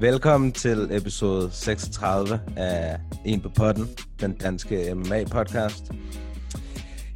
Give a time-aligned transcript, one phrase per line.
[0.00, 3.88] Velkommen til episode 36 af En på potten,
[4.20, 5.92] den danske MMA-podcast.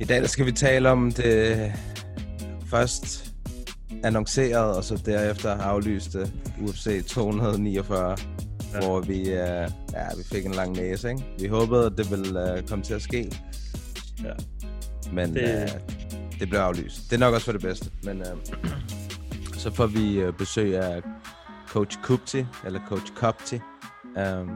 [0.00, 1.72] I dag skal vi tale om det
[2.70, 3.32] først
[4.04, 8.16] annoncerede og så derefter aflyste UFC 249,
[8.74, 8.78] ja.
[8.78, 11.10] hvor vi, uh, ja, vi fik en lang næse.
[11.10, 11.24] Ikke?
[11.38, 13.30] Vi håbede, at det ville uh, komme til at ske,
[14.24, 14.32] Ja.
[15.12, 15.72] men Det-.
[15.74, 15.80] Uh,
[16.40, 17.00] det blev aflyst.
[17.10, 17.90] Det er nok også for det bedste.
[18.02, 18.26] Men uh,
[19.66, 21.02] så får vi uh, besøg af
[21.68, 23.60] Coach Kupti, eller Coach Kopti.
[24.16, 24.50] Um,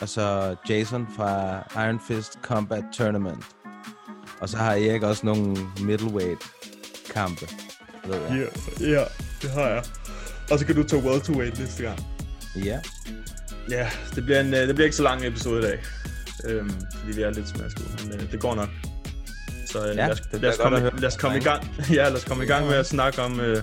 [0.00, 3.44] og så Jason fra Iron Fist Combat Tournament.
[4.40, 6.42] Og så har Erik også nogle middleweight
[7.14, 7.46] kampe,
[8.06, 8.48] ved jeg.
[8.80, 9.04] Ja, ja,
[9.42, 9.84] det har jeg.
[10.50, 11.98] Og så kan du tage welterweight næste gang.
[12.64, 12.80] Ja.
[13.70, 15.78] Ja, det bliver, en, øh, det bliver ikke så lang episode i dag.
[16.44, 18.68] Øhm, fordi vi er lidt smasket, men øh, det går nok.
[19.70, 21.00] Så øh, Ja, lad, os, det lad, os komme, at høre.
[21.00, 21.64] lad os komme i gang.
[21.96, 23.62] Ja, lad os komme i gang med at snakke om, øh,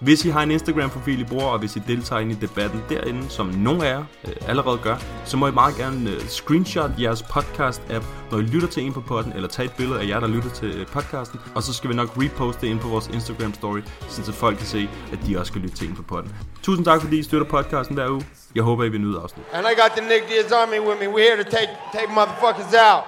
[0.00, 3.30] Hvis I har en Instagram-profil, I bruger, og hvis I deltager ind i debatten derinde,
[3.30, 7.22] som nogle af jer øh, allerede gør, så må I meget gerne øh, screenshot jeres
[7.22, 10.28] podcast-app, når I lytter til en på podden, eller tage et billede af jer, der
[10.28, 13.82] lytter til øh, podcasten, og så skal vi nok reposte det ind på vores Instagram-story,
[14.08, 16.34] så folk kan se, at de også skal lytte til en på podden.
[16.62, 18.24] Tusind tak, fordi I støtter podcasten hver uge.
[18.54, 19.52] Jeg håber, I vil nyde afsnittet.
[19.52, 21.06] And I got the Nick Diaz Army with me.
[21.14, 23.04] We're here to take take motherfuckers out.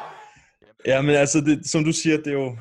[0.87, 2.57] Ja, men altså, det, som du siger, det er jo...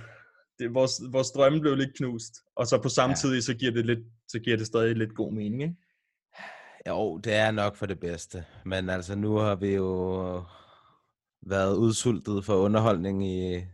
[0.60, 3.22] Det, vores, vores drømme blev lidt knust, og så på samme ja.
[3.22, 4.00] tid, så giver det lidt,
[4.32, 5.76] så giver det stadig lidt god mening, ikke?
[6.88, 8.46] Jo, det er nok for det bedste.
[8.66, 10.44] Men altså, nu har vi jo
[11.42, 13.66] været udsultet for underholdning i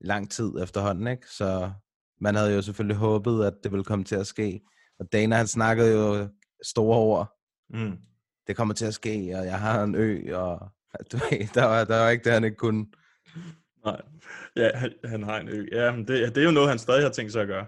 [0.00, 1.26] lang tid efterhånden, ikke?
[1.30, 1.72] Så
[2.20, 4.60] man havde jo selvfølgelig håbet, at det ville komme til at ske.
[4.98, 6.28] Og Dana, han snakkede jo
[6.64, 7.36] store ord.
[7.70, 7.98] Mm.
[8.46, 10.58] Det kommer til at ske, og jeg har en ø, og
[11.12, 12.86] du ved, der var, der var ikke det, han ikke kunne.
[13.84, 14.02] Nej,
[14.56, 14.70] ja,
[15.04, 15.66] han, har en ø.
[15.72, 17.66] Ja, men det, det er jo noget, han stadig har tænkt sig at gøre.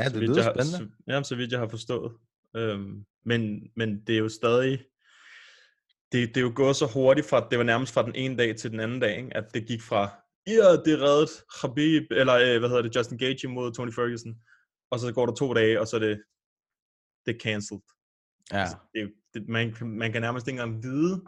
[0.00, 0.78] Ja, det så lyder jeg har- spændende.
[1.08, 2.12] Så, ja, så vidt jeg har forstået.
[2.56, 4.84] Øhm, men, men det er jo stadig...
[6.12, 8.56] Det, det er jo gået så hurtigt fra, det var nærmest fra den ene dag
[8.56, 9.36] til den anden dag, ikke?
[9.36, 10.10] at det gik fra,
[10.46, 11.30] ja, det reddet
[11.60, 14.34] Khabib, eller øh, hvad hedder det, Justin Gaethje mod Tony Ferguson,
[14.90, 16.22] og så går der to dage, og så er det,
[17.26, 17.82] det er cancelled.
[18.52, 18.64] Ja.
[18.92, 21.22] Det er, jo- det, man, man kan nærmest ikke engang vide,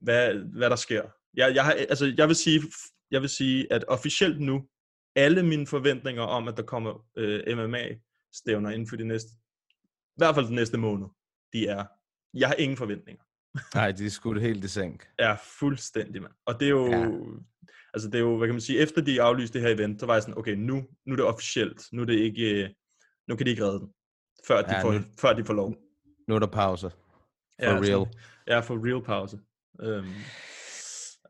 [0.00, 1.02] hvad, hvad der sker.
[1.34, 2.62] Jeg, jeg, har, altså, jeg, vil sige,
[3.10, 4.68] jeg vil sige, at officielt nu,
[5.16, 7.42] alle mine forventninger om, at der kommer øh,
[8.32, 9.30] MMA-stævner inden for de næste,
[9.90, 11.06] i hvert fald den næste måned,
[11.52, 11.84] de er,
[12.34, 13.22] jeg har ingen forventninger.
[13.74, 15.08] Nej, de er skudt helt i sænk.
[15.18, 16.32] Er fuldstændig, mand.
[16.46, 16.98] Og det er jo, Ja.
[16.98, 17.08] ja.
[17.94, 20.06] altså det er jo, hvad kan man sige, efter de aflyste det her event, så
[20.06, 20.74] var jeg sådan, okay, nu,
[21.06, 22.70] nu er det officielt, nu er det ikke, øh,
[23.28, 23.88] nu kan de ikke redde den,
[24.46, 25.74] før de, Ja, får, nu- før de får lov.
[26.28, 26.90] Nu er der pause.
[26.90, 26.96] For
[27.66, 27.84] ja, real.
[27.86, 28.08] Så,
[28.46, 29.38] ja, for real pause.
[29.82, 30.06] Øhm,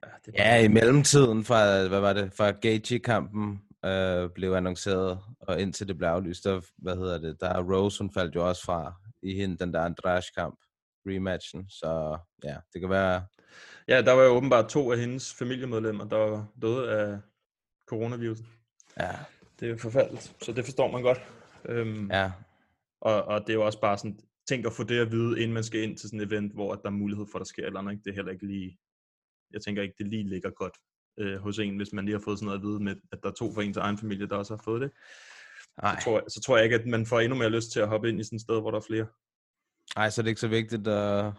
[0.05, 5.61] ja, det Ja, i mellemtiden fra, hvad var det, fra Gaethje-kampen øh, blev annonceret, og
[5.61, 8.65] indtil det blev aflyst, der, hvad hedder det, der er Rose, hun faldt jo også
[8.65, 10.59] fra i hende, den der Andrade-kamp,
[11.07, 13.27] rematchen, så ja, det kan være,
[13.89, 17.19] Ja, der var jo åbenbart to af hendes familiemedlemmer, der var døde af
[17.89, 18.47] coronavirusen.
[19.01, 19.11] ja,
[19.61, 21.19] Det er forfærdeligt, så det forstår man godt.
[21.65, 22.33] Øhm, ja,
[23.01, 25.55] og, og det er jo også bare sådan, tænk at få det at vide, inden
[25.55, 27.63] man skal ind til sådan et event, hvor der er mulighed for, at der sker
[27.63, 27.93] et eller andet.
[27.93, 28.05] Ikke?
[28.05, 28.79] Det er heller ikke lige,
[29.51, 30.77] jeg tænker ikke, det lige ligger godt
[31.19, 33.29] øh, hos en, hvis man lige har fået sådan noget at vide med, at der
[33.29, 34.91] er to fra ens egen familie, der også har fået det.
[35.83, 37.81] nej, Så tror, jeg, så tror jeg ikke, at man får endnu mere lyst til
[37.81, 39.07] at hoppe ind i sådan et sted, hvor der er flere.
[39.97, 41.33] nej, så er det ikke så vigtigt at,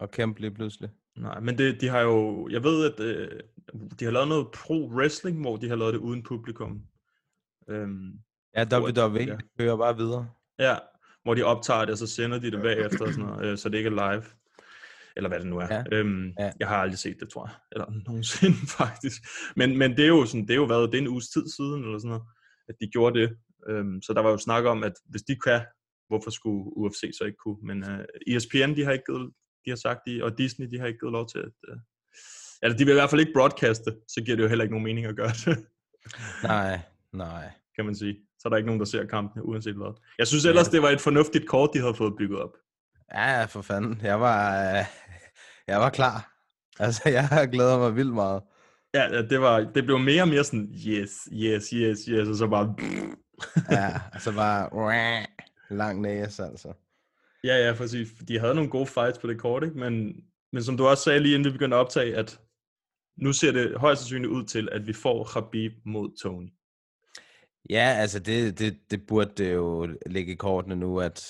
[0.00, 0.90] at kæmpe lige pludselig.
[1.16, 3.40] Nej, men det, de har jo, jeg ved, at øh,
[4.00, 6.82] de har lavet noget pro-wrestling, hvor de har lavet det uden publikum.
[7.68, 8.12] Øhm,
[8.56, 9.36] Ja, WWE ja.
[9.58, 10.28] kører bare videre.
[10.58, 10.76] ja,
[11.22, 13.68] hvor de optager det, og så sender de det bagefter, og sådan noget, øh, så
[13.68, 14.24] det ikke er live.
[15.16, 15.68] Eller hvad det nu er.
[15.70, 15.82] Ja.
[15.92, 16.52] Øhm, Ja.
[16.60, 17.54] Jeg har aldrig set det, tror jeg.
[17.72, 19.22] Eller nogensinde, faktisk.
[19.56, 21.48] Men, men det er jo sådan, det er jo været, det er en uges tid
[21.56, 22.22] siden, eller sådan noget,
[22.68, 23.36] at de gjorde det.
[23.68, 25.60] Øhm, så der var jo snak om, at hvis de kan
[26.08, 27.60] hvorfor skulle UFC så ikke kunne?
[27.62, 29.32] Men uh, ESPN, de har ikke givet,
[29.64, 31.52] de har sagt, de, og Disney, de har ikke givet lov til at...
[31.68, 31.78] Uh,
[32.62, 34.84] eller de vil i hvert fald ikke broadcaste, så giver det jo heller ikke nogen
[34.84, 35.66] mening at gøre det,
[36.54, 36.80] Nej,
[37.12, 37.50] nej.
[37.76, 38.16] kan man sige.
[38.38, 40.00] Så er der ikke nogen, der ser kampene, uanset hvad.
[40.18, 42.54] Jeg synes ellers, det var et fornuftigt kort, de havde fået bygget op.
[43.14, 44.00] Ja, for fanden.
[44.02, 44.84] Jeg var, øh,
[45.68, 46.36] jeg var klar.
[46.78, 48.42] Altså, jeg glæder mig vildt meget.
[48.94, 52.36] Ja, ja, det, var, det blev mere og mere sådan, yes, yes, yes, yes, og
[52.36, 52.76] så bare...
[53.70, 55.26] Ja, altså bare
[55.70, 56.72] lang næse, altså.
[57.44, 58.08] Ja, ja, præcis.
[58.28, 59.78] De havde nogle gode fights på det kort, ikke?
[59.78, 62.40] Men, men som du også sagde lige inden vi begyndte at optage, at
[63.16, 66.48] nu ser det højst sandsynligt ud til, at vi får Khabib mod Tony.
[67.70, 71.26] Ja, altså det, det, det burde det jo ligge i kortene nu, at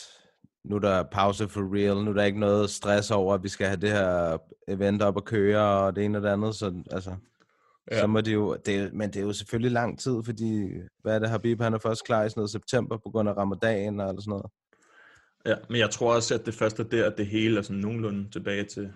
[0.67, 3.49] nu er der pause for real, nu er der ikke noget stress over, at vi
[3.49, 6.83] skal have det her event op at køre, og det ene og det andet, så
[6.91, 7.15] altså,
[7.91, 8.01] ja.
[8.01, 10.69] så må det jo, det, men det er jo selvfølgelig lang tid, fordi,
[11.03, 13.37] hvad er det, Habib, han er først klar i sådan noget september, på grund af
[13.37, 14.47] ramadan og sådan noget.
[15.47, 17.81] Ja, men jeg tror også, at det første er der, at det hele er sådan
[17.81, 18.93] nogenlunde tilbage til,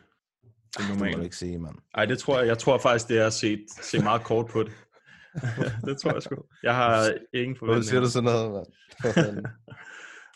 [0.76, 1.74] til Det må du ikke sige, mand.
[1.94, 2.46] Ej, det tror jeg.
[2.46, 3.58] Jeg tror faktisk, det er at se,
[4.02, 4.72] meget kort på det.
[5.86, 6.36] det tror jeg sgu.
[6.62, 8.00] Jeg har ingen Hvorfor siger forventninger.
[8.00, 9.46] du sådan noget, mand?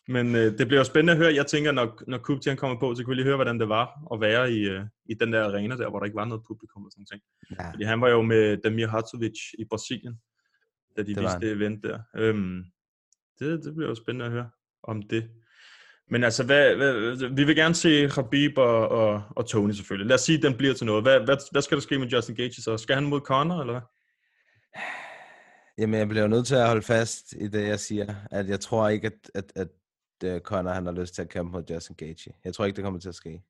[0.09, 1.35] Men øh, det bliver jo spændende at høre.
[1.35, 4.13] Jeg tænker, når, når Kubti kommer på, så kan vi lige høre, hvordan det var
[4.13, 6.85] at være i, øh, i den der arena der, hvor der ikke var noget publikum
[6.85, 7.23] og sådan ting.
[7.59, 10.15] ja, Fordi han var jo med Damir Hatzovic i Brasilien,
[10.97, 11.99] da de Det viste det event der.
[12.17, 12.65] Øhm,
[13.39, 14.51] det, det bliver jo spændende at høre
[14.83, 15.31] om det.
[16.11, 20.09] Men altså, hvad, hvad, vi vil gerne se Khabib og, og, og Tony selvfølgelig.
[20.09, 21.03] Lad os sige, at den bliver til noget.
[21.03, 22.77] Hvad, hvad, hvad skal der ske med Justin Gaethje så?
[22.77, 23.83] Skal han mod Conor, eller hvad?
[25.79, 28.89] Jamen, jeg bliver nødt til at holde fast i det, jeg siger, at jeg tror
[28.89, 29.69] ikke, at, at, at
[30.25, 32.33] uh, Conor han har lyst til at kæmpe mod Justin Gaethje.
[32.45, 33.43] Jeg tror ikke, det kommer til at ske.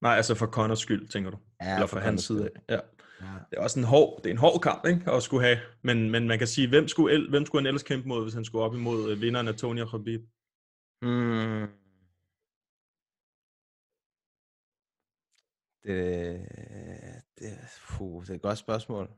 [0.00, 1.38] Nej, altså for Conors skyld, tænker du?
[1.62, 2.74] Ja, eller for for hans side af.
[2.74, 2.80] Ja.
[3.20, 3.26] Ja.
[3.50, 5.10] Det er også en hård, det er en hård kamp, ikke?
[5.10, 5.58] At skulle have.
[5.82, 8.34] Men, men man kan sige, hvem skulle, el- hvem skulle han ellers kæmpe mod, hvis
[8.34, 10.20] han skulle op imod øh, vinderen af Tony og Khabib?
[11.02, 11.66] Mm.
[15.82, 16.40] Det,
[17.38, 19.10] det, puh, det er et godt spørgsmål.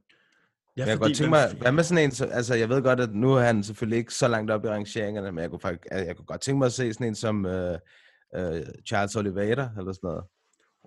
[0.76, 3.00] Ja, jeg kunne godt tænke mig, hvad med sådan en, så- altså jeg ved godt,
[3.00, 5.86] at nu er han selvfølgelig ikke så langt op i rangeringerne, men jeg kunne, faktisk,
[5.90, 9.68] jeg, jeg kunne godt tænke mig at se sådan en som uh, uh, Charles Oliveira,
[9.78, 10.24] eller sådan noget.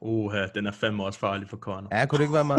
[0.02, 1.88] Uha, den er fandme også farlig for Conor.
[1.98, 2.58] Ja, kunne det ikke være mig?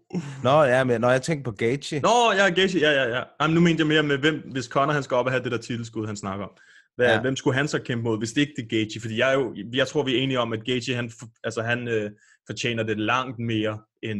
[0.44, 3.22] Nå, ja, men når jeg tænker på Gaethje, Nå, ja, Gaethje, ja, ja, ja.
[3.40, 5.52] Jamen, nu mente jeg mere med, hvem, hvis Conor han skal op og have det
[5.52, 6.50] der titelskud, han snakker om.
[6.96, 7.20] Hvad, Ja.
[7.20, 9.00] Hvem skulle han så kæmpe mod, hvis det ikke det er Gaethje?
[9.00, 11.10] Fordi jeg, er jo, jeg tror, vi er enige om, at Gaethje, han,
[11.44, 12.10] altså, han øh,
[12.46, 14.18] fortjener det langt mere end,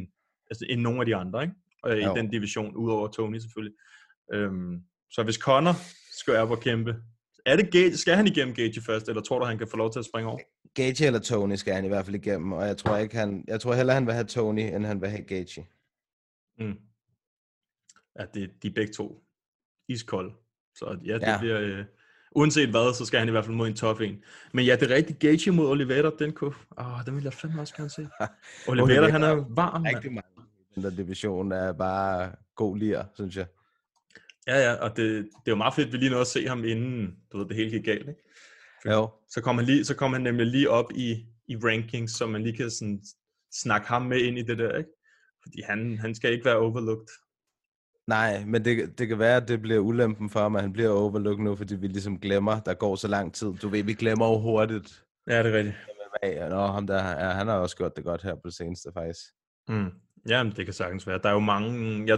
[0.50, 1.55] altså, end nogle af de andre, ikke?
[1.87, 3.76] Øh, I den division, udover Tony selvfølgelig.
[4.32, 4.81] Øhm,
[5.11, 5.75] så hvis Conor
[6.19, 6.96] skal op og kæmpe,
[7.46, 9.93] er det Gaethje, skal han igennem Gaethje først, eller tror du, han kan få lov
[9.93, 10.38] til at springe over?
[10.75, 13.61] Gaethje eller Tony skal han i hvert fald igennem, og jeg tror ikke han, jeg
[13.61, 15.67] tror hellere han vil have Tony, end han vil have Gaethje.
[16.58, 16.75] Mm.
[18.19, 19.22] Ja, det, de er begge to
[19.88, 20.34] iskolde.
[20.75, 21.38] Så ja, det Ja.
[21.38, 21.61] bliver...
[21.61, 21.84] Øh,
[22.37, 24.22] uanset hvad, så skal han i hvert fald mod en tough en.
[24.52, 25.19] Men ja, det er rigtigt.
[25.19, 26.55] Gaethje mod Oliveira, den kunne...
[26.79, 28.08] Åh, den vil jeg fandme også gerne se.
[28.70, 29.96] Oliveira, han er varm, mand.
[29.96, 30.36] Rigtig mange
[30.76, 33.46] i den der division er bare god lir, synes jeg.
[34.46, 36.49] Ja, ja, og det, det er jo meget fedt, at vi lige nåede at se
[36.49, 38.23] ham inden, du ved, det hele gik galt, ikke?
[38.87, 39.11] Jo.
[39.28, 42.43] Så kom han, lige, så kom han nemlig lige op i, i rankings, så man
[42.43, 43.02] lige kan sådan,
[43.52, 44.90] snakke ham med ind i det der, ikke?
[45.43, 47.06] Fordi han, han skal ikke være overlooked.
[48.06, 50.90] Nej, men det, det kan være, at det bliver ulempen for ham, at han bliver
[50.90, 53.55] overlooked nu, fordi vi ligesom glemmer, der går så lang tid.
[53.62, 55.05] Du ved, vi glemmer jo hurtigt.
[55.26, 55.77] Ja, det er rigtigt.
[56.51, 59.20] Nå, ham der, ja, han har også gjort det godt her på det seneste, faktisk.
[59.69, 59.91] Mm.
[60.29, 61.21] Ja, det kan sagtens være.
[61.23, 62.05] Der er jo mange...
[62.06, 62.17] Ja,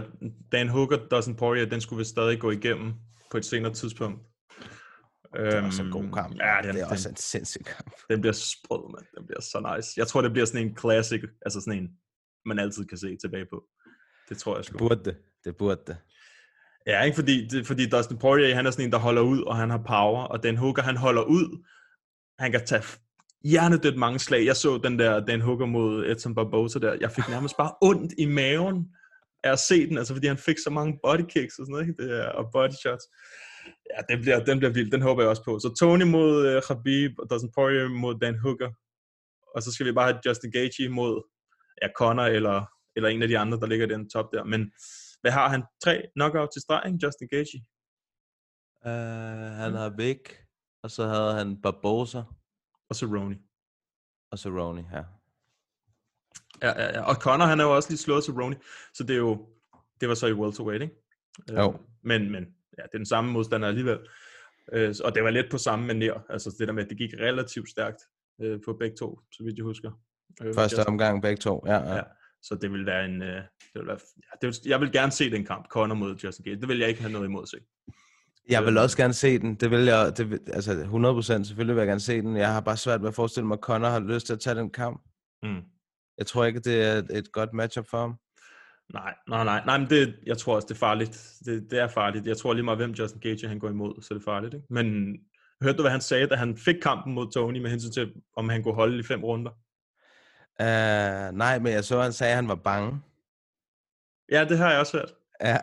[0.51, 2.93] Dan Hooker, Dustin Poirier, den skulle vist stadig gå igennem
[3.31, 4.21] på et senere tidspunkt.
[5.33, 6.35] Det er også en god kamp.
[6.39, 7.91] Ja, den, det er den, også en sindssyg kamp.
[8.09, 9.05] den bliver sprød, mand.
[9.17, 9.93] Den bliver så nice.
[9.97, 11.89] Jeg tror, det bliver sådan en classic, altså sådan en,
[12.45, 13.63] man altid kan se tilbage på.
[14.29, 14.77] Det tror jeg sgu.
[14.77, 15.17] Burde det.
[15.43, 15.97] Det burde det.
[16.87, 19.55] Ja, ikke fordi, det, fordi Dustin Poirier, han er sådan en, der holder ud, og
[19.57, 21.65] han har power, og Dan Hooker, han holder ud.
[22.39, 22.83] Han kan tage
[23.43, 24.45] hjernedødt mange slag.
[24.45, 26.97] Jeg så den der Dan Hooker mod Edson Barbosa der.
[27.01, 28.95] Jeg fik nærmest bare ondt i maven
[29.43, 31.87] af at se den, altså fordi han fik så mange body kicks og sådan noget,
[31.87, 32.03] ikke?
[32.03, 33.05] Det er, og body shots.
[33.93, 34.91] Ja, den bliver, den bliver vild.
[34.91, 35.59] Den håber jeg også på.
[35.59, 38.71] Så Tony mod uh, Khabib, og Dustin Poirier mod Dan Hooker.
[39.55, 41.23] Og så skal vi bare have Justin Gaethje mod
[41.81, 42.65] ja, Connor eller,
[42.95, 44.43] eller en af de andre, der ligger i den top der.
[44.43, 44.71] Men
[45.21, 45.63] hvad har han?
[45.83, 46.93] Tre knockout til streg.
[47.03, 47.59] Justin Gaethje?
[48.85, 50.21] Uh, han har Vic,
[50.83, 52.21] og så havde han Barbosa,
[52.89, 53.35] og så Roney.
[54.31, 55.03] og så Roney her.
[56.61, 57.01] Ja, ja, ja.
[57.01, 58.55] Og Conor, han er jo også lige slået til Roney.
[58.93, 59.47] Så det er jo,
[60.01, 60.95] det var så i welterweight, ikke?
[61.51, 61.73] Jo.
[61.73, 62.43] Øh, Men, men
[62.77, 63.99] ja, det er den samme modstander alligevel.
[64.73, 66.21] Øh, og det var lidt på samme manér.
[66.29, 67.97] Altså det der med, at det gik relativt stærkt
[68.41, 69.91] øh, på begge to, så vidt jeg husker.
[70.41, 71.73] Øh, Første jeg- omgang begge to, ja.
[71.77, 71.95] ja.
[71.95, 72.03] Ja.
[72.41, 73.21] Så det vil være en...
[73.21, 73.35] Øh,
[73.73, 76.43] det vil være, ja, det vil, jeg vil gerne se den kamp, Conor mod Justin
[76.45, 76.61] Gaethje.
[76.61, 77.57] Det vil jeg ikke have noget imod at se.
[78.49, 79.55] Jeg vil også gerne se den.
[79.55, 82.37] Det vil jeg, det vil, altså 100% selvfølgelig vil jeg gerne se den.
[82.37, 84.55] Jeg har bare svært ved at forestille mig, at Conor har lyst til at tage
[84.55, 85.01] den kamp.
[85.43, 85.61] Mm.
[86.17, 88.15] Jeg tror ikke, det er et, godt matchup for ham.
[88.93, 91.33] Nej, nej, nej, nej, men det, jeg tror også, det er farligt.
[91.45, 92.27] Det, det er farligt.
[92.27, 94.53] Jeg tror lige meget, hvem Justin Gage han går imod, så er det farligt.
[94.53, 94.65] Ikke?
[94.69, 95.17] Men
[95.63, 98.49] hørte du, hvad han sagde, da han fik kampen mod Tony med hensyn til, om
[98.49, 99.51] han kunne holde i fem runder?
[100.61, 103.01] Uh, nej, men jeg så, han sagde, at han var bange.
[104.31, 105.13] Ja, det har jeg også hørt.
[105.41, 105.57] Ja,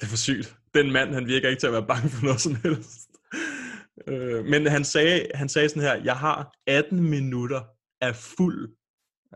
[0.00, 0.59] Det er for sygt.
[0.74, 3.10] Den mand, han virker ikke til at være bange for noget som helst.
[4.06, 7.60] Øh, men han sagde, han sagde sådan her, jeg har 18 minutter
[8.00, 8.76] af fuld,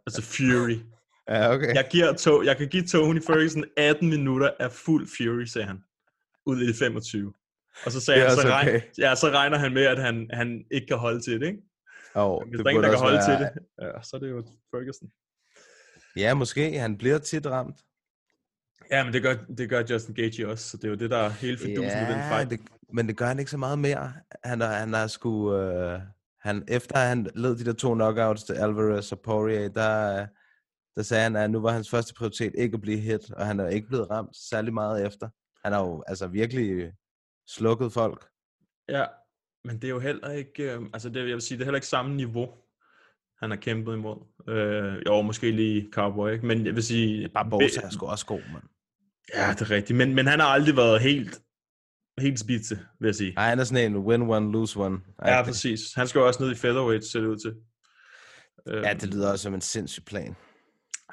[0.06, 0.78] altså fury.
[1.28, 1.74] ja okay.
[1.74, 5.78] Jeg, giver to, jeg kan give Tony Ferguson 18 minutter af fuld fury, sagde han.
[6.46, 7.32] Ud i de 25.
[7.86, 8.80] Og så sagde Det han, så, også regn, okay.
[8.98, 11.62] ja, så regner han med, at han, han ikke kan holde til det, ikke?
[12.14, 13.50] Oh, Hvis der er ingen, der kan holde til det,
[13.82, 15.08] ja, så er det jo Ferguson.
[16.16, 16.78] Ja, måske.
[16.78, 17.76] Han bliver tit ramt.
[18.90, 21.16] Ja, men det gør, det gør Justin Gaethje også, så det er jo det, der
[21.16, 22.50] er hele fidusen ja, ved den fight.
[22.50, 22.60] det,
[22.92, 24.12] men det gør han ikke så meget mere.
[24.44, 25.56] Han er, han er sgu...
[25.56, 26.00] Øh,
[26.40, 30.26] han, efter han led de der to knockouts til Alvarez og Poirier, der,
[30.96, 33.60] der sagde han, at nu var hans første prioritet ikke at blive hit, og han
[33.60, 35.28] er ikke blevet ramt særlig meget efter.
[35.64, 36.92] Han har jo altså virkelig
[37.48, 38.26] slukket folk.
[38.88, 39.04] Ja,
[39.64, 41.76] men det er jo heller ikke, øh, altså det, jeg vil sige, det er heller
[41.76, 42.48] ikke samme niveau,
[43.40, 44.16] han har kæmpet imod.
[44.48, 46.46] Øh, jo, måske lige Cowboy, ikke?
[46.46, 47.28] men jeg vil sige...
[47.28, 48.62] Barbosa er sgu også god, mand.
[49.34, 51.40] Ja, det er rigtigt, men, men han har aldrig været helt,
[52.20, 53.32] helt spidse, vil jeg sige.
[53.34, 55.00] Nej, han er sådan en win one, lose one.
[55.24, 55.80] Ja, præcis.
[55.94, 57.54] Han skal jo også ned i featherweight, ser det ud til.
[58.84, 60.36] Ja, det lyder også som en sindssyg plan.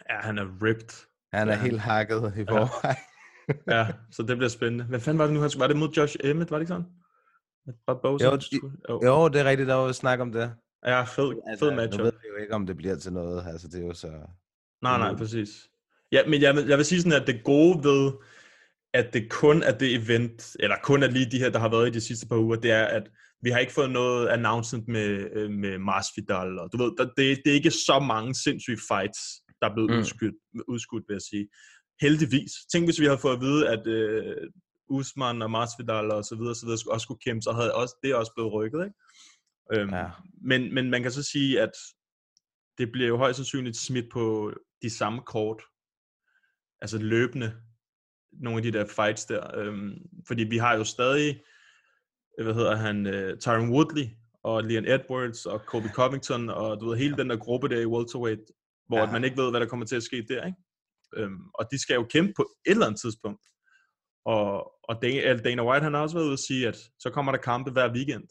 [0.10, 1.06] Ja, han er ripped.
[1.34, 1.62] Han er Ja.
[1.62, 2.98] helt hakket i forvejen.
[3.68, 4.86] Ja, så det bliver spændende.
[4.86, 5.42] Hvad fanden var det nu?
[5.42, 6.86] han skulle- Var det mod Josh Emmett, var det ikke sådan?
[7.68, 9.02] At Barbosa Jo, skulle- jo.
[9.06, 10.54] Jo, det er rigtigt, der var snak om det.
[10.86, 11.98] Ja, fed, fed matchup.
[11.98, 13.48] Nu ved vi jo ikke, om det bliver til noget.
[13.48, 14.08] Altså, det er jo så...
[14.82, 15.18] Nej, nej, Mm.
[15.18, 15.50] præcis.
[16.12, 18.12] Ja, men jeg vil, jeg vil sige sådan, at det gode ved,
[18.94, 21.88] at det kun er det event, eller kun er lige de her, der har været
[21.88, 23.04] i de sidste par uger, det er, at
[23.42, 27.42] vi har ikke fået noget announcement med, øh, med Masvidal, og du ved, der, det,
[27.46, 29.20] det er ikke så mange sindssyge fights,
[29.62, 29.98] der er blevet Mm.
[30.00, 30.36] udskudt,
[30.68, 31.48] udskudt, vil jeg sige.
[32.02, 32.52] Heldigvis.
[32.74, 34.36] Tænk, hvis vi havde fået at vide, at øh,
[34.90, 37.96] Usman og Masvidal og så videre, så videre skulle- også skulle kæmpe, så havde også,
[38.04, 38.98] det også blevet rykket, ikke?
[39.74, 40.06] Øhm, Ja.
[40.44, 41.72] men, men man kan så sige, at
[42.78, 45.62] det bliver jo højst sandsynligt smidt på de samme kort,
[46.82, 47.62] altså løbende,
[48.32, 49.94] nogle af de der fights der, øhm,
[50.28, 51.42] fordi vi har jo stadig,
[52.40, 54.08] øh, hvad hedder han, uh, Tyron Woodley,
[54.44, 57.86] og Leon Edwards, og Kobe Covington, og du ved, hele den der gruppe der i
[57.86, 58.42] welterweight,
[58.88, 59.12] hvor Ja.
[59.12, 60.58] man ikke ved, hvad der kommer til at ske der, ikke?
[61.16, 63.46] Øhm, og de skal jo kæmpe på et eller andet tidspunkt.
[64.26, 65.02] Og, og
[65.44, 67.94] Dana, White, han har også været ude at sige, at så kommer der kampe hver
[67.94, 68.28] weekend.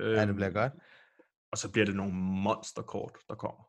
[0.00, 0.72] Øhm, Ja, det bliver godt.
[1.52, 3.62] Og så bliver det nogle monsterkort, der kommer.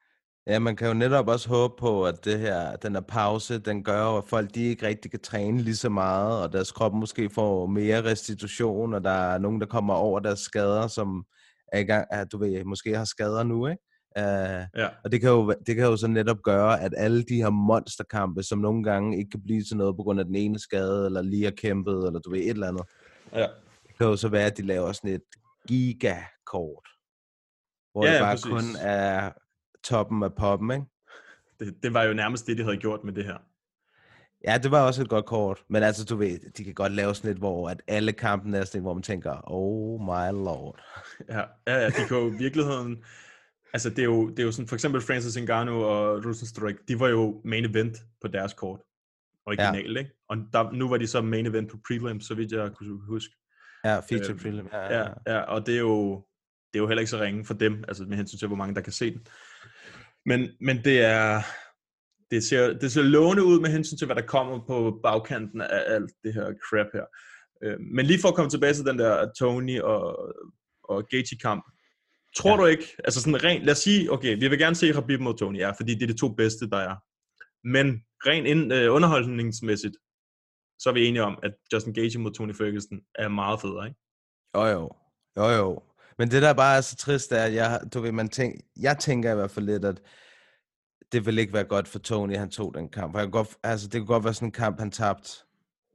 [0.47, 3.83] Ja, man kan jo netop også håbe på, at det her, den her pause, den
[3.83, 7.29] gør at folk de ikke rigtig kan træne lige så meget, og deres krop måske
[7.29, 11.25] får mere restitution, og der er nogen, der kommer over deres skader, som
[11.67, 13.81] er i gang, at du ved, måske har skader nu, ikke?
[14.19, 14.87] Uh, Ja.
[15.03, 18.43] og det kan, jo, det kan jo så netop gøre, at alle de her monsterkampe,
[18.43, 21.21] som nogle gange ikke kan blive til noget på grund af den ene skade, eller
[21.21, 22.83] lige har kæmpet, eller du ved, et eller andet,
[23.33, 23.47] Ja.
[23.87, 25.21] det kan jo så være, at de laver sådan et
[25.67, 26.87] gigakort,
[27.91, 28.49] hvor Ja, det ja, bare præcis.
[28.51, 29.31] kun er
[29.85, 30.85] toppen af poppen, ikke?
[31.59, 33.37] Det, det var jo nærmest det, de havde gjort med det her.
[34.47, 35.63] Ja, det var også et godt kort.
[35.69, 38.65] Men altså, du ved, de kan godt lave sådan et, hvor at alle kampen er
[38.65, 40.81] sådan hvor man tænker, oh my lord.
[41.29, 43.03] Ja, ja, ja de kan jo i virkeligheden...
[43.73, 46.99] Altså, det er jo, det er jo sådan, for eksempel Francis Ngannou og Rosenstruik, de
[46.99, 48.79] var jo main event på deres kort.
[49.45, 49.99] Original, ja.
[49.99, 50.11] ikke?
[50.29, 53.35] Og der, nu var de så main event på prelim, så vidt jeg kunne huske.
[53.83, 54.67] Ja, feature Øhm, prelim.
[54.73, 56.15] Ja, Ja, ja, og det er jo,
[56.73, 58.75] det er jo heller ikke så ringe for dem, altså med hensyn til, hvor mange
[58.75, 59.27] der kan se den.
[60.25, 61.41] Men, men det er,
[62.31, 65.83] det ser, det ser lovende ud med hensyn til, hvad der kommer på bagkanten af
[65.87, 67.05] alt det her crap her.
[67.63, 70.33] Øh, Men lige for at komme tilbage til den der Tony og,
[70.83, 71.63] og Gaethje-kamp,
[72.35, 72.57] tror ja.
[72.57, 75.37] du ikke, altså sådan rent, lad os sige, okay, vi vil gerne se Khabib mod
[75.37, 76.95] Tony, ja, fordi det er de to bedste, der er.
[77.67, 79.95] Men rent ind, øh, underholdningsmæssigt,
[80.79, 83.99] så er vi enige om, at Justin Gaethje mod Tony Ferguson er meget federe, ikke?
[84.55, 84.91] Jo, jo.
[85.37, 85.83] Jo, jo.
[86.17, 88.97] Men det der bare er så trist, er, at jeg, du ved, man tænk, jeg
[88.99, 90.01] tænker i hvert fald lidt, at
[91.11, 93.15] det vil ikke være godt for Tony, at han tog den kamp.
[93.15, 95.29] Han kan godt, altså, det kunne godt være sådan en kamp, han tabte.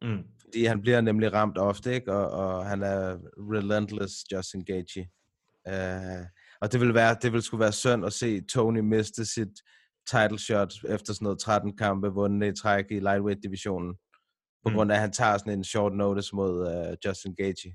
[0.02, 0.22] Mm.
[0.40, 2.12] Fordi han bliver nemlig ramt ofte, ikke?
[2.12, 5.08] Og, og han er relentless, Justin Gaethje.
[5.70, 6.26] Uh,
[6.60, 9.48] og det vil være, det vil skulle være synd at se Tony miste sit
[10.10, 13.94] title shot efter sådan noget 13 kampe vundet i træk i lightweight divisionen.
[14.64, 14.74] På Mm.
[14.74, 17.74] grund af, at han tager sådan en short notice mod uh, Justin Gaethje.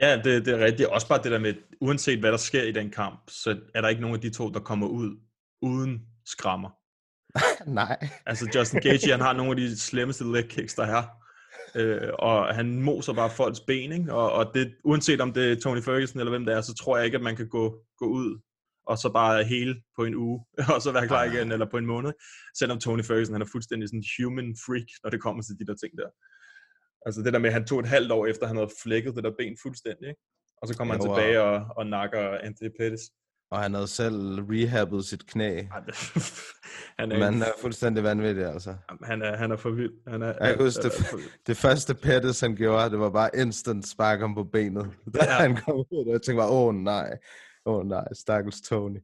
[0.00, 0.88] Ja, det, det er rigtigt.
[0.88, 3.88] Også bare det der med, uanset hvad der sker i den kamp, så er der
[3.88, 5.16] ikke nogen af de to, der kommer ud
[5.62, 6.70] uden skrammer.
[7.80, 8.08] Nej.
[8.26, 11.02] Altså Justin Gaethje, han har nogle af de slemmeste leg kicks, der er.
[11.76, 14.14] Øh, og han moser bare folks ben, ikke?
[14.14, 16.96] Og, og det, uanset om det er Tony Ferguson eller hvem det er, så tror
[16.96, 18.40] jeg ikke, at man kan gå, gå ud
[18.86, 21.86] og så bare hele på en uge, og så være klar igen, eller på en
[21.86, 22.12] måned.
[22.58, 25.66] Selvom Tony Ferguson, han er fuldstændig sådan en human freak, når det kommer til de
[25.66, 26.08] der ting der.
[27.06, 29.24] Altså det der med, at han tog et halvt år efter, han havde flækket det
[29.24, 30.20] der ben fuldstændig, ikke?
[30.62, 33.00] Og så kommer han tilbage og, og nakker Anthony Pettis.
[33.50, 35.62] Og han havde selv rehabbet sit knæ.
[36.98, 38.74] Han er, Man er fuldstændig vanvittig, altså.
[39.02, 39.92] han er, han er for vild.
[40.08, 40.92] Han er, Jeg kan huske, det,
[41.46, 44.90] det første Pettis, han gjorde, det var bare instant spark ham på benet.
[45.14, 45.30] Da Ja.
[45.32, 47.18] han kom ud, og jeg tænkte bare, åh oh, nej,
[47.66, 48.98] åh oh, nej, stakkels Tony.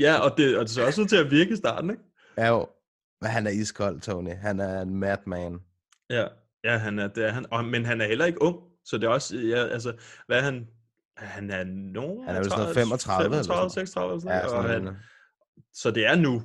[0.00, 2.02] ja, og det, og det så også ud til at virke i starten, ikke?
[2.38, 2.66] Ja jo,
[3.20, 4.34] men han er iskold, Tony.
[4.34, 5.58] Han er en madman.
[6.10, 6.26] Ja,
[6.64, 7.46] ja han er, det er han.
[7.52, 9.92] Og, men han er heller ikke ung, så det er også, ja, altså,
[10.26, 10.66] hvad er han?
[11.16, 12.24] Han er nogen...
[12.24, 13.72] Han er vel sådan noget 35 eller sådan 35, noget.
[13.72, 14.84] 36 eller sådan Ja, sådan og noget.
[14.84, 15.02] han,
[15.74, 16.42] Så det er nu.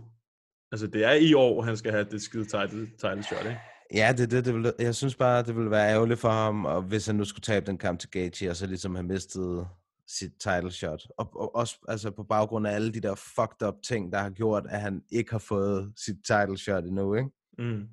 [0.71, 3.59] Altså, det er i år, han skal have det skide title, title shot, ikke?
[3.93, 6.81] Ja, det, det, det vil, jeg synes bare, det ville være ærgerligt for ham, og
[6.81, 9.67] hvis han nu skulle tabe den kamp til Gaethje, og så ligesom have mistet
[10.07, 11.03] sit title shot.
[11.17, 14.29] Og, og også altså på baggrund af alle de der fucked up ting, der har
[14.29, 17.29] gjort, at han ikke har fået sit title shot endnu, ikke?
[17.57, 17.87] Mm.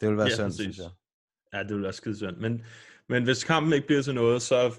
[0.00, 0.60] Det vil være Ja, præcis.
[0.60, 0.90] synes jeg.
[1.52, 2.36] Ja, det vil være skide synd.
[2.36, 2.64] Men,
[3.08, 4.74] men hvis kampen ikke bliver til noget, så,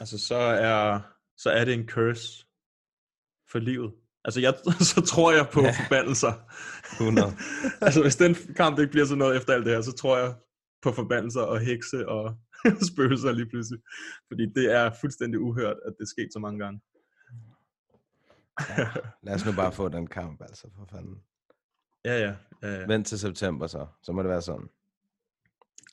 [0.00, 1.00] altså, så, er,
[1.36, 2.46] så er det en curse
[3.52, 3.92] for livet.
[4.24, 4.54] Altså, jeg,
[4.94, 5.70] så tror jeg på Ja.
[5.84, 6.32] forbandelser.
[6.92, 7.32] 100.
[7.86, 10.34] altså, hvis den kamp ikke bliver til noget efter alt det her, så tror jeg
[10.82, 12.36] på forbandelser og hekse og
[12.92, 13.80] spøgelser lige pludselig.
[14.28, 16.80] Fordi det er fuldstændig uhørt, at det er sket så mange gange.
[19.22, 21.22] Lad os nu bare få den kamp, altså, for fanden.
[22.04, 22.34] Ja, ja.
[22.62, 22.86] ja, ja.
[22.86, 24.68] Vent til september så, så må det være sådan.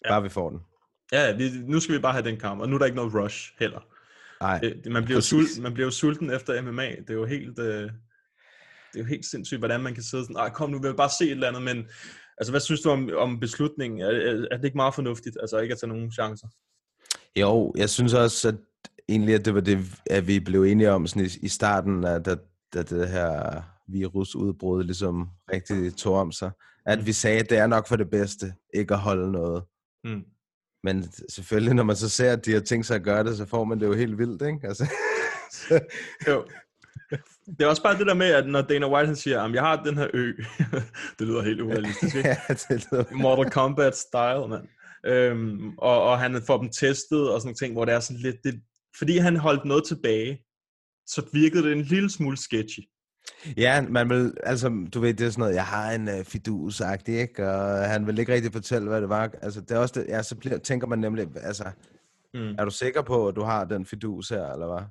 [0.06, 0.10] Ja.
[0.12, 0.60] Bare vi får den.
[1.12, 3.13] ja vi, nu skal vi bare have den kamp, og nu er der ikke noget
[3.13, 3.80] rush heller.
[4.42, 6.89] Nej, Det, man, bliver sulten, man bliver jo sulten efter MMA.
[6.89, 7.82] Det er jo helt, øh,
[8.94, 10.96] det er jo helt sindssygt, hvordan man kan sidde sådan, "Ej, kom nu, vi vil
[10.96, 11.77] bare se et eller andet, men
[12.38, 14.01] altså, hvad synes du om, om beslutningen?
[14.01, 16.48] Er, er, er det ikke meget fornuftigt, altså ikke at tage nogen chancer?
[17.36, 18.56] Jo, jeg synes også, at
[19.10, 22.25] egentlig, at det var det, at vi blev enige om sådan i, i starten, at
[22.25, 22.36] da,
[22.74, 26.51] da det her virusudbrud ligesom rigtig tog om sig,
[26.86, 29.64] at vi sagde, at det er nok for det bedste, ikke at holde noget.
[30.03, 30.24] Mm.
[30.83, 33.46] Men selvfølgelig, når man så ser, at de har tænkt sig at gøre det, så
[33.46, 34.68] får man det jo helt vildt, ikke?
[34.68, 34.86] Altså,
[35.51, 35.79] så,
[36.27, 36.46] Jo.
[37.46, 39.62] Det er også bare det der med, at når Dana White han siger, at jeg
[39.62, 40.33] har den her ø,
[41.20, 42.29] det lyder helt urealistisk, ikke?
[42.29, 44.68] ja, det lyder Mortal Kombat style, mand.
[45.05, 48.36] Øhm, og, og han får dem testet og sådan ting, hvor det er sådan lidt,
[48.44, 48.62] det,
[48.98, 50.44] fordi han holdt noget tilbage,
[51.07, 52.83] så virkede det en lille smule sketchy.
[53.57, 56.81] Ja, man vil, altså, du ved, det er sådan noget, jeg har en uh, fidus
[57.07, 57.50] ikke?
[57.50, 59.31] Og han vil ikke rigtig fortælle, hvad det var.
[59.42, 61.72] Altså, det er også det, ja, så bliver, tænker man nemlig, altså,
[62.33, 62.55] Mm.
[62.57, 64.85] er du sikker på, at du har den fidus her, eller hvad?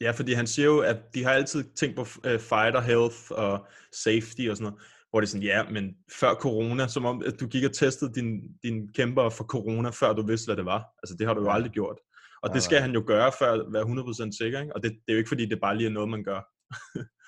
[0.00, 3.66] Ja, fordi han siger jo, at de har altid tænkt på uh, fighter health og
[4.04, 4.78] safety og sådan noget,
[5.10, 8.12] hvor det er sådan, ja, men før corona, som om at du gik og testede
[8.14, 10.84] din, din kæmper for corona, før du vidste, hvad det var.
[11.02, 11.98] Altså, det har du jo aldrig gjort.
[12.42, 14.76] Og det skal han jo gøre, før at være 100% sikker, ikke?
[14.76, 16.40] Og det, det er jo ikke, fordi det bare lige er noget, man gør.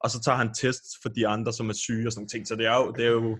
[0.00, 2.46] og så tager han tests for de andre, som er syge og sådan ting.
[2.48, 3.38] Så det er jo, det er jo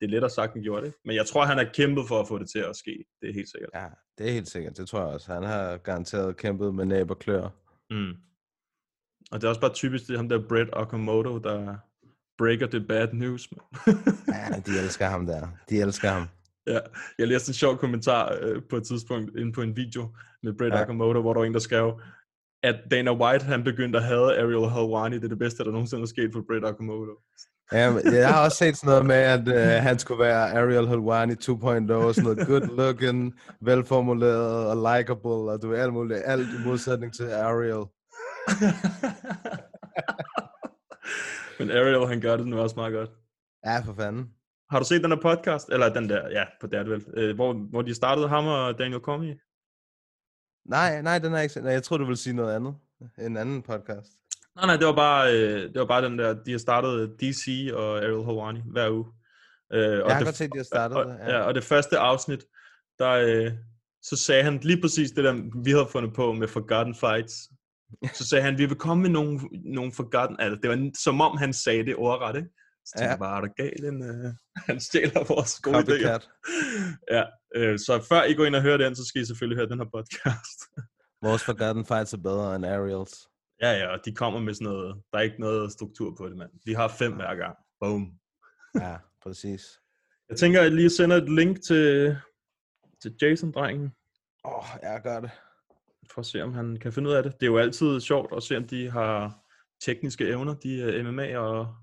[0.00, 0.98] det er lettere sagt end gjort, ikke?
[1.04, 3.04] Men jeg tror, han har kæmpet for at få det til at ske.
[3.22, 3.70] Det er helt sikkert.
[3.74, 3.86] Ja,
[4.18, 5.32] det er helt sikkert, det tror jeg også.
[5.32, 7.48] Han har garanteret kæmpet med næb og klør.
[7.90, 8.12] Mm.
[9.32, 11.76] Og det er også bare typisk, det er ham der Brett Okamoto, der
[12.38, 13.48] breaker the bad news.
[14.28, 15.48] Ja, de elsker ham der.
[15.70, 16.28] De elsker ham.
[16.66, 16.80] ja,
[17.18, 20.74] jeg læste en sjov kommentar øh, på et tidspunkt inde på en video med Brett
[20.74, 20.82] ja.
[20.82, 22.00] Okamoto, hvor der var en, der skrev,
[22.64, 25.16] at Dana White, han begyndte at have Ariel Helwani.
[25.16, 27.12] Det er det bedste, der nogensinde er sket for Brett Okamoto.
[27.72, 31.32] Ja, jeg har også set sådan noget med, at uh, han skulle være Ariel Helwani
[31.32, 31.86] 2.0, sådan
[32.22, 37.30] noget good looking, velformuleret og likable, og du ved alt muligt, alt i modsætning til
[37.30, 37.78] Ariel.
[41.58, 43.10] Men Ariel, han gør det nu også meget godt.
[43.66, 44.30] Ja, for fanden.
[44.70, 45.68] Har du set den der podcast?
[45.68, 47.04] Eller den der, ja, på det er det vel.
[47.16, 49.34] Øh, hvor, hvor de startede ham og Daniel Comey?
[50.64, 52.74] Nej, nej, den er ikke Nej, jeg tror du vil sige noget andet.
[53.18, 54.08] En anden podcast.
[54.56, 57.70] Nej, nej, det var bare, øh, det var bare den der, de har startet DC
[57.74, 59.04] og Ariel Helwani hver uge.
[59.72, 61.18] Øh, og Jeg har det, godt set, de har startet og, det.
[61.26, 61.38] ja.
[61.40, 62.44] og det første afsnit,
[62.98, 63.52] der, øh,
[64.02, 67.34] så sagde han lige præcis det der, vi havde fundet på med Forgotten Fights.
[68.14, 71.36] Så sagde han, vi vil komme med nogle, nogle Forgotten, altså det var som om
[71.38, 72.48] han sagde det ordret, ikke?
[72.86, 73.10] Så tænkte Ja.
[73.10, 76.20] jeg bare, er der galt, en, øh, han stjæler vores gode idéer.
[77.10, 77.22] Ja,
[77.54, 79.78] øh, så før I går ind og hører den, så skal I selvfølgelig høre den
[79.78, 80.60] her podcast.
[81.26, 83.28] Vores Forgotten Fights er bedre end Ariels.
[83.62, 86.36] Ja, ja, og de kommer med sådan noget, der er ikke noget struktur på det,
[86.36, 86.50] mand.
[86.66, 87.56] De har fem hver gang.
[87.80, 88.12] Boom.
[88.80, 89.62] Ja, præcis.
[90.28, 92.16] Jeg tænker, at jeg lige sender et link til,
[93.02, 93.92] til Jason-drengen,
[94.44, 95.30] Åh, oh, jeg gør det.
[96.12, 97.32] for at se, om han kan finde ud af det.
[97.40, 99.40] Det er jo altid sjovt at se, om de har
[99.84, 101.74] tekniske evner, de er MMA og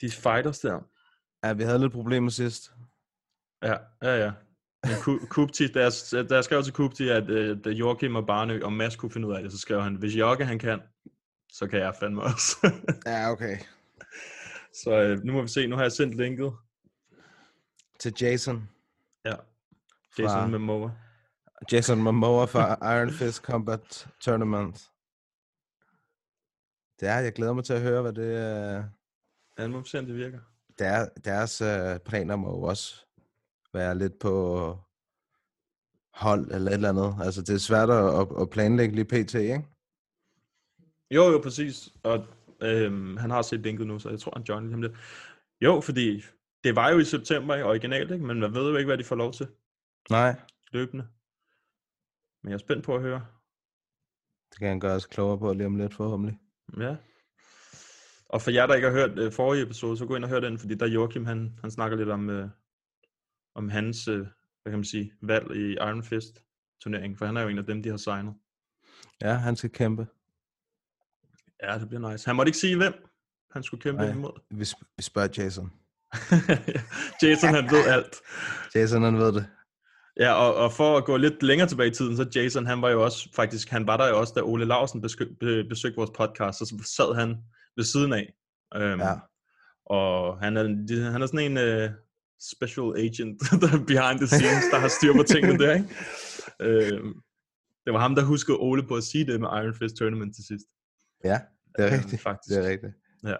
[0.00, 0.80] de fighters der.
[1.44, 2.70] Ja, vi havde lidt problemer sidst.
[3.62, 4.32] Ja, ja, ja.
[4.84, 5.90] Men Ku- Kupti, da
[6.28, 9.28] da jeg skrev til Kupti, at, øh, at Joachim og Barnø og Mads kunne finde
[9.28, 10.80] ud af det, så skrev han, hvis Jokke han kan,
[11.52, 12.72] så kan jeg fandme også.
[13.06, 13.56] Ja, okay.
[14.84, 16.52] så øh, nu må vi se, nu har jeg sendt linket.
[17.98, 18.68] Til Jason.
[19.24, 19.34] Ja.
[20.18, 20.90] Jason Fra- Momoa.
[21.72, 24.90] Jason Momoa fra Iron Fist Combat Tournament.
[27.00, 28.84] Det er, jeg glæder mig til at høre, hvad det er.
[29.58, 30.38] Ja, nu må vi se, om det virker.
[30.78, 33.06] Der, deres øh, planer må jo også
[33.74, 34.34] være lidt på
[36.14, 37.16] hold eller et eller andet.
[37.24, 39.64] Altså, det er svært at, at- planlægge lige pt, ikke?
[41.10, 41.88] Jo, jo, præcis.
[42.02, 42.26] Og
[42.62, 44.92] øhm, han har set linket nu, så jeg tror, han joiner om lidt.
[45.60, 46.22] Jo, fordi
[46.64, 48.24] det var jo i september originalt, ikke?
[48.24, 49.48] men man ved jo ikke, hvad de får lov til
[50.10, 50.40] Nej,
[50.72, 51.06] løbende.
[52.42, 53.26] Men jeg er spændt på at høre.
[54.50, 56.38] det kan han gøre os klogere på lige om lidt forhåbentlig.
[56.78, 56.96] Ja.
[58.28, 60.40] Og for jer, der ikke har hørt øh, forrige episode, så gå ind og hør
[60.40, 62.48] den, fordi der Joachim, han, han snakker lidt om, øh,
[63.54, 66.42] om hans, øh, hvad kan man sige, valg i Iron Fist
[66.82, 68.34] turneringen, for han er jo en af dem, de har signet.
[69.22, 70.06] Ja, han skal kæmpe.
[71.62, 72.26] Ja, det bliver nice.
[72.26, 72.94] Han måtte ikke sige, hvem
[73.50, 74.12] han skulle kæmpe Nej.
[74.12, 74.40] imod.
[74.50, 75.72] Vi, sp- vi spørger Jason.
[77.22, 78.16] Jason, han ved alt.
[78.74, 79.46] Jason, han ved det.
[80.16, 82.88] Ja, og, og for at gå lidt længere tilbage i tiden, så Jason, han var
[82.90, 86.10] jo også, faktisk, han var der jo også, da Ole Larsen besøg, be, besøgte vores
[86.16, 87.36] podcast, så sad han
[87.76, 88.34] ved siden af.
[88.76, 89.14] Um, Ja.
[89.86, 90.62] Og han er,
[91.10, 91.90] han er sådan en uh,
[92.50, 96.96] special agent, der er behind the scenes, der har styr på tingene der, ikke?
[96.98, 97.22] Um,
[97.84, 100.44] det var ham, der huskede Ole på at sige det med Iron Fist Tournament til
[100.44, 100.66] sidst.
[101.24, 101.40] Ja,
[101.76, 102.22] det er Øhm, rigtigt.
[102.22, 102.56] faktisk.
[102.58, 102.92] Det er rigtigt.
[103.24, 103.36] Ja.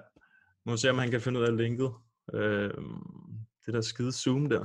[0.67, 1.93] Må se, om han kan finde ud af linket.
[2.35, 4.65] Um, det der skide Zoom der.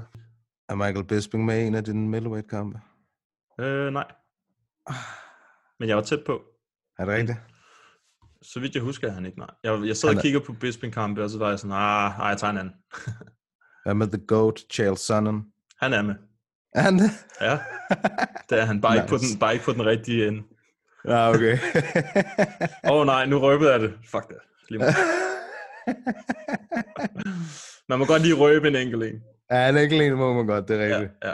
[0.69, 2.79] Er Michael Bisping med i en af dine middleweight-kampe?
[3.61, 4.11] Uh, nej.
[5.79, 6.41] Men jeg var tæt på.
[6.99, 7.37] Er det rigtigt?
[8.41, 9.49] Så vidt jeg husker, er han ikke, nej.
[9.63, 12.19] Jeg, jeg sad Han og er- kigger på Bisping-kampe, og så var jeg sådan, ah,
[12.19, 12.73] ej, jeg tager en anden.
[13.87, 15.45] Hvad med The Goat, Chael Sonnen?
[15.79, 16.15] Han er med.
[16.75, 17.09] Er han det?
[17.41, 17.51] Ja,
[18.49, 19.31] det er han bare, ikke, på Nice.
[19.33, 20.43] den, bare ikke på den rigtige ende.
[21.05, 21.57] Ja, okay.
[22.91, 23.93] Åh oh, nej, nu røbede jeg det.
[24.11, 24.37] Fuck det.
[24.69, 24.83] Lige.
[27.89, 29.21] Man må godt lige røbe en enkelt en.
[29.51, 31.11] ja, er ikke alene, må man godt, det er Ja, rigtigt.
[31.23, 31.33] ja.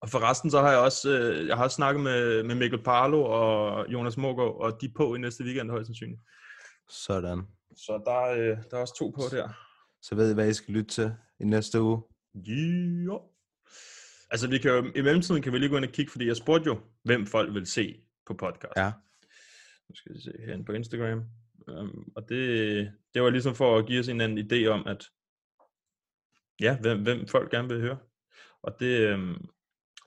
[0.00, 3.24] Og forresten, så har jeg også, øh, jeg har også snakket med, med Mikkel Parlo
[3.24, 6.20] og Jonas Mågaard, og de er på i næste weekend højst sandsynligt.
[6.90, 7.42] Sådan.
[7.76, 9.48] Så der, øh, der er også to på der.
[10.02, 12.02] Så ved I, hvad I skal lytte til i næste uge.
[12.34, 13.18] Ja.
[14.30, 16.36] Altså, vi kan jo, i mellemtiden kan vi lige gå ind og kigge, fordi jeg
[16.36, 18.72] spurgte jo, hvem folk vil se på podcast.
[18.76, 18.92] Ja.
[19.88, 21.22] Nu skal vi se herinde på Instagram.
[21.68, 25.04] Um, og det, det var ligesom for at give os en anden idé om, at
[26.60, 27.98] ja, hvem, hvem folk gerne vil høre.
[28.62, 29.48] Og det, um,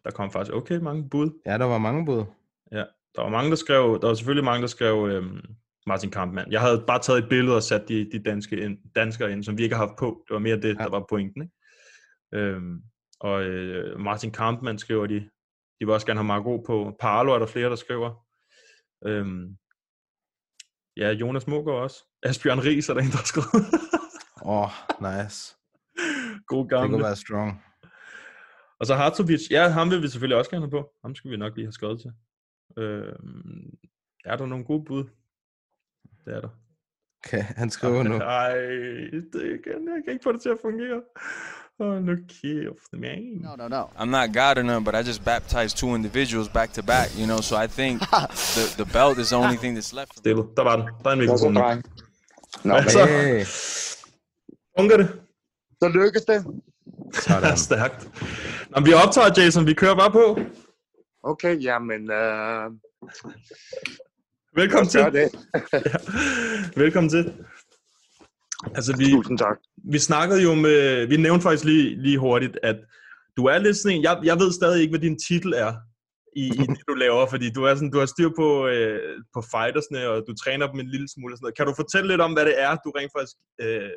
[0.03, 1.41] der kom faktisk okay mange bud.
[1.45, 2.25] Ja, der var mange bud.
[2.71, 2.83] Ja,
[3.15, 5.41] der var mange, der skrev, der var selvfølgelig mange, der skrev um,
[5.87, 6.51] Martin Kampmann.
[6.51, 9.57] Jeg havde bare taget et billede og sat de, de danske ind, danskere ind, som
[9.57, 10.23] vi ikke har haft på.
[10.27, 10.83] Det var mere det, Ja.
[10.83, 11.41] der var pointen.
[11.41, 12.55] Ikke?
[12.57, 12.81] Um,
[13.19, 15.15] og øh, Martin Kampmann skriver de,
[15.79, 16.95] de vil også gerne have Marco på.
[16.99, 18.25] Parlo er der flere, der skriver.
[19.05, 19.57] Um,
[20.97, 22.03] ja, Jonas Mågaard også.
[22.23, 23.65] Asbjørn Ries er der en, der har skrevet.
[24.45, 24.69] Åh, oh,
[25.01, 25.55] nice.
[26.47, 26.89] God Det gamle.
[26.89, 27.63] kunne være strong.
[28.79, 30.91] Og så Hartovic, ja, ham vil vi selvfølgelig også gerne have på.
[31.03, 32.11] Ham skal vi nok lige have skrevet til.
[32.77, 33.69] Øhm,
[34.25, 35.03] er der nogle gode bud?
[36.25, 36.49] Det er der.
[37.25, 38.17] Okay, han skriver nu.
[38.17, 38.53] Ej,
[39.34, 41.01] det kan, jeg kan ikke få det til at fungere.
[41.82, 43.21] Oh, nu kæft, man.
[43.41, 43.84] No, no, no.
[43.99, 47.25] I'm not God or none, but I just baptized two individuals back to back, you
[47.25, 47.41] know.
[47.41, 48.01] So I think
[48.55, 50.17] the, the belt is the only thing that's left.
[50.17, 50.43] Stille.
[50.58, 50.86] Der var den.
[51.03, 51.53] Der er en mikrofon.
[51.53, 51.62] Nå,
[52.63, 53.05] Hvad men så?
[53.05, 53.45] Hey,
[54.79, 55.10] Fungerer det?
[55.82, 56.45] så lykkes det.
[57.13, 57.58] sådan.
[57.58, 58.01] Stærkt.
[58.69, 59.65] Nå, vi optager, Jason.
[59.67, 60.39] Vi kører bare på.
[61.23, 62.71] Okay, jamen, øh,
[64.55, 64.99] Velkommen til.
[64.99, 65.29] det.
[65.85, 66.81] Ja.
[66.81, 67.33] Velkommen til.
[68.75, 69.57] Altså, vi, Tusind tak.
[69.91, 72.75] vi snakkede jo med, vi nævnte faktisk lige, lige hurtigt, at
[73.38, 75.73] du er lidt sådan en, jeg, jeg ved stadig ikke, hvad din titel er
[76.35, 79.41] i, i det, du laver, fordi du, er sådan, du har styr på, øh, på
[79.53, 81.57] fightersne, og du træner dem en lille smule og sådan noget.
[81.57, 83.91] Kan du fortælle lidt om, hvad det er, du rent faktisk øh,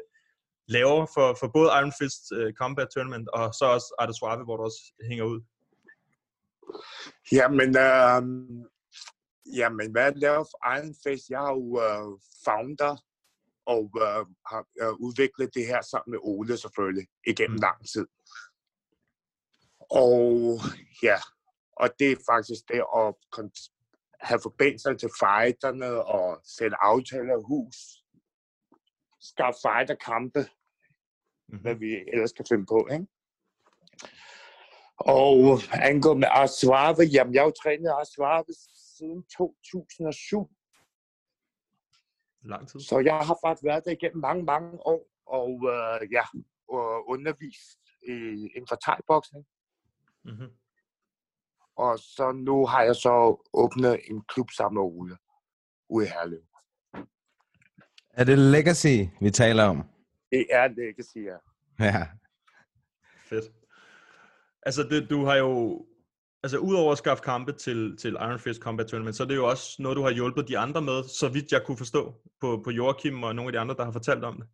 [0.69, 4.57] laver for, for både Iron Fist øh, Combat Tournament, og så også Arte Suave, hvor
[4.57, 5.41] du også hænger ud?
[7.33, 8.23] Jamen, øh,
[9.57, 11.31] jamen, hvad jeg laver for Iron Fist?
[11.31, 12.97] Jeg er jo øh, founder
[13.67, 17.61] og øh, har øh, udviklet det her sammen med Ole selvfølgelig igennem Mm.
[17.67, 18.07] lang tid.
[19.91, 20.59] Og
[21.03, 21.19] ja,
[21.77, 23.15] og det er faktisk det at
[24.21, 27.77] have forbindelser til fighterne og sætte aftaler i hus.
[29.21, 30.41] Skaffe fighterkampe,
[31.49, 31.63] Mm-hmm.
[31.63, 33.07] hvad vi ellers kan finde på, ikke?
[34.97, 38.45] Og angående med Aswave, jamen jeg har jo trænet Aswave
[39.03, 40.51] siden 2007,
[42.43, 42.81] Lang tid.
[42.81, 46.25] så jeg har faktisk været der igennem mange, mange år, og øh, ja,
[46.69, 48.13] og undervist i,
[48.55, 49.45] inden for thai-boksning.
[50.25, 50.51] Mm-hmm.
[51.77, 53.15] Og så nu har jeg så
[53.53, 55.17] åbnet en klub sammen med Ole
[55.89, 56.43] ude i Herlev.
[58.11, 59.85] Er det Legacy, vi taler om?
[60.31, 61.39] Det er Legacy, ja.
[61.85, 62.07] Ja.
[63.29, 63.45] Fedt.
[64.63, 65.87] Altså, det, du har jo...
[66.45, 69.49] Altså, udover at skaffe kampe til, til Iron Fist Combat Tournament, så er det jo
[69.49, 72.71] også noget, du har hjulpet de andre med, så vidt jeg kunne forstå, på, på
[72.71, 74.47] Joachim og nogle af de andre, der har fortalt om det.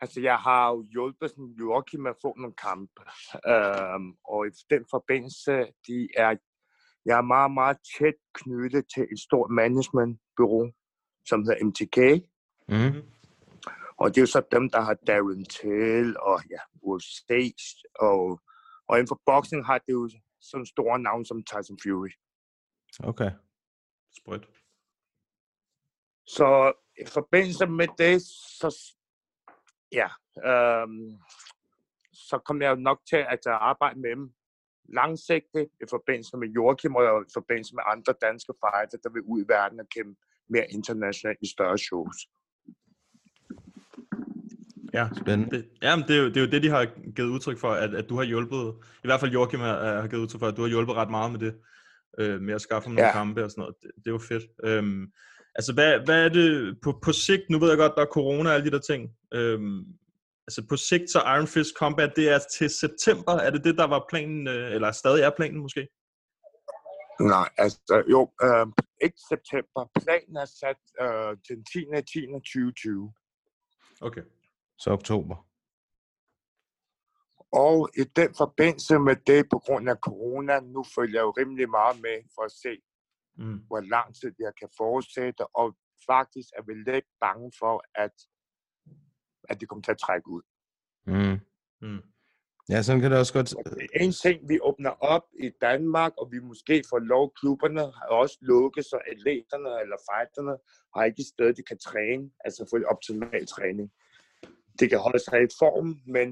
[0.00, 3.02] Altså, jeg har jo hjulpet sådan Joachim med at få nogle kampe.
[3.52, 5.52] Øhm, og i den forbindelse,
[5.86, 6.36] de er,
[7.04, 10.72] jeg er meget, meget tæt knyttet til et stort managementbureau,
[11.28, 11.98] som hedder MTK.
[12.68, 13.02] Mm.
[13.96, 17.30] Og det er jo så dem, der har Darren Till og ja, UFC.
[18.00, 18.40] Og,
[18.92, 22.12] og inden for boxing har det jo sådan store navn som Tyson Fury.
[23.10, 23.30] Okay.
[24.18, 24.48] Sprødt.
[26.26, 28.22] Så i forbindelse med det,
[28.60, 28.68] så
[29.92, 30.08] ja,
[30.50, 31.10] øhm,
[32.12, 34.34] så kom jeg jo nok til at arbejde med dem
[34.84, 39.44] langsigtet i forbindelse med Joachim og i forbindelse med andre danske fighter, der vil ud
[39.44, 42.16] i verden og kæmpe mere internationalt i større shows.
[44.94, 45.56] Ja, Spændende.
[45.56, 47.94] det, jamen, det, er jo, det er jo det, de har givet udtryk for, at,
[47.94, 48.74] at du har hjulpet,
[49.04, 51.32] i hvert fald Joachim har, har givet udtryk for, at du har hjulpet ret meget
[51.32, 51.54] med det,
[52.18, 53.12] øh, med at skaffe nogle Ja.
[53.12, 53.74] kampe og sådan noget.
[53.82, 54.44] Det, det er jo fedt.
[54.64, 55.06] Øhm,
[55.54, 57.42] altså, hvad, hvad er det på, på sigt?
[57.50, 59.10] Nu ved jeg godt, der er corona og alle de der ting.
[59.34, 59.80] Øhm,
[60.46, 63.32] altså, på sigt så Iron Fist Combat, det er til september.
[63.32, 65.88] Er det det, der var planen, øh, eller stadig er planen måske?
[67.20, 68.66] Nej, altså jo, øh,
[69.04, 69.90] ikke september.
[70.04, 71.78] Planen er sat øh, den 10.
[72.12, 72.26] 10.
[72.26, 73.12] 2020.
[74.00, 74.22] Okay.
[74.82, 75.36] Så oktober.
[77.52, 81.70] Og i den forbindelse med det, på grund af corona, nu følger jeg jo rimelig
[81.70, 82.74] meget med for at se,
[83.38, 83.58] Mm.
[83.66, 85.56] hvor lang tid jeg kan fortsætte.
[85.56, 85.76] Og
[86.10, 88.16] faktisk er vi lidt bange for, at,
[89.48, 90.42] at det kommer til at trække ud.
[91.06, 91.38] Mm.
[91.86, 92.02] Mm.
[92.68, 93.54] Ja, sådan kan det også godt...
[93.54, 93.62] Og
[93.94, 98.06] er en ting, vi åbner op i Danmark, og vi måske får lov, klubberne har
[98.22, 100.54] også lukket, så atleterne eller fighterne
[100.94, 103.92] har ikke et sted, de kan træne, altså få optimal træning.
[104.78, 106.28] Det kan holde sig i form, men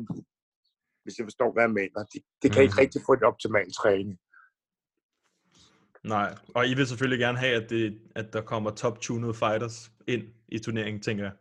[1.03, 2.83] hvis jeg forstår, hvad jeg mener, de, de kan ikke Mhm.
[2.85, 4.18] rigtig få et optimal træning.
[6.05, 10.24] Nej, og I vil selvfølgelig gerne have, at, det, at der kommer top-tunede fighters ind
[10.48, 11.35] i turneringen, tænker jeg.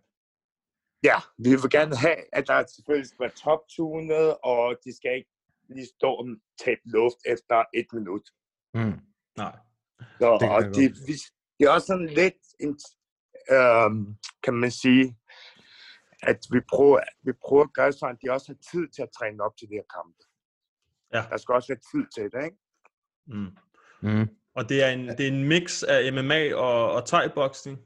[1.04, 5.32] Ja, vi vil gerne have, at der selvfølgelig skal være top-tunet, og de skal ikke
[5.70, 6.26] lige stå og
[6.64, 8.26] tabe luft efter et minut.
[8.74, 9.00] Mm.
[9.38, 9.58] Nej.
[10.20, 11.14] Så, Det og det, vi,
[11.60, 12.80] det er også sådan lidt, en,
[13.56, 15.18] øhm, kan man sige,
[16.23, 19.10] at vi prøver, vi prøver at gøre sådan, at de også har tid til at
[19.17, 20.23] træne op til de her kampe.
[21.13, 21.21] Ja.
[21.29, 22.58] Der skal også være tid til det, ikke?
[23.27, 23.51] Mm.
[24.01, 24.27] Mm.
[24.55, 27.77] Og det er en, det er en mix af MMA og, og thai-boxing.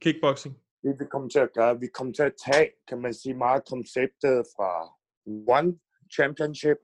[0.00, 0.54] Kickboxing.
[0.82, 3.62] Det vi kommer til at gøre, vi kommer til at tage, kan man sige, meget
[3.68, 4.70] konceptet fra
[5.58, 5.78] One
[6.14, 6.76] Championship,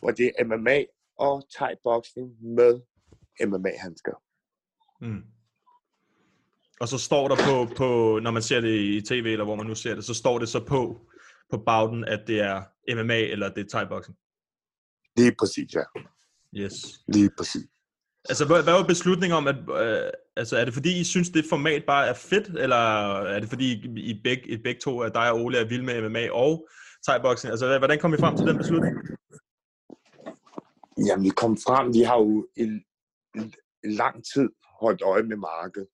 [0.00, 0.78] hvor det er MMA
[1.18, 2.28] og thai-boxing
[2.58, 2.80] med
[3.40, 4.16] MMA-handsker.
[5.00, 5.24] Mm.
[6.82, 9.66] Og så står der på, på, når man ser det i tv, eller hvor man
[9.66, 11.00] nu ser det, så står det så på,
[11.50, 12.62] på bauden, at det er
[12.94, 14.14] MMA eller det er thai-boxing.
[15.16, 15.82] Lige præcis, ja.
[16.56, 16.72] Yes.
[17.08, 17.62] Lige præcis.
[18.28, 21.44] Altså, hvad, hvad var beslutningen om, at, øh, altså, er det fordi, I synes, det
[21.48, 22.82] format bare er fedt, eller
[23.34, 23.68] er det fordi,
[24.10, 26.68] I, begge, I begge to, at dig og Ole er vilde med MMA og
[27.08, 27.50] thai-boxing?
[27.50, 28.94] Altså, hvad- hvordan kom I frem til den beslutning?
[31.06, 32.62] Jamen, vi kom frem, vi har jo i,
[33.84, 34.48] i lang tid
[34.80, 35.88] holdt øje med markedet.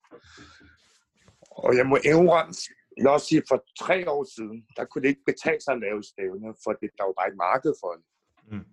[1.64, 2.54] Og jeg må indrømme,
[2.96, 5.80] jeg vil også sige, for tre år siden, der kunne det ikke betale sig at
[5.80, 8.04] lave stævne, for det, der var bare et marked for det.
[8.50, 8.66] Mm.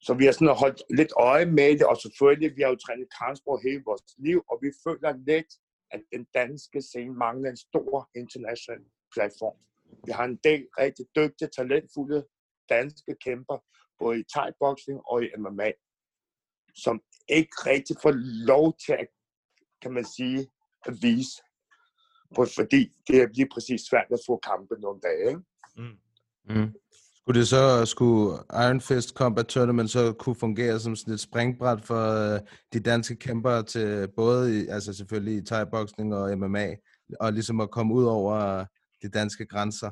[0.00, 3.08] Så vi har sådan holdt lidt øje med det, og selvfølgelig, vi har jo trænet
[3.20, 5.50] kampsport hele vores liv, og vi føler lidt,
[5.90, 9.58] at den danske scene mangler en stor international platform.
[10.06, 12.26] Vi har en del rigtig dygtige, talentfulde
[12.68, 13.58] danske kæmper,
[13.98, 15.70] både i thai-boxing og i MMA,
[16.74, 18.12] som ikke rigtig får
[18.52, 19.08] lov til at,
[19.82, 20.40] kan man sige,
[20.86, 21.42] at vise.
[22.36, 25.28] På- Fordi det er lige præcis svært at få kampe nogle dage.
[25.28, 25.40] Ikke?
[25.76, 25.98] Mm.
[26.56, 26.72] Mm.
[27.16, 31.84] Skulle det så, skulle Iron Fist Combat Tournament så kunne fungere som sådan et springbræt
[31.84, 32.40] for øh,
[32.72, 36.68] de danske kæmpere til både, i, altså selvfølgelig i thai-boxing og MMA,
[37.20, 38.64] og ligesom at komme ud over
[39.02, 39.90] de danske grænser?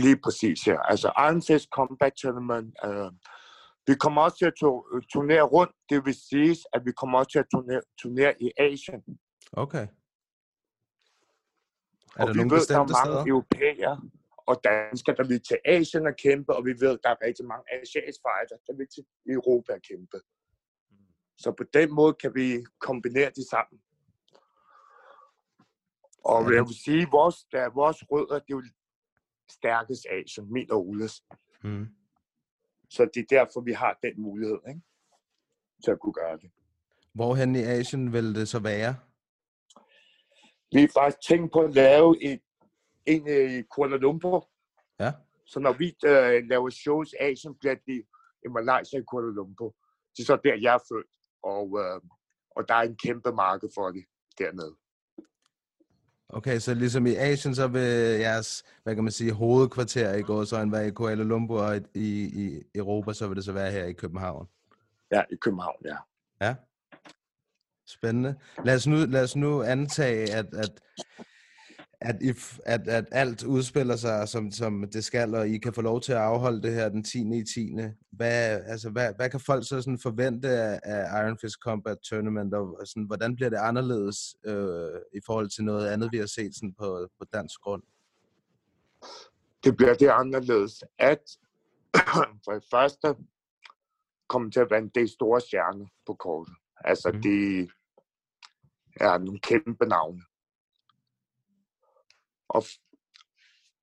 [0.00, 0.76] Lige præcis, ja.
[0.90, 3.10] Altså Iron Fist Combat Tournament, øh,
[3.86, 5.72] vi kommer også til at tu- turnere rundt.
[5.90, 9.00] Det vil sige, at vi kommer også til at turnere, turnere i Asien.
[9.52, 9.86] Okay.
[12.16, 13.24] Er og vi nogle ved, der er mange steder?
[13.26, 14.10] europæer
[14.46, 17.64] og danskere, der vil til Asien og kæmpe, og vi ved, der er rigtig mange
[17.74, 20.18] asiatiske fighter, der vil til Europa og kæmpe.
[21.38, 23.80] Så på den måde kan vi kombinere de sammen.
[26.24, 28.62] Og Ja, jeg vil sige, at vores, der er vores rødder, det er jo
[29.50, 31.22] stærkest Asien, min og Oles.
[31.64, 31.86] Mm.
[32.90, 34.80] Så det er derfor, vi har den mulighed, ikke?
[35.84, 36.50] Til at kunne gøre det.
[37.14, 38.96] Hvorhen i Asien vil det så være?
[40.72, 42.40] Vi har faktisk tænkt på at lave et,
[43.06, 44.48] en øh, i Kuala Lumpur.
[45.00, 45.12] Ja.
[45.46, 48.04] Så når vi øh, laver shows i Asien, bliver det
[48.44, 49.74] i Malaysia i Kuala Lumpur.
[50.16, 51.06] Det er så der, jeg er født.
[51.42, 52.00] Og, øh,
[52.56, 54.04] og der er en kæmpe marked for det
[54.38, 54.76] dernede.
[56.30, 60.44] Okay, så ligesom i Asien, så vil jeres, hvad kan man sige, hovedkvarter i går
[60.44, 62.08] så være i Kuala Lumpur, og i,
[62.44, 64.48] i Europa, så vil det så være her i København.
[65.10, 65.96] Ja, i København, ja.
[66.40, 66.54] Ja.
[67.88, 68.34] Spændende.
[68.64, 70.80] Lad os nu, lad os nu antage, at, at,
[72.00, 75.82] at, if, at, at alt udspiller sig, som, som det skal, og I kan få
[75.82, 77.18] lov til at afholde det her den 10.
[77.18, 77.72] i 10.
[78.12, 82.54] Hvad, altså, hvad, hvad kan folk så sådan forvente af, af Iron Fist Combat Tournament,
[82.54, 86.54] og sådan, hvordan bliver det anderledes øh, i forhold til noget andet, vi har set
[86.54, 87.82] sådan på, på dansk grund?
[89.64, 91.22] Det bliver det anderledes, at
[92.44, 93.14] for det første
[94.28, 96.54] kommer til at være en del store stjerner på kortet.
[96.84, 97.22] Altså, mm.
[97.22, 97.68] de
[99.00, 100.22] er nogle kæmpe navne.
[102.48, 102.62] Og,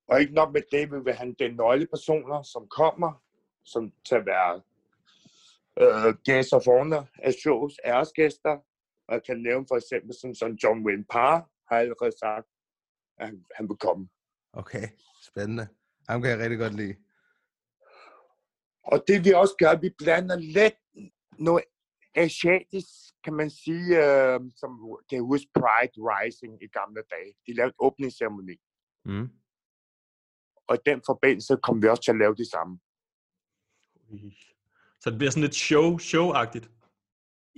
[0.08, 3.22] og ikke nok med det, vi vil have den nøglepersoner, som kommer,
[3.64, 4.62] som til at være
[5.80, 8.58] øh, gæster for af shows, æresgæster.
[9.08, 12.46] Og jeg kan nævne for eksempel sådan, sådan John Wayne Parr har allerede sagt,
[13.18, 14.08] at han, han vil komme.
[14.52, 14.88] Okay,
[15.22, 15.68] spændende.
[16.08, 16.96] Ham kan jeg rigtig godt lide.
[18.84, 20.74] Og det vi også gør, vi blander lidt
[21.38, 21.64] noget
[22.16, 22.88] asiatisk,
[23.24, 24.70] kan man sige, øh, som
[25.10, 27.30] kan huske Pride Rising i gamle dage.
[27.46, 28.56] De lavede åbningsceremoni.
[29.04, 29.28] Mm.
[30.68, 32.78] Og i den forbindelse kommer vi også til at lave det samme.
[35.00, 36.66] Så det bliver sådan lidt show, show-agtigt.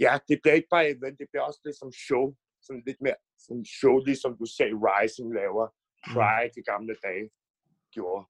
[0.05, 2.25] Ja, det bliver ikke bare event, det bliver også lidt som show.
[2.63, 5.67] Sådan lidt mere sådan show, ligesom du sagde, Rising laver.
[6.13, 6.61] Pride mm.
[6.61, 7.31] i gamle dage
[7.95, 8.27] gjorde.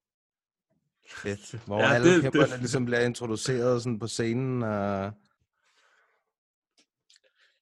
[1.09, 1.65] Fedt.
[1.65, 2.59] Hvor ja, alle det, det...
[2.59, 4.63] ligesom bliver introduceret sådan på scenen.
[4.63, 5.11] Og...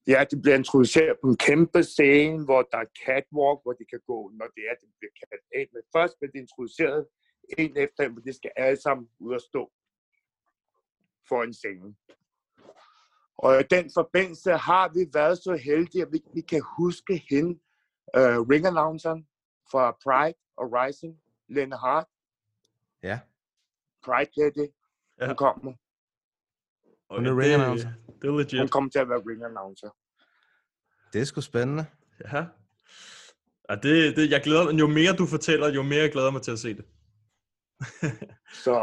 [0.07, 4.01] Ja, de bliver introduceret på en kæmpe scene, hvor der er catwalk, hvor de kan
[4.07, 5.67] gå, når det er, de bliver kaldt af.
[5.73, 7.07] Men først bliver de introduceret
[7.57, 9.71] en efter en, hvor de skal alle sammen ud og stå
[11.29, 11.95] for en scene.
[13.37, 17.53] Og i den forbindelse har vi været så heldige, at vi, vi kan huske hende,
[18.17, 19.27] uh, ring announceren
[19.71, 22.07] fra Pride og Rising, Lene Hart.
[23.03, 23.19] Ja.
[24.05, 24.67] Pride Lady,
[25.19, 25.27] ja.
[25.27, 25.73] hun kommer.
[27.11, 27.89] Hun er ring announcer.
[28.21, 28.59] Det er legit.
[28.59, 29.89] Hun kommer til at være ring announcer.
[31.13, 31.85] Det er sgu spændende.
[32.33, 32.45] Ja.
[33.69, 34.79] ja det, det, jeg glæder mig.
[34.79, 36.85] Jo mere du fortæller, jo mere jeg glæder mig til at se det.
[38.63, 38.75] så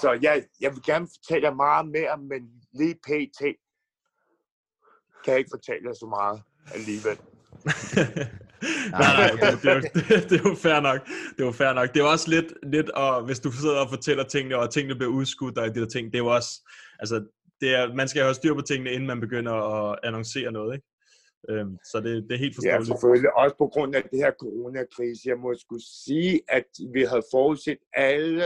[0.00, 2.40] så jeg, jeg vil gerne fortælle jer meget mere, men
[2.74, 3.40] lige pt.
[5.24, 6.42] kan jeg ikke fortælle jer så meget
[6.74, 7.18] alligevel.
[8.90, 11.00] nej, nej, det, det, er jo, det, det er jo fair nok.
[11.06, 11.94] Det er jo fair nok.
[11.94, 15.12] Det er også lidt, lidt og hvis du sidder og fortæller tingene, og tingene bliver
[15.12, 17.26] udskudt, og de der ting, det er jo også, altså,
[17.60, 20.74] det er, man skal jo have styr på tingene, inden man begynder at annoncere noget,
[20.74, 20.86] ikke?
[21.50, 22.88] Øhm, så det, det er helt forståeligt.
[22.88, 23.36] Ja, selvfølgelig.
[23.36, 25.28] Også på grund af det her coronakrise.
[25.28, 28.44] Jeg må skulle sige, at vi havde forudset alle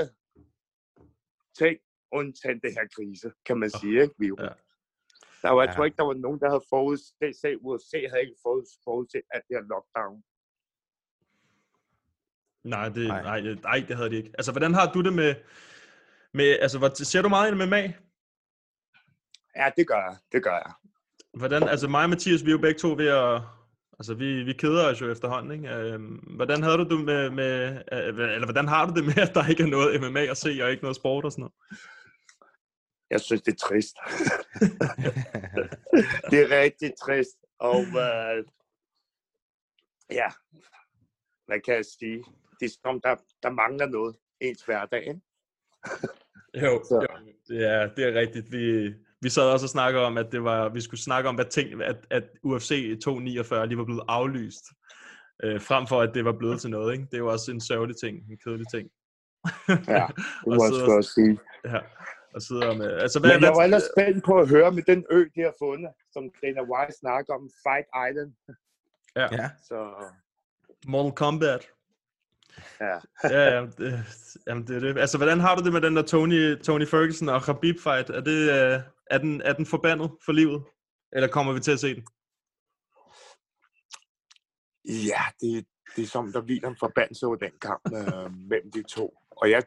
[1.59, 1.77] ting,
[2.13, 4.15] undtagen det her krise, kan man sige, ikke?
[4.19, 4.41] Virus.
[4.41, 4.53] Ja.
[5.43, 5.75] Der var, jeg ja.
[5.75, 8.41] tror ikke, der var nogen, der havde forudset, selv USA havde ikke
[8.85, 10.23] forudset alt det her lockdown.
[12.65, 13.23] Nej, det, nej.
[13.23, 14.33] Nej, det, nej, det havde de ikke.
[14.39, 15.35] Altså, hvordan har du det med,
[16.35, 17.97] med altså, hvad, ser du meget med mag?
[19.61, 20.73] Ja, det gør jeg, det gør jeg.
[21.35, 23.43] Hvordan, altså mig og Mathias, vi er jo begge to ved at,
[23.99, 25.75] altså vi, vi keder os jo efterhånden, ikke?
[25.75, 29.35] Øhm, hvordan havde du det med, med, øh, eller hvordan har du det med, at
[29.35, 31.55] der ikke er noget MMA at se, og ikke noget sport og sådan noget?
[33.11, 33.97] Jeg synes, det er trist.
[36.31, 37.37] det er rigtig trist.
[37.59, 38.45] Og uh,
[40.11, 40.29] ja,
[41.47, 42.25] hvad kan jeg sige?
[42.61, 45.21] Det er som, der, der mangler noget ens hverdag, ikke?
[46.65, 47.07] jo, jo,
[47.49, 48.53] det er, det er rigtigt.
[48.53, 51.45] Vi, vi sad også og snakkede om, at det var, vi skulle snakke om, hvad
[51.45, 54.65] ting, at, at UFC 249 lige var blevet aflyst,
[55.45, 56.93] øh, frem for at det var blevet til noget.
[56.93, 57.05] Ikke?
[57.05, 58.91] Det er jo også en sørgelig ting, en kedelig ting.
[59.69, 60.07] ja,
[60.45, 61.39] det må jeg også sige.
[61.65, 61.81] Ja,
[62.35, 62.91] og sidder med...
[63.05, 65.55] Altså, hvad, Men jeg var ellers spændt på at høre med den ø, de har
[65.59, 68.33] fundet, som Dana White snakker om, Fight Island.
[69.17, 69.27] Ja.
[69.43, 69.51] ja.
[69.69, 69.79] Så...
[70.87, 71.67] Mortal Kombat.
[72.81, 72.97] Ja.
[73.25, 74.05] ja, ja det,
[74.47, 74.99] jamen det er det.
[74.99, 78.11] Altså, hvordan har du det med den der Tony, Tony Ferguson og Khabib fight?
[78.11, 80.65] Er, det, uh, er, den, er den forbandet for livet?
[81.13, 82.07] Eller kommer vi til at se den?
[84.85, 88.83] Ja, det, det er som, der hviler en forbandelse over den kamp øh, mellem de
[88.83, 89.17] to.
[89.31, 89.63] Og jeg,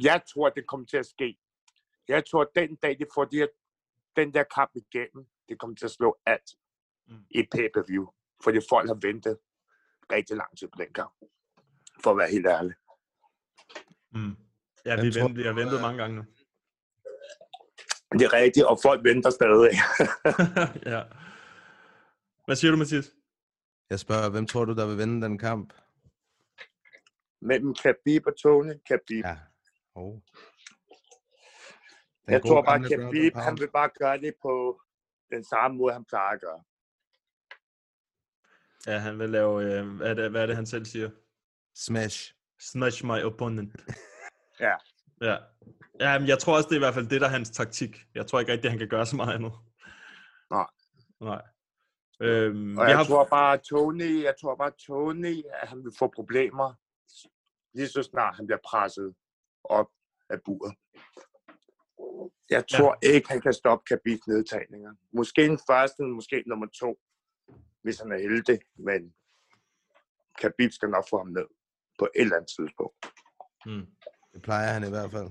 [0.00, 1.38] jeg tror, det kommer til at ske.
[2.08, 3.46] Jeg tror, at den dag, de får de her,
[4.16, 6.50] den der kamp igennem, det kommer til at slå alt
[7.08, 7.24] mm.
[7.30, 8.06] i pay-per-view.
[8.44, 9.38] Fordi folk har ventet
[10.12, 11.14] rigtig lang tid på den kamp
[12.02, 12.74] for at være helt ærlig.
[14.12, 14.36] Mm.
[14.86, 16.24] Ja, vi, vent, vi har ventet mange gange nu.
[18.18, 19.74] Det er rigtigt, og folk venter stadig.
[20.94, 21.02] ja.
[22.46, 23.14] Hvad siger du, Mathias?
[23.90, 25.72] Jeg spørger, hvem tror du, der vil vinde den kamp?
[27.42, 28.74] Mellem Khabib og Tony.
[28.88, 29.24] Khabib.
[29.24, 29.36] Ja.
[29.94, 30.18] Oh.
[32.28, 34.80] Jeg tror bare, Khabib, han vil bare gøre det på
[35.30, 36.62] den samme måde, han plejer at gøre.
[38.86, 41.10] Ja, han vil lave, øh, hvad, er det, hvad er det, han selv siger?
[41.74, 42.34] Smash.
[42.60, 43.76] Smash my opponent.
[44.60, 44.74] Ja.
[45.20, 45.36] Ja.
[46.00, 47.96] Ja men jeg tror også, det er i hvert fald det, der er hans taktik.
[48.14, 49.52] Jeg tror ikke rigtig, han kan gøre så meget andet.
[50.50, 50.66] Nej.
[51.20, 51.42] Nej.
[52.20, 53.04] Øhm, Og vi jeg har...
[53.04, 56.74] tror bare, Tony, jeg tror bare, Tony, at han vil få problemer,
[57.74, 59.14] lige så snart han bliver presset
[59.64, 59.90] op
[60.30, 60.74] af buret.
[62.50, 63.08] Jeg tror ja.
[63.12, 64.92] ikke, han kan stoppe Khabibs nedtagninger.
[65.12, 67.00] Måske den første, måske nummer to,
[67.82, 69.14] hvis han er heldig, men
[70.38, 71.46] Khabib skal nok få ham ned
[71.98, 72.96] på et eller andet tidspunkt.
[73.64, 73.86] Hmm.
[74.32, 75.30] Det plejer han i hvert fald.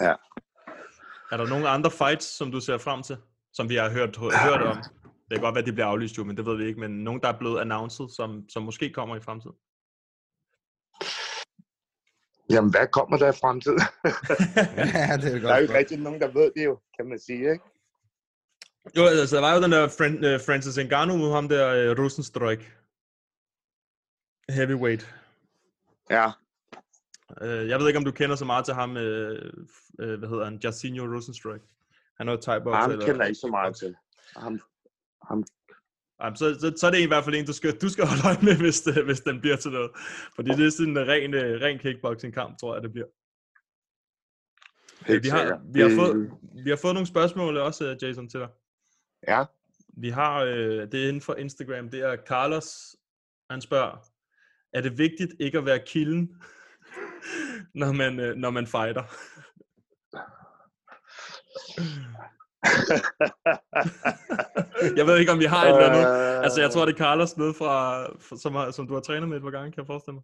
[0.00, 0.14] Ja.
[1.32, 3.16] Er der nogle andre fights, som du ser frem til,
[3.52, 4.76] som vi har hørt, hørt om?
[5.02, 6.80] Det kan godt være, at de bliver aflyst jo, men det ved vi ikke.
[6.80, 9.56] Men nogen, der er blevet announced, som, som måske kommer i fremtiden?
[12.50, 13.80] Jamen, hvad kommer der i fremtiden?
[14.76, 15.42] ja, det er godt.
[15.42, 17.64] der er jo ikke rigtig nogen, der ved det jo, kan man sige, ikke?
[18.96, 22.04] Jo, altså, der var jo den der Fran- uh, Francis Ngannou mod ham der uh,
[22.04, 22.72] Rosenstruik.
[24.56, 25.14] Heavyweight.
[26.10, 26.26] Ja.
[27.44, 29.02] Uh, jeg ved ikke, om du kender så meget til ham, uh,
[30.02, 31.60] uh, hvad hedder han, Jairzinho Rosenstruik.
[32.18, 33.94] Han er jo thai Ham kender jeg ikke så meget til.
[34.36, 34.60] Ham,
[35.28, 35.44] ham
[36.22, 38.22] Jamen, så, så, så er det i hvert fald en, du skal, du skal holde
[38.26, 39.90] øje med, hvis, det, hvis den bliver til noget.
[40.36, 43.06] Fordi det er sådan en ren, øh, ren kickboxing-kamp, tror jeg, det bliver.
[45.06, 46.30] Helt vi, har, vi, har fået,
[46.64, 48.48] vi har fået nogle spørgsmål også, øh, Jason, til dig.
[49.28, 49.44] Ja.
[49.96, 52.96] Vi har, øh, det er inden for Instagram, det er Carlos,
[53.50, 53.96] han spørger,
[54.72, 56.36] er det vigtigt ikke at være kilden,
[57.80, 59.04] når man, øh, når man fighter?
[64.98, 66.06] jeg ved ikke, om vi har et eller andet.
[66.44, 68.06] Altså, jeg tror, det er Carlos nede fra,
[68.36, 70.22] som, har, som du har trænet med et par gange, kan jeg forestille mig.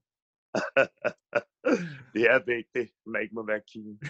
[2.15, 4.01] det er vigtigt, at man ikke må være kilden.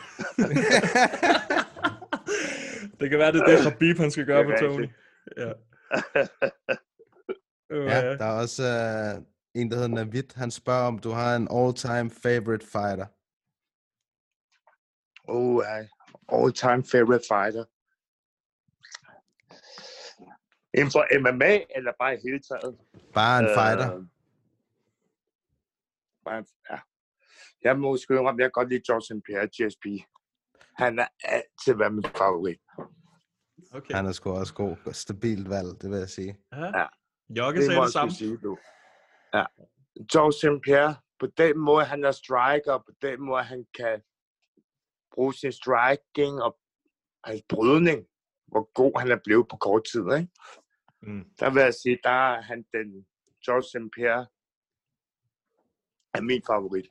[3.01, 4.89] Det kan være, det er det, Khabib, han skal gøre på Tony.
[5.37, 5.53] Ja.
[7.70, 9.22] Øh, Ja, der er også uh,
[9.61, 10.23] en, der hedder Navid.
[10.37, 13.07] Han spørger, om du har en all-time favorite fighter.
[15.29, 15.85] Oh, uh,
[16.43, 17.65] all-time favorite fighter.
[20.79, 22.79] Inden for MMA, eller bare i hele taget?
[23.15, 23.89] Bare en fighter.
[26.25, 26.79] Bare, en- ja.
[27.63, 29.25] Jeg må skyde om, jeg kan godt lide St.
[29.27, 29.87] Pierre, GSP.
[30.77, 32.61] Han er altid været min favorit.
[33.73, 33.95] Okay.
[33.95, 34.93] Han er sgu også god.
[34.93, 36.39] Stabilt valg, det vil jeg sige.
[36.53, 36.79] Ja.
[36.79, 36.87] Ja.
[37.39, 38.11] Jokke Det sagde det jeg samme.
[38.13, 38.59] sgu sige, du.
[39.37, 39.45] Ja.
[40.12, 40.62] George St.
[40.62, 44.03] Pierre, på den måde, han er striker, og på den måde, han kan
[45.14, 46.59] bruge sin striking og
[47.24, 48.07] hans brydning,
[48.47, 50.28] hvor god han er blevet på kort tid, ikke?
[51.03, 51.24] Mm.
[51.41, 53.07] Der vil jeg sige, der er han den
[53.45, 53.93] George St.
[53.95, 54.26] Pierre
[56.14, 56.87] er min favorit.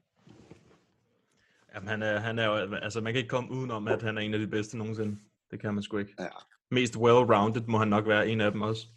[1.73, 4.21] Jamen, han er, han er jo, altså man kan ikke komme udenom, at han er
[4.21, 5.19] en af de bedste nogensinde.
[5.51, 6.15] Det kan man sgu ikke.
[6.19, 6.27] Ja.
[6.71, 8.87] Mest well-rounded må han nok være en af dem også.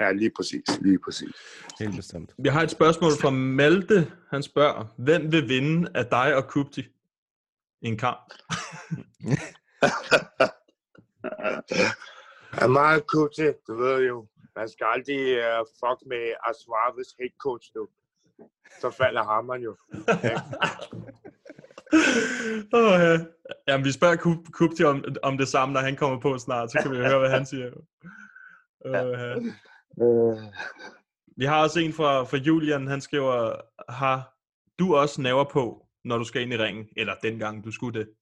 [0.00, 0.64] Ja, lige præcis.
[0.80, 1.36] Lige præcis.
[1.80, 2.34] Helt bestemt.
[2.38, 4.12] Vi har et spørgsmål fra Malte.
[4.30, 6.80] Han spørger, hvem vil vinde af dig og Kupti
[7.80, 8.34] i en kamp?
[12.52, 14.26] er meget cool til, du ved jo.
[14.56, 17.88] Man skal aldrig uh, fuck med Aswaves head coach, du.
[18.80, 19.70] Så falder hammeren jo.
[22.78, 23.18] oh, ja.
[23.68, 26.78] Jamen, vi spørger Kup- Kupti om, om det samme, når han kommer på snart, så
[26.82, 27.70] kan vi høre, hvad han siger.
[28.84, 29.34] Uh, ja.
[30.02, 30.38] Øh,
[31.36, 33.56] Vi har også en fra, fra Julian, han skriver,
[33.92, 34.36] har
[34.78, 36.88] du også naver på, når du skal ind i ringen?
[36.96, 38.14] Eller dengang du skulle det?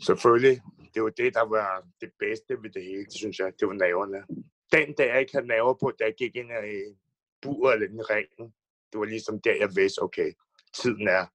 [0.00, 0.62] selvfølgelig.
[0.94, 3.52] Det var det, der var det bedste ved det hele, synes jeg.
[3.60, 4.26] Det var naverne.
[4.72, 6.98] Den dag, jeg ikke havde naver på, da jeg gik ind i
[7.42, 8.54] buret eller i ringen,
[8.92, 10.32] det var ligesom der, jeg vidste, okay,
[10.74, 11.26] tiden er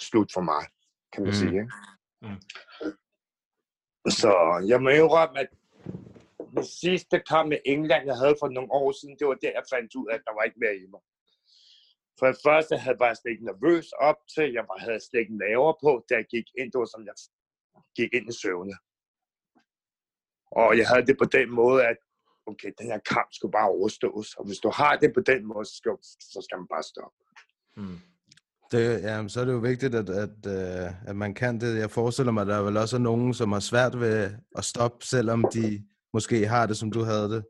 [0.00, 0.64] slut for mig,
[1.12, 1.36] kan man Mm.
[1.36, 1.40] mm.
[1.40, 1.52] sige.
[1.52, 1.72] Ikke?
[2.22, 2.40] Mm.
[4.10, 4.30] Så
[4.68, 5.48] jeg må indrømme, at
[6.56, 9.70] den sidste kamp med England, jeg havde for nogle år siden, det var der, jeg
[9.74, 11.02] fandt ud af, at der var ikke mere i mig.
[12.18, 15.20] For det første havde jeg bare slet ikke nervøs op til, jeg var, havde slet
[15.20, 17.16] ikke laver på, da jeg gik ind, det var som jeg
[17.98, 18.74] gik ind i søvne.
[20.60, 21.98] Og jeg havde det på den måde, at
[22.50, 24.28] okay, den her kamp skulle bare overstås.
[24.38, 25.92] Og hvis du har det på den måde, så skal,
[26.34, 27.18] så skal man bare stoppe.
[27.76, 27.98] Mm.
[28.72, 31.78] Det, ja, så er det jo vigtigt, at, at, øh, at man kan det.
[31.78, 34.64] Jeg forestiller mig, at der er vel også er nogen, som har svært ved at
[34.64, 37.44] stoppe, selvom de måske har det, som du havde det.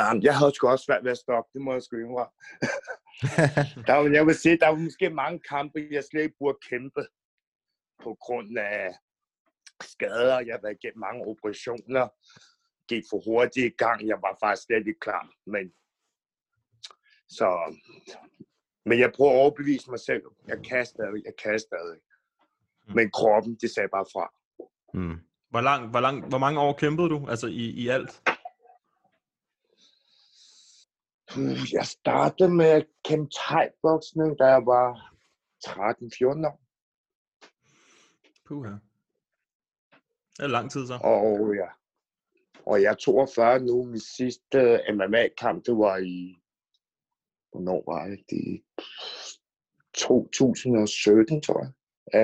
[0.00, 2.32] Um, jeg havde sgu også svært ved at stoppe, det må jeg sgu indrømme.
[3.86, 7.06] der, var- jeg vil sige, der var måske mange kampe, jeg slet ikke burde kæmpe.
[8.02, 8.94] på grund af
[9.82, 10.40] skader.
[10.46, 12.08] Jeg har været igennem mange operationer.
[12.88, 14.06] Gik for hurtigt i gang.
[14.08, 15.24] Jeg var faktisk slet ikke klar.
[15.46, 15.64] Men,
[17.28, 17.48] så,
[18.88, 20.22] men jeg prøver at overbevise mig selv.
[20.48, 22.00] Jeg kan stadig, jeg kan stadig.
[22.96, 24.26] Men kroppen, det sagde bare fra.
[24.98, 25.18] Mm.
[25.54, 28.22] Hvor, lang, hvor, lang, hvor mange år kæmpede du, altså i, i alt?
[31.72, 35.14] Jeg startede med at kæmpe thai-boksning, da jeg var
[35.66, 36.60] 13-14 år.
[38.46, 38.66] Puh,
[40.36, 40.98] Det er lang tid så.
[41.02, 41.68] Og ja.
[42.66, 43.84] Og jeg er 42 nu.
[43.84, 46.36] Min sidste MMA-kamp, det var i...
[47.50, 48.24] Hvornår var det?
[48.30, 48.62] det?
[48.76, 48.82] er
[49.94, 51.72] 2017, tror jeg.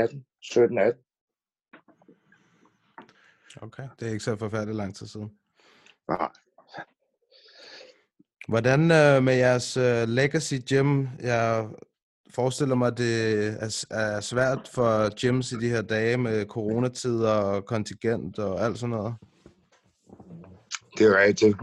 [0.02, 0.26] 18.
[0.40, 1.04] 17, 18.
[3.56, 5.30] Okay, det er ikke så forfærdeligt lang tid siden.
[6.08, 6.28] Nej.
[8.48, 11.06] Hvordan øh, med jeres øh, legacy gym?
[11.20, 11.68] Jeg
[12.34, 17.66] forestiller mig, det er, er svært for gyms i de her dage med coronatider og
[17.66, 19.14] kontingent og alt sådan noget.
[20.98, 21.56] Det er rigtigt.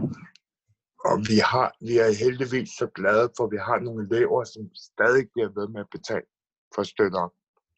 [1.04, 4.62] Og vi, har, vi er heldigvis så glade for, at vi har nogle elever, som
[4.74, 6.26] stadig bliver ved med at betale
[6.74, 7.32] for at støtte op.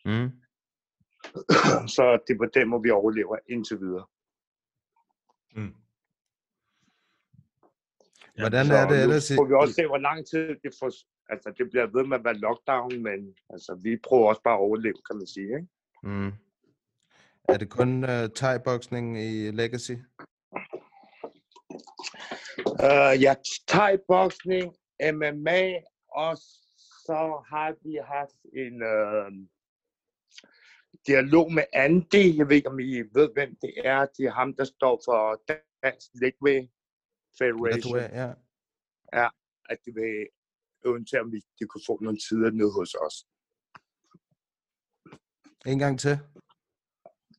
[0.04, 0.30] Mm.
[1.97, 4.07] Så det er på den måde, vi overlever indtil videre.
[5.57, 5.75] Mm.
[8.39, 9.31] Hvordan er det nu ellers?
[9.31, 10.91] i- får vi også se, hvor lang tid det får...
[11.33, 14.61] Altså, det bliver ved med at være lockdown, men altså, vi prøver også bare at
[14.61, 15.47] overleve, kan man sige.
[15.59, 15.68] Ikke?
[16.03, 16.33] Mm.
[17.49, 19.93] Er det kun uh, thai-boksning i legacy?
[22.89, 23.35] Uh, ja,
[23.71, 24.66] thai-boksning,
[25.14, 25.62] MMA,
[26.23, 26.37] og
[27.07, 27.18] så
[27.51, 29.27] har vi haft en uh,
[31.07, 32.36] dialog med Andy.
[32.38, 34.07] Jeg ved ikke, om I ved, hvem det er.
[34.16, 35.42] Det er ham, der står for
[35.82, 36.61] Dansk Ligway
[37.38, 37.96] Federation.
[37.96, 38.32] Lightweight, ja.
[39.20, 39.28] Ja,
[39.68, 40.26] at det vil
[40.86, 43.16] eventuelt, om vi de kunne få nogle tider ned hos os.
[45.66, 46.18] En gang til.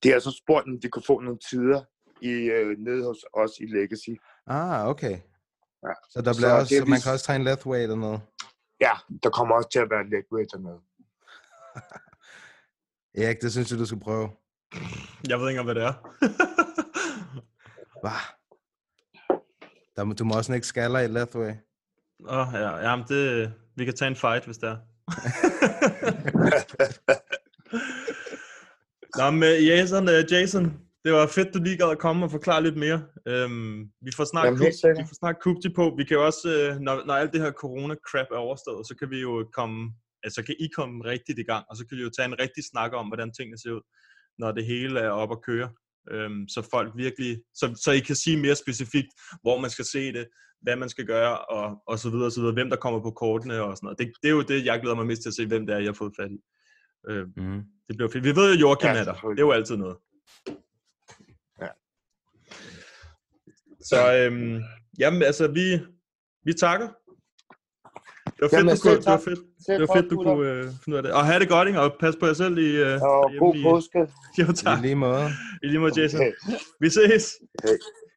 [0.03, 1.84] De har så spurgt, om de kunne få nogle tider
[2.22, 4.09] i, øh, nede hos os i Legacy.
[4.47, 5.12] Ah, okay.
[5.88, 5.93] Ja.
[6.09, 7.95] Så der Så bliver det også, er så man vist- kan også træne Lightweight eller
[7.95, 8.22] noget.
[8.82, 8.91] Ja,
[9.24, 10.82] der kommer også til at være lightweight dernede.
[13.16, 14.30] Erik, det synes jeg, du skal prøve.
[15.30, 15.93] Jeg ved ikke engang, hvad det er.
[18.03, 18.22] Bah.
[19.95, 21.59] Der må, du må også ikke skaller i Lightweight.
[22.30, 24.78] Åh, oh, ja, jamen det, vi kan tage en fight, hvis det er.
[29.18, 30.64] Nå, men Jason, uh, Jason,
[31.05, 33.03] det var fedt, du lige gad at komme og forklare lidt mere.
[33.45, 35.93] Um, vi får snart, Jamen, vi får snart Kupti på.
[35.97, 39.09] Vi kan jo også, uh, når, når alt det her corona-crap er overstået, så kan
[39.09, 39.93] vi jo komme,
[40.24, 42.63] altså kan I komme rigtigt i gang, og så kan vi jo tage en rigtig
[42.63, 43.82] snak om, hvordan tingene ser ud,
[44.38, 45.69] når det hele er op at køre.
[46.13, 49.07] Um, så folk virkelig, så, så I kan sige mere specifikt,
[49.41, 50.28] hvor man skal se det,
[50.61, 53.11] hvad man skal gøre, og, og så videre, og så videre, hvem der kommer på
[53.11, 53.99] kortene og sådan noget.
[53.99, 55.80] Det, det er jo det, jeg glæder mig mest til at se, hvem det er,
[55.80, 56.39] jeg har fået fat i.
[57.09, 57.61] Øh, mm.
[57.88, 58.24] Det bliver fedt.
[58.24, 59.13] Vi ved jo, Joachim Ja, er der.
[59.13, 59.97] Det er jo altid noget.
[61.61, 61.67] Ja.
[63.82, 64.61] Så øhm,
[64.99, 65.80] jamen, altså, vi,
[66.43, 66.89] vi takker.
[68.42, 70.34] Det var fedt, Jamen, du kunne, det var fedt, Selv det var fedt, du gutter.
[70.36, 71.12] kunne øh, finde ud af det.
[71.12, 71.80] Og have det godt, ikke?
[71.82, 72.72] Og pas på jer selv i...
[72.76, 74.00] Øh, Og god i- påske.
[74.39, 74.82] Jo, I tak.
[74.82, 75.30] lige måde.
[75.64, 76.20] I lige måde, Jason.
[76.20, 76.32] Okay.
[76.80, 77.34] Vi ses.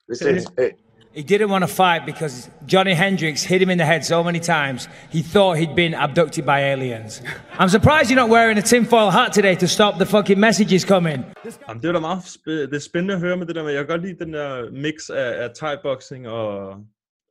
[0.09, 0.45] Vi ses.
[0.59, 0.71] Hey.
[1.17, 4.39] He didn't want to fight because Johnny Hendricks hit him in the head so many
[4.41, 7.23] times, he thought he'd been abducted by aliens.
[7.61, 11.25] I'm surprised you're not wearing a tinfoil hat today to stop the fucking messages coming.
[11.69, 13.73] Jamen, det er da meget sp- det er spændende at høre med det der med,
[13.73, 16.75] jeg kan godt lide den der mix af, af thai-boxing og,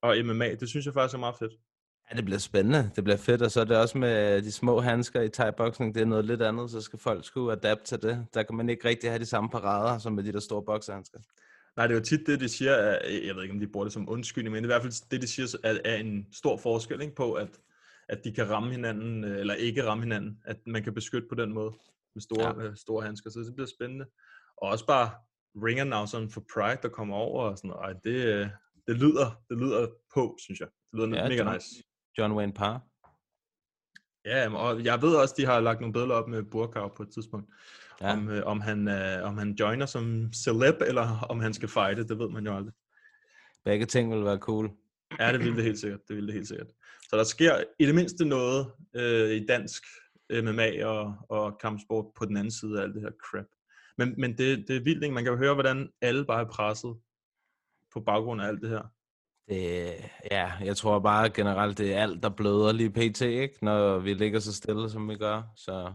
[0.04, 0.50] og MMA.
[0.60, 1.52] Det synes jeg faktisk er meget fedt.
[2.14, 2.92] Ja, det bliver spændende.
[2.96, 5.94] Det bliver fedt, og så er det også med de små handsker i thai-boxing.
[5.94, 8.26] Det er noget lidt andet, så skal folk skulle adapte til det.
[8.34, 11.20] Der kan man ikke rigtig have de samme parader, som med de der store boksehandsker.
[11.78, 13.86] Nej, det er jo tit det, de siger, er, jeg ved ikke, om de bruger
[13.86, 16.28] det som undskyldning, men det er i hvert fald det, de siger, er, er en
[16.34, 17.50] stor forskel ikke, på, at,
[18.10, 21.36] at de kan ramme hinanden, øh, eller ikke ramme hinanden, at man kan beskytte på
[21.36, 21.72] den måde
[22.16, 22.76] med store, ja.
[22.76, 24.06] store handsker, så det bliver spændende.
[24.58, 25.10] Og også bare
[25.56, 28.48] ringannounceren for Pride, der kommer over og sådan noget, Ej, det, øh,
[28.88, 30.68] det, lyder, det lyder på, synes jeg.
[30.92, 31.84] Det lyder ja, mega John, nice.
[32.18, 32.80] John Wayne Parr.
[34.26, 37.10] Ja, og jeg ved også, de har lagt nogle billeder op med Burkau på et
[37.14, 37.50] tidspunkt.
[38.02, 38.12] Ja.
[38.12, 42.08] Om, øh, om, han, øh, om han joiner som celeb, eller om han skal fighte,
[42.08, 42.74] det ved man jo aldrig.
[43.66, 44.72] Begge ting vil være cool.
[45.20, 46.00] Ja, det ville det helt sikkert.
[46.08, 46.68] Det ville det helt sikkert.
[47.10, 49.84] Så der sker i det mindste noget øh, i dansk
[50.44, 53.46] MMA og, og kampsport på den anden side af alt det her crap.
[53.98, 55.14] Men, men det, det er vildt, ikke?
[55.14, 56.96] Man kan jo høre, hvordan alle bare er presset
[57.94, 58.94] på baggrund af alt det her.
[59.50, 59.94] Det,
[60.32, 63.58] ja, jeg tror bare generelt, det er alt, der bløder lige pt, ikke?
[63.62, 65.44] Når vi ligger så stille, som vi gør.
[65.56, 65.94] Så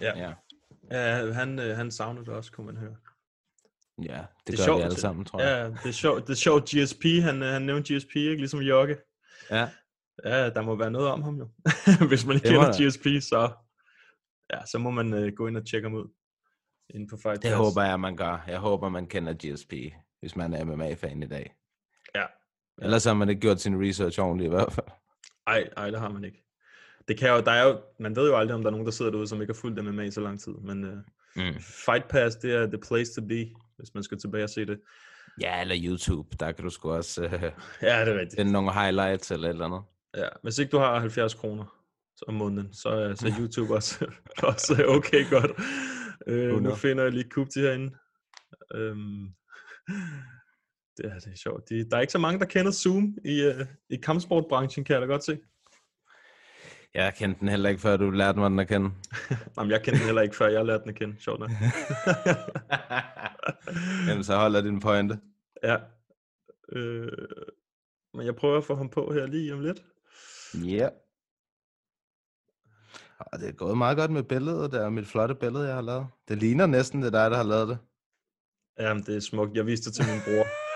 [0.00, 0.18] Ja.
[0.18, 0.32] ja,
[0.90, 2.96] Ja, han, øh, han savner det også, kunne man høre.
[4.02, 5.48] ja det, det gør vi alle sammen, tror jeg.
[5.48, 8.36] Ja, det er sjovt, det er sjovt GSP, han, øh, han nævnte GSP, ikke?
[8.36, 8.96] Ligesom Jokke.
[9.50, 9.68] Ja.
[10.24, 11.48] Ja, der må være noget om ham jo.
[12.08, 12.88] Hvis man ikke kender der.
[12.88, 13.52] GSP, så,
[14.52, 16.08] ja, så må man øh, gå ind og tjekke ham ud.
[16.90, 18.44] inde på Fight Det håber jeg, man gør.
[18.46, 19.72] Jeg håber, man kender GSP,
[20.20, 21.54] hvis man er MMA-fan i dag.
[22.14, 22.24] Ja.
[22.82, 24.86] Ellers har man ikke gjort sin research ordentligt i hvert fald.
[25.46, 26.44] Ej, ej, det har man ikke.
[27.08, 28.92] Det kan jo, der er jo, man ved jo aldrig, om der er nogen, der
[28.92, 30.98] sidder derude, som ikke har fulgt MMA i så lang tid, men uh,
[31.36, 31.54] Mm.
[31.60, 34.80] Fight Pass, det er the place to be, hvis man skal tilbage og se det.
[35.40, 36.28] Ja, eller YouTube.
[36.40, 37.32] Der kan du sgu også uh,
[37.88, 38.40] Ja, det er rigtigt.
[38.40, 39.82] finde nogle highlights eller et eller andet.
[40.16, 41.64] Ja, hvis ikke du har 70 kroner
[42.26, 44.06] om måneden, så er så YouTube også,
[44.42, 45.50] også okay godt.
[46.26, 46.76] Øh, nu 100.
[46.76, 47.94] finder jeg lige Kubti herinde.
[48.74, 49.28] Øhm,
[50.98, 51.68] det, er, det er sjovt.
[51.68, 55.02] De, der er ikke så mange, der kender Zoom i, uh, i kampsportbranchen, kan jeg
[55.02, 55.38] da godt se.
[56.94, 58.90] Jeg kendte den heller ikke, før du lærte mig den at kende.
[59.58, 61.16] Jamen, jeg kendte den heller ikke, før jeg lærte den at kende.
[61.20, 61.50] Sjovt nok.
[64.08, 65.18] Jamen, så holder din pointe.
[65.62, 65.76] ja.
[66.72, 67.08] Øh,
[68.14, 69.82] men jeg prøver at få ham på her lige om lidt.
[70.54, 70.88] Ja.
[73.18, 76.06] Og det er gået meget godt med billedet der, mit flotte billede, jeg har lavet.
[76.28, 77.78] Det ligner næsten, det er dig, der har lavet det.
[78.78, 79.56] Jamen, det er smukt.
[79.56, 80.67] Jeg viste det til min bror.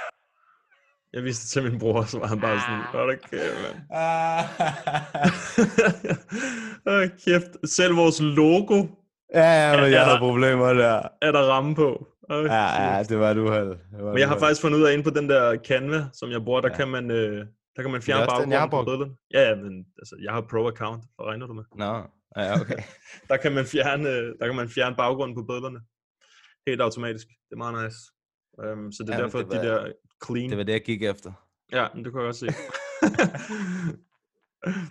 [1.12, 3.76] Jeg viste det til min bror, så var han bare sådan, hold da kæft, mand.
[6.90, 7.52] Åh, kæft.
[7.70, 8.86] Selv vores logo
[9.34, 11.02] Ja, ja, men Er jeg havde problemer der.
[11.22, 12.06] er der ramme på.
[12.30, 13.68] Åh, Ja, ja, det var et uheld.
[13.68, 16.30] Det var Men jeg har faktisk fundet ud af, inde på den der Canva, som
[16.30, 16.76] jeg bruger, der Ja.
[16.76, 17.10] kan man...
[17.10, 17.46] Øh,
[17.76, 19.14] der kan man fjerne har baggrunden på billederne.
[19.34, 21.64] Ja, ja, men altså, jeg har pro-account, hvad regner du med?
[21.74, 21.92] Nå,
[22.42, 22.78] ja, okay.
[23.30, 25.80] Der kan man fjerne, øh, der kan man fjerne baggrunden på billederne.
[26.66, 27.26] Helt automatisk.
[27.48, 27.98] Det er meget nice.
[28.62, 29.92] Um, så det er Ja, derfor, det de var- der
[30.26, 30.50] clean...
[30.50, 31.32] Det var det, jeg gik efter.
[31.72, 32.46] Ja, men det kan jeg godt se.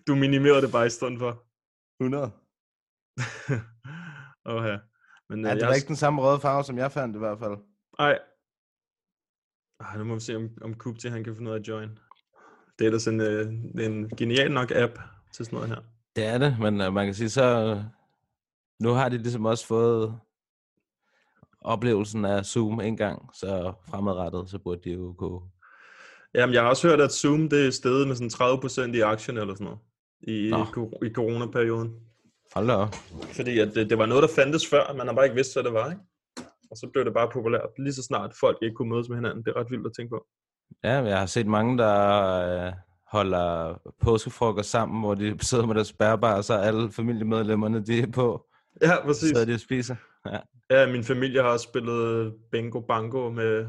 [0.07, 1.43] du minimerede det bare i stedet for.
[1.99, 2.23] 100.
[4.45, 4.77] Åh ja.
[5.29, 7.19] Men, Ja, øh, det jeg var ikke den samme røde farve, som jeg fandt i
[7.19, 7.57] hvert fald.
[7.99, 8.19] Ej.
[9.79, 11.89] Ej, nu må vi se, om, om Kubti han kan finde ud af at join.
[12.79, 13.53] Det er ellers en, øh,
[13.85, 14.99] en genial nok app
[15.33, 15.81] til sådan noget her.
[16.15, 17.75] Det er det, men uh, man kan sige så...
[17.75, 17.83] Uh,
[18.79, 20.19] nu har de ligesom også fået
[21.61, 25.39] oplevelsen af Zoom en gang, så fremadrettet, så burde de jo kunne...
[26.35, 29.37] Jamen, jeg har også hørt, at Zoom det er steget med sådan 30% i aktien
[29.37, 29.79] eller sådan noget.
[30.21, 30.85] I, Nå.
[31.05, 31.95] i, coronaperioden.
[32.55, 32.95] Hold da op.
[33.35, 35.63] Fordi at det, det var noget, der fandtes før, man har bare ikke vidst, hvad
[35.63, 36.01] det var, ikke?
[36.71, 39.43] Og så blev det bare populært, lige så snart folk ikke kunne mødes med hinanden.
[39.43, 40.25] Det er ret vildt at tænke på.
[40.83, 42.73] Ja, jeg har set mange, der uh,
[43.11, 48.11] holder påskefrokost sammen, hvor de sidder med deres bærbare, og så alle familiemedlemmerne, de er
[48.11, 48.45] på.
[48.81, 49.37] Ja, præcis.
[49.37, 49.95] Så de og spiser.
[50.25, 50.37] Ja.
[50.69, 53.65] Ja, min familie har også spillet bingo bango med,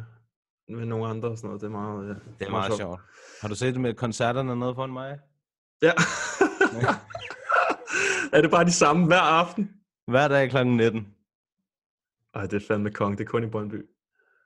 [0.69, 1.61] med nogle andre og sådan noget.
[1.61, 3.01] Det er meget, ja, Det er meget sjovt.
[3.41, 5.19] Har du set det med koncerterne nede foran mig?
[5.83, 5.93] Ja.
[8.37, 9.71] er det bare de samme hver aften?
[10.07, 10.67] Hver dag kl.
[10.67, 11.07] 19.
[12.35, 13.19] Ej, det er fandme kong.
[13.19, 13.87] Det er kun i Brøndby.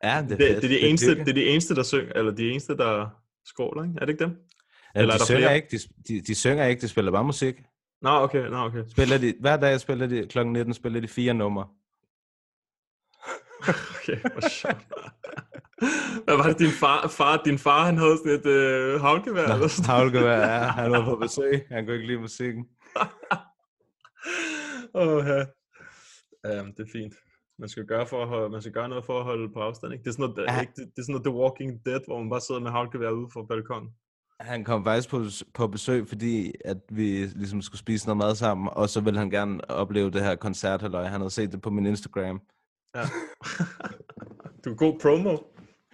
[0.04, 2.32] Ja, Det, det, det, det, er de eneste, det er de eneste, der synger, eller
[2.32, 3.08] de eneste, der
[3.44, 3.94] skråler, ikke?
[3.96, 4.36] Er det ikke dem?
[4.94, 5.56] Ja, eller er de, der synger flere?
[5.56, 5.78] ikke, de,
[6.08, 7.62] de, de synger ikke, de spiller bare musik.
[8.06, 8.84] Nå, okay, nå, okay.
[8.88, 10.46] Spiller de, hver dag spiller de, kl.
[10.46, 11.68] 19 spiller de fire numre.
[13.96, 14.86] Okay, hvor sjovt.
[16.24, 19.44] Hvad var det, din far, far, din far han havde sådan et øh, havlgevær?
[19.54, 19.90] eller sådan?
[19.90, 21.66] Havlgevær, ja, han var på besøg.
[21.70, 22.64] Han kunne ikke lide musikken.
[25.00, 25.40] Åh, ja.
[26.60, 27.14] Um, det er fint.
[27.58, 29.92] Man skal, gøre for at holde, man skal gøre noget for at holde på afstand,
[29.92, 30.02] ikke?
[30.04, 30.60] Det er sådan noget, Ja.
[30.60, 30.72] ikke?
[30.76, 33.28] Det, det er sådan noget The Walking Dead, hvor man bare sidder med havlgevær ude
[33.32, 33.90] for balkonen.
[34.40, 35.24] Han kom faktisk på,
[35.54, 39.30] på besøg, fordi at vi ligesom skulle spise noget mad sammen, og så ville han
[39.30, 42.40] gerne opleve det her koncert, Han havde set det på min Instagram.
[42.94, 43.02] Ja.
[44.64, 45.36] du er god promo.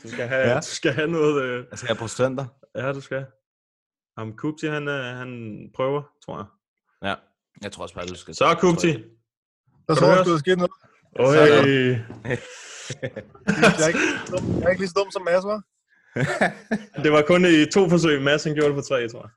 [0.03, 0.57] Du skal have, ja.
[0.57, 1.43] Du skal have noget...
[1.43, 1.64] Øh...
[1.70, 2.47] Jeg skal have procenter.
[2.74, 3.26] Ja, du skal.
[4.18, 6.47] Ham Kupti, han, øh, han prøver, tror jeg.
[7.09, 7.14] Ja,
[7.62, 8.34] jeg tror også bare, du skal...
[8.34, 8.93] Så Kupti.
[9.88, 10.26] Der så du også, os?
[10.32, 10.72] der sket noget.
[11.18, 11.34] Øj.
[11.34, 11.66] Jeg er
[13.80, 15.62] jeg er ikke lige så dum som Mads, var.
[17.05, 18.23] Det var kun i to forsøg.
[18.23, 19.31] Mads, han gjorde det på tre, tror jeg.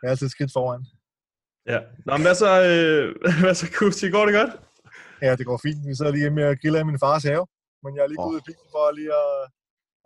[0.00, 0.82] Jeg er altid et skridt foran.
[1.72, 1.80] Ja.
[2.06, 3.04] Nå, men hvad så, øh,
[3.42, 4.10] hvad så Kupti?
[4.10, 4.52] Går det godt?
[5.22, 5.80] Ja, det går fint.
[5.88, 7.46] Vi sidder lige hjemme og griller i min fars have.
[7.82, 9.34] Men jeg er lige gået ud i bilen for lige at,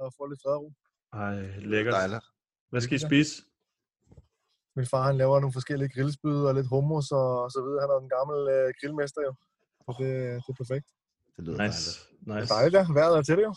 [0.02, 0.70] at få lidt fred og ro.
[1.22, 1.36] Ej,
[1.72, 1.94] lækkert.
[1.94, 2.24] Dejligt.
[2.70, 3.32] Hvad skal I spise?
[4.76, 7.80] Min far han laver nogle forskellige grillspyd og lidt hummus og så videre.
[7.84, 9.32] Han er den gamle øh, grillmester jo.
[9.98, 10.08] Det,
[10.46, 10.86] det er perfekt.
[11.36, 11.90] Det lyder Nice.
[12.24, 12.54] Det er Nice.
[12.54, 12.82] dejligt, ja.
[12.98, 13.54] Vejret er til det jo.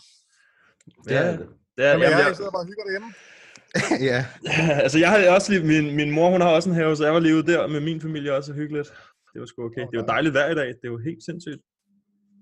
[1.04, 1.48] Det er det.
[1.76, 3.10] Det er, Jamen, jamen, jeg, jeg, sidder bare og hygger derhjemme.
[4.10, 4.20] ja.
[4.84, 7.14] altså, jeg har også lige, min, min mor, hun har også en have, så jeg
[7.14, 8.88] var lige ude der med min familie også hyggeligt.
[9.32, 9.80] Det var sgu okay.
[9.90, 10.68] Det er jo dejligt vejr i dag.
[10.68, 11.62] Det er jo helt sindssygt.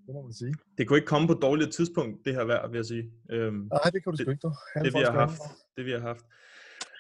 [0.07, 0.55] Det må man sige.
[0.78, 3.05] Det kunne ikke komme på et dårligt tidspunkt, det her vejr, vil jeg sige.
[3.30, 4.53] Øhm, Nej, det kan du sgu ikke, du.
[4.74, 5.40] Alle det vi har haft.
[5.76, 6.24] Det vi har haft.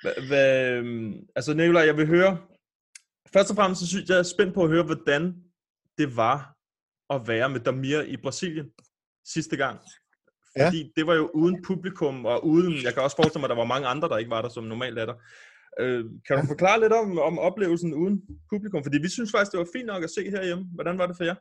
[0.02, 2.38] Hva, hva, øhm, altså Nicolaj, jeg vil høre,
[3.32, 5.22] først og fremmest så synes jeg, jeg er spændt på at høre, hvordan
[5.98, 6.38] det var
[7.14, 8.66] at være med Damir i Brasilien
[9.34, 9.80] sidste gang.
[10.58, 10.66] Ja.
[10.66, 13.62] Fordi det var jo uden publikum, og uden, jeg kan også forestille mig, at der
[13.62, 15.16] var mange andre, der ikke var der, som normalt er der.
[15.80, 18.16] Øh, kan du forklare lidt om, om oplevelsen uden
[18.52, 18.82] publikum?
[18.84, 20.64] Fordi vi synes faktisk, det var fint nok at se herhjemme.
[20.74, 21.36] Hvordan var det for jer?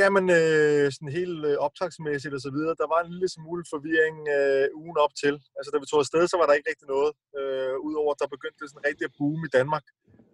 [0.00, 4.18] Jamen, øh, sådan helt øh, optagsmæssigt og så videre, der var en lille smule forvirring
[4.36, 5.34] øh, ugen op til.
[5.58, 7.10] Altså, da vi tog afsted, så var der ikke rigtig noget.
[7.38, 9.86] Øh, Udover, at der begyndte det sådan rigtig at boom i Danmark.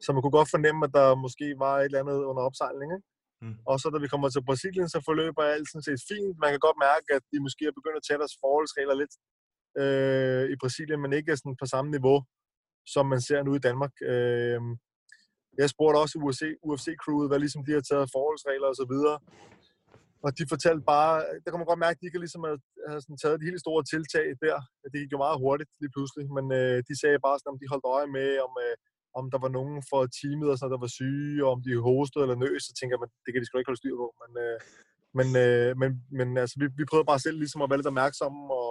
[0.04, 2.88] Så man kunne godt fornemme, at der måske var et eller andet under opsejling.
[2.96, 3.06] Ikke?
[3.44, 3.56] Mm.
[3.70, 6.34] Og så da vi kommer til Brasilien, så forløber alt sådan set fint.
[6.42, 9.14] Man kan godt mærke, at de måske er begyndt at tage deres forholdsregler lidt
[9.82, 12.18] øh, i Brasilien, men ikke sådan på samme niveau,
[12.94, 13.94] som man ser nu i Danmark.
[14.12, 14.60] Øh,
[15.60, 19.18] jeg spurgte også UFC, UFC-crewet, hvad ligesom de har taget forholdsregler og så videre.
[20.24, 22.56] Og de fortalte bare, der kan man godt mærke, at de ikke ligesom har
[22.90, 24.58] have sådan taget de helt store tiltag der.
[24.92, 27.72] Det gik jo meget hurtigt lige pludselig, men øh, de sagde bare sådan, om de
[27.72, 28.74] holdt øje med, om, øh,
[29.18, 32.22] om der var nogen for teamet, og sådan, der var syge, og om de hostede
[32.24, 34.08] eller nøs, så tænker man, det kan de sgu ikke holde styr på.
[34.22, 34.58] Men, øh,
[35.18, 38.40] men, øh, men, men altså, vi, vi prøvede bare selv ligesom at være lidt opmærksomme,
[38.62, 38.70] og,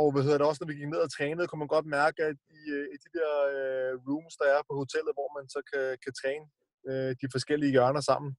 [0.00, 2.18] og hvad hedder det, også når vi gik ned og trænede, kunne man godt mærke,
[2.30, 5.60] at i, øh, i de der øh, rooms, der er på hotellet, hvor man så
[5.70, 6.46] kan, kan træne
[6.88, 8.30] øh, de forskellige hjørner sammen,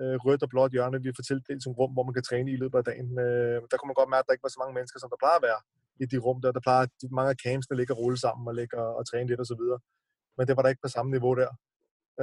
[0.00, 2.60] øh, rødt og blåt hjørne, vi får tildelt som rum, hvor man kan træne i
[2.62, 3.08] løbet af dagen.
[3.26, 5.22] Øh, der kunne man godt mærke, at der ikke var så mange mennesker, som der
[5.22, 5.60] plejer at være
[6.02, 6.52] i de rum der.
[6.56, 9.42] Der plejer de, mange af campsene ligger og rulle sammen og ligger og træne lidt
[9.44, 9.78] og så videre.
[10.40, 11.50] Men det var der ikke på samme niveau der.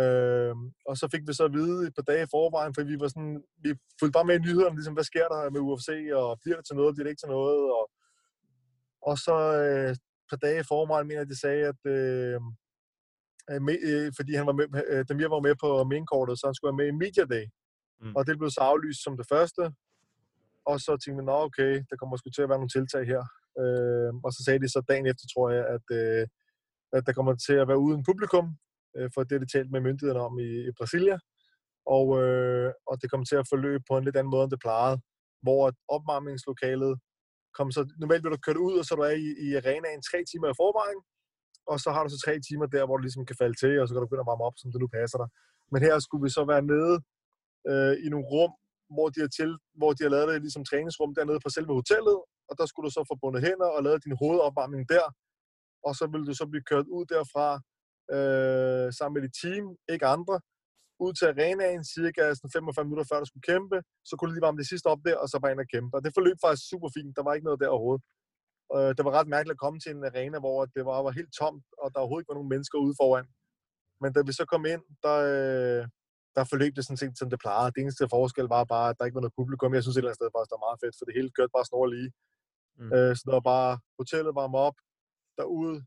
[0.02, 0.56] Øh,
[0.90, 3.08] og så fik vi så at vide et par dage i forvejen, for vi var
[3.08, 5.90] sådan, vi fulgte bare med i nyhederne, ligesom, hvad sker der med UFC,
[6.22, 7.84] og bliver det til noget, bliver det ikke til noget, og,
[9.10, 10.00] og så øh, et
[10.30, 12.40] par dage i forvejen, mener jeg, de sagde, at øh,
[13.52, 16.56] øh, me, øh, fordi han var med, øh, Demir var med på mainkortet, så han
[16.56, 17.46] skulle være med i Media Day.
[18.02, 18.16] Mm.
[18.16, 19.64] Og det blev så aflyst som det første.
[20.70, 23.24] Og så tænkte vi, nå okay, der kommer sgu til at være nogle tiltag her.
[23.62, 26.24] Øh, og så sagde de så dagen efter, tror jeg, at, øh,
[26.94, 28.46] at der kommer til at være uden publikum,
[28.98, 31.18] øh, for det er det talt med myndighederne om i, i Brasilia.
[31.98, 34.66] Og, øh, og det kommer til at forløbe på en lidt anden måde, end det
[34.66, 34.98] plejede.
[35.46, 35.62] Hvor
[35.96, 36.94] opvarmningslokalet
[37.58, 40.02] kom så, normalt bliver du kørt ud, og så er du er i, i arenaen
[40.10, 41.00] tre timer i forvejen,
[41.72, 43.86] og så har du så tre timer der, hvor du ligesom kan falde til, og
[43.86, 45.30] så kan du begynde at varme op, som det nu passer dig.
[45.72, 46.96] Men her skulle vi så være nede
[47.72, 48.54] øh, i nogle rum,
[48.96, 52.18] hvor de, har til, hvor de har lavet det ligesom træningsrum dernede på selve hotellet,
[52.50, 55.06] og der skulle du så få bundet hænder og lavet din hovedopvarmning der,
[55.88, 57.48] og så ville du så blive kørt ud derfra
[58.16, 60.36] øh, sammen med dit team, ikke andre,
[61.06, 63.78] ud til arenaen, cirka sådan 45 minutter før du skulle kæmpe,
[64.08, 65.94] så kunne du lige varme det sidste op der, og så bare ind og kæmpe.
[65.98, 68.04] Og det forløb faktisk super fint, der var ikke noget der overhovedet.
[68.76, 71.34] Øh, det var ret mærkeligt at komme til en arena, hvor det var, var helt
[71.42, 73.28] tomt, og der overhovedet ikke var nogen mennesker ude foran.
[74.02, 75.84] Men da vi så kom ind, der, øh,
[76.36, 77.72] der forløb det sådan set, som det plejede.
[77.74, 79.74] Det eneste forskel var bare, at der ikke var noget publikum.
[79.74, 81.56] Jeg synes et eller andet sted faktisk, det var meget fedt, for det hele kørte
[81.58, 82.10] bare snor lige.
[82.80, 82.90] Mm.
[82.96, 84.78] Øh, så der var bare hotellet varme op,
[85.42, 85.78] derude,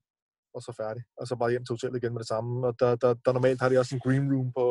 [0.54, 1.02] og så færdig.
[1.20, 2.50] Og så bare hjem til hotellet igen med det samme.
[2.68, 4.66] Og der, der, der normalt har de også en green room på,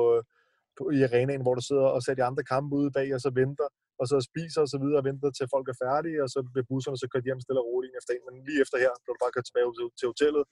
[0.78, 3.30] på, i arenaen, hvor du sidder og ser de andre kampe ude bag, og så
[3.42, 3.68] venter,
[4.00, 6.68] og så spiser og så videre, og venter til folk er færdige, og så bliver
[6.72, 8.24] busserne så kørt hjem stille og roligt efter en.
[8.28, 10.44] Men lige efter her, bliver du bare kørt tilbage til, til hotellet,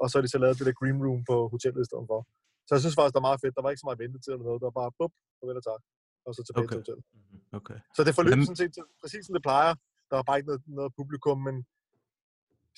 [0.00, 2.20] og så er de så lavet det der green room på hotellet i stedet for.
[2.66, 3.54] Så jeg synes faktisk, det var meget fedt.
[3.56, 4.60] Der var ikke så meget ventetid eller noget.
[4.62, 5.82] Der var bare bup, og vel og tak.
[6.26, 6.74] Og så tilbage Okay.
[6.74, 7.04] til hotellet.
[7.58, 7.78] Okay.
[7.96, 9.72] Så det forløb sådan set præcis som det plejer.
[10.10, 11.56] Der var bare ikke noget, noget publikum, men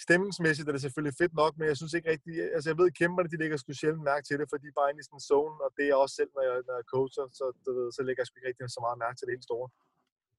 [0.06, 3.28] stemningsmæssigt er det selvfølgelig fedt nok, men jeg synes ikke rigtig, altså jeg ved, kæmperne,
[3.32, 5.28] de lægger sgu sjældent mærke til det, fordi de er bare inde i sådan en
[5.30, 8.00] zone, og det er også selv, når jeg, når jeg coacher, så, du ved, så
[8.06, 9.68] lægger jeg sgu ikke rigtig så meget mærke til det helt store.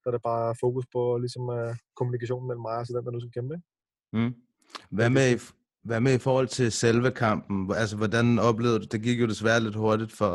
[0.01, 3.11] Så er der bare fokus på ligesom uh, kommunikationen mellem mig og så den, der
[3.15, 3.55] nu skal kæmpe.
[4.17, 4.31] Mm.
[4.97, 5.37] Hvad med, i
[5.87, 7.57] hvad med i forhold til selve kampen?
[7.81, 10.31] Altså, hvordan oplevede du, det gik jo desværre lidt hurtigt for,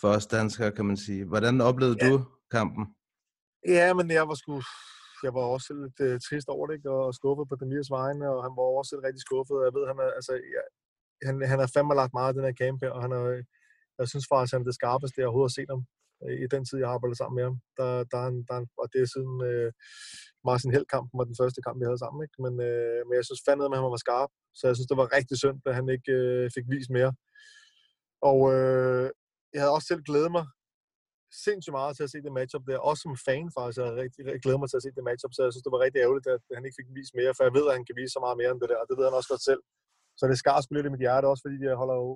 [0.00, 1.24] for os danskere, kan man sige.
[1.24, 2.10] Hvordan oplevede Ja.
[2.10, 2.84] du kampen?
[3.68, 4.62] Ja, men jeg var sgu,
[5.26, 6.90] jeg var også lidt øh, trist over det, ikke?
[6.90, 9.64] og skuffet på Demirs vegne, og han var også lidt rigtig skuffet.
[9.66, 10.64] Jeg ved, han er, altså, jeg,
[11.26, 13.24] han, han har fandme lagt meget af den her camp her, og han er,
[13.98, 15.82] jeg synes faktisk, han er det skarpeste, jeg overhovedet har set ham
[16.24, 17.56] øh, i den tid, jeg har arbejdet sammen med ham.
[17.78, 19.70] Der, der, han, der, og det er siden øh,
[20.48, 22.20] Martin Held-kampen var den første kamp, vi havde sammen.
[22.26, 22.38] Ikke?
[22.44, 25.14] Men, øh, men jeg synes fandme, at han var skarp, så jeg synes, det var
[25.18, 27.12] rigtig synd, at han ikke øh, fik vist mere.
[28.30, 29.06] Og øh,
[29.52, 30.44] jeg havde også selv glædet mig
[31.44, 32.78] sindssygt meget til at se det matchup der.
[32.90, 35.40] Også som fan faktisk, jeg rigtig, rigtig glædet mig til at se det matchup, så
[35.44, 37.66] jeg synes, det var rigtig ærgerligt, at han ikke fik vist mere, for jeg ved,
[37.70, 39.30] at han kan vise så meget mere end det der, og det ved han også
[39.34, 39.62] godt selv.
[40.18, 42.10] Så det skar sgu lidt i mit hjerte, også fordi jeg holder jo,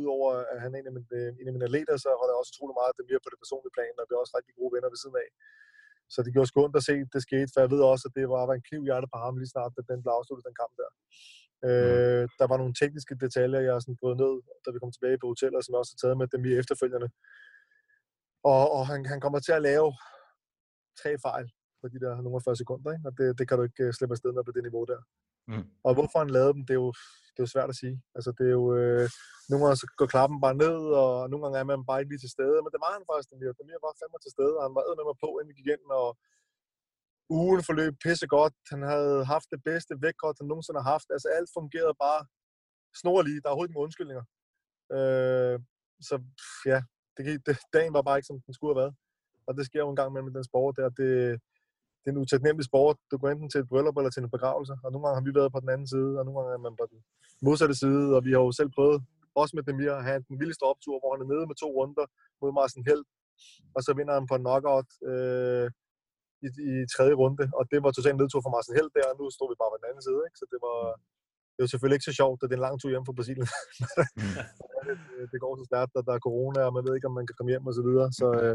[0.00, 2.40] udover at han er en af mine, øh, en af mine atleter, så holder jeg
[2.40, 4.54] også utrolig meget af det mere på det personlige plan, og vi er også rigtig
[4.60, 5.28] gode venner ved siden af.
[6.12, 8.24] Så det gjorde sgu ondt at se, det skete, for jeg ved også, at det
[8.32, 10.60] var, var en kniv i hjertet på ham lige snart, da den blev afsluttet, den
[10.62, 10.90] kamp der.
[11.68, 15.26] Øh, der var nogle tekniske detaljer, jeg sådan brød ned, da vi kom tilbage på
[15.32, 17.08] hotellet, som jeg også har taget med dem i efterfølgende.
[18.44, 19.88] Og, og han, han kommer til at lave
[21.02, 21.46] tre fejl
[21.80, 23.08] på de der nogle 40 sekunder, ikke?
[23.08, 25.00] og det, det kan du ikke øh, slippe afsted med på det niveau der.
[25.50, 25.66] Mm.
[25.86, 26.90] Og hvorfor han lavede dem, det er jo,
[27.32, 27.96] det er jo svært at sige.
[28.16, 29.06] Altså, det er jo, øh,
[29.48, 32.24] nogle gange så går klappen bare ned, og nogle gange er man bare ikke lige
[32.24, 33.52] til stede, men det var han faktisk, Demir.
[33.58, 35.84] Demir var fandme til stede, og han var med mig på, inden vi gik ind,
[36.02, 36.08] og
[37.38, 38.54] ugen forløb pisse godt.
[38.72, 41.08] Han havde haft det bedste vækkort, han nogensinde har haft.
[41.14, 42.20] Altså, alt fungerede bare
[43.02, 43.40] snorlige.
[43.40, 44.24] Der er overhovedet ingen undskyldninger.
[44.96, 45.56] Øh,
[46.08, 46.14] så
[46.72, 46.78] ja,
[47.18, 48.94] det, gik- det, dagen var bare ikke, som den skulle have været.
[49.46, 50.88] og det sker jo en gang imellem den sport der.
[51.00, 51.08] Det,
[52.00, 52.96] det er en utaknemmelig sport.
[53.10, 55.34] Du går enten til et bryllup eller til en begravelse, og nogle gange har vi
[55.40, 56.98] været på den anden side, og nogle gange er man på den
[57.46, 58.98] modsatte side, og vi har jo selv prøvet,
[59.40, 62.06] også med Demir, at have den vildeste optur, hvor han er nede med to runder
[62.40, 63.04] mod Marcin Held,
[63.76, 65.66] og så vinder han på knockout øh,
[66.46, 69.24] i, i tredje runde, og det var totalt nedtur for Marcin Held der, og nu
[69.36, 70.38] stod vi bare på den anden side, ikke?
[70.40, 70.78] så det var,
[71.58, 73.48] det var selvfølgelig ikke så sjovt, at det er en lang tur hjem fra Brasilien.
[74.86, 74.94] det,
[75.32, 77.36] det, går så stærkt, at der er corona, og man ved ikke, om man kan
[77.36, 78.08] komme hjem og så videre.
[78.20, 78.54] Så, øh,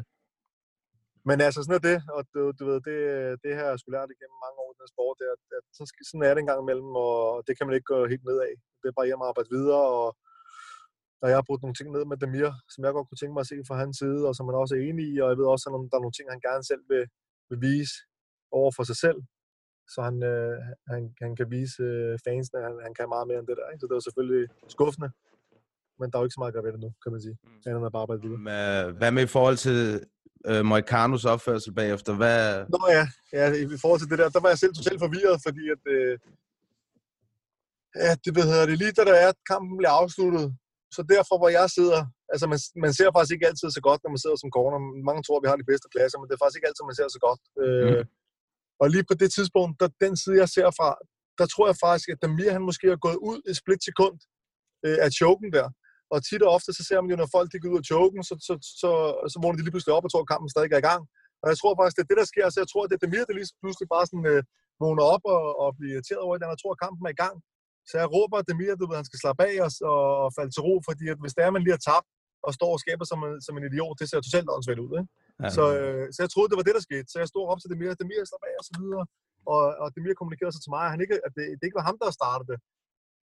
[1.30, 2.98] men altså, sådan er det, og du, du ved, det,
[3.44, 5.66] det har jeg skulle lært igennem mange år i den sport, det er, at, at
[5.76, 7.16] sådan, sådan er det en gang imellem, og
[7.48, 8.54] det kan man ikke gå helt ned af.
[8.80, 10.08] Det er bare hjem og arbejde videre, og,
[11.22, 13.44] og jeg har brugt nogle ting ned med Demir, som jeg godt kunne tænke mig
[13.46, 15.48] at se fra hans side, og som man også er enig i, og jeg ved
[15.54, 17.04] også, at der er nogle ting, han gerne selv vil,
[17.50, 17.96] vil vise
[18.60, 19.20] over for sig selv,
[19.94, 20.58] så han, øh,
[20.92, 23.68] han, han kan vise øh, fansene, han, han kan meget mere end det der.
[23.72, 23.82] Ikke?
[23.82, 24.44] Så det var selvfølgelig
[24.76, 25.10] skuffende,
[26.00, 27.38] men der er jo ikke så meget at gøre ved det nu, kan man sige.
[27.44, 27.68] Mm.
[27.68, 28.42] Andet bare arbejde videre.
[28.48, 29.80] Hvad, hvad med i forhold til
[30.50, 32.12] øh, Moicanos opførsel bagefter?
[32.22, 33.06] Hvad, Nå ja,
[33.38, 36.14] ja, i forhold til det der, der var jeg selv totalt forvirret, fordi at, øh,
[38.06, 40.46] ja, det ved jeg, det lige da der er, at kampen bliver afsluttet,
[40.96, 42.00] så derfor, hvor jeg sidder,
[42.34, 44.80] altså man, man ser faktisk ikke altid så godt, når man sidder som corner.
[45.10, 47.08] Mange tror, vi har de bedste pladser, men det er faktisk ikke altid, man ser
[47.16, 47.42] så godt.
[47.64, 48.02] Øh,
[48.84, 50.90] og lige på det tidspunkt, der, den side, jeg ser fra,
[51.40, 54.18] der tror jeg faktisk, at Damir, han måske har gået ud et split sekund
[54.86, 55.68] øh, af choken der.
[56.14, 58.22] Og tit og ofte, så ser man jo, når folk de går ud af choken,
[58.30, 58.92] så, så, så,
[59.32, 61.04] så vågner de lige pludselig op og tror, at kampen stadig er i gang.
[61.42, 62.46] Og jeg tror faktisk, det er det, der sker.
[62.50, 64.42] Så jeg tror, at det er Damir, der lige pludselig bare sådan, øh,
[64.82, 67.36] vågner op og, og bliver irriteret over at han tror, at kampen er i gang.
[67.90, 70.52] Så jeg råber at Demir, du ved, han skal slappe af og, og, og falde
[70.54, 72.10] til ro, fordi at hvis det er, man lige har tabt
[72.46, 74.94] og står og skaber som en, som en idiot, det ser totalt åndssvagt ud.
[75.00, 75.12] Ikke?
[75.44, 75.50] Ja.
[75.58, 77.08] Så, øh, så jeg troede, det var det, der skete.
[77.12, 79.04] Så jeg stod op til Demir, Demir slap af og så videre.
[79.54, 81.88] Og, og Demir kommunikerede så til mig, at, han ikke, at det, det ikke var
[81.90, 82.60] ham, der startede det.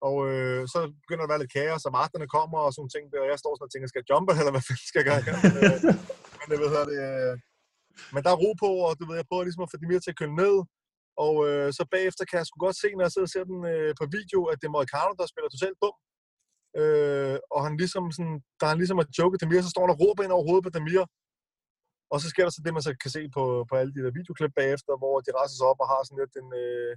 [0.08, 3.04] Og øh, så begynder der at være lidt kaos, og magterne kommer og sådan ting,
[3.12, 5.08] der, og jeg står sådan og tænker, skal jeg jumpe, eller hvad fanden skal jeg
[5.30, 5.42] gøre?
[5.50, 5.80] Øh,
[6.40, 7.34] men det, ved jeg, det, øh,
[8.14, 10.14] men der er ro på, og du ved, jeg prøver ligesom at få Demir til
[10.14, 10.56] at køle ned,
[11.26, 13.60] og øh, så bagefter kan jeg sgu godt se, når jeg sidder og ser den
[13.74, 15.96] øh, på video, at det er Moricano, der spiller totalt dum.
[16.82, 20.00] Øh, og han ligesom sådan, der han ligesom har joket Demir, så står han og
[20.04, 21.04] råber ind over hovedet på Demir.
[22.14, 24.18] Og så sker der så det, man så kan se på, på alle de der
[24.20, 26.94] videoklip bagefter, hvor de rejser sig op og har sådan lidt en, øh,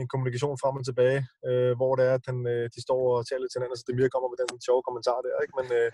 [0.00, 3.20] en kommunikation frem og tilbage, øh, hvor det er, at han, øh, de står og
[3.28, 5.36] taler lidt til hinanden, så Demir kommer med den sjove kommentar der.
[5.44, 5.54] Ikke?
[5.58, 5.88] Men, øh,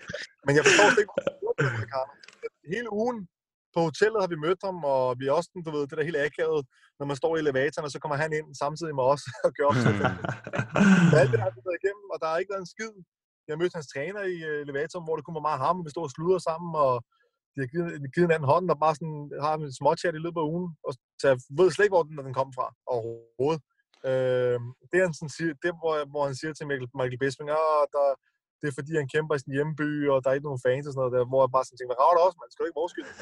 [0.45, 2.05] men jeg forstår slet ikke, hvorfor det er
[2.73, 3.17] Hele ugen
[3.75, 6.23] på hotellet har vi mødt ham, og vi er også, du ved, det der helt
[6.27, 6.61] akavet,
[6.99, 9.67] når man står i elevatoren, og så kommer han ind samtidig med os og gør
[9.71, 9.93] op til
[11.21, 12.93] alt det har vi været igennem, og der har ikke været en skid.
[13.45, 15.85] Jeg har mødt hans træner i øh, elevatoren, hvor det kun var meget ham, og
[15.85, 16.93] vi stod og sludrer sammen, og
[17.53, 20.49] de har givet, givet hinanden hånden, og bare sådan, har en småchat i løbet af
[20.53, 23.63] ugen, og så jeg ved slet ikke, hvor den, den kom fra overhovedet.
[24.09, 24.57] Øh,
[24.89, 28.07] det, han sådan siger, det hvor, hvor han siger til Michael, Michael Bisping, ah, der,
[28.63, 30.91] det er fordi, han kæmper i sin hjemby, og der er ikke nogen fans og
[30.93, 32.49] sådan noget der, hvor jeg bare sådan tænker, hvad rager også, man?
[32.51, 33.07] Skal du ikke vores skyld?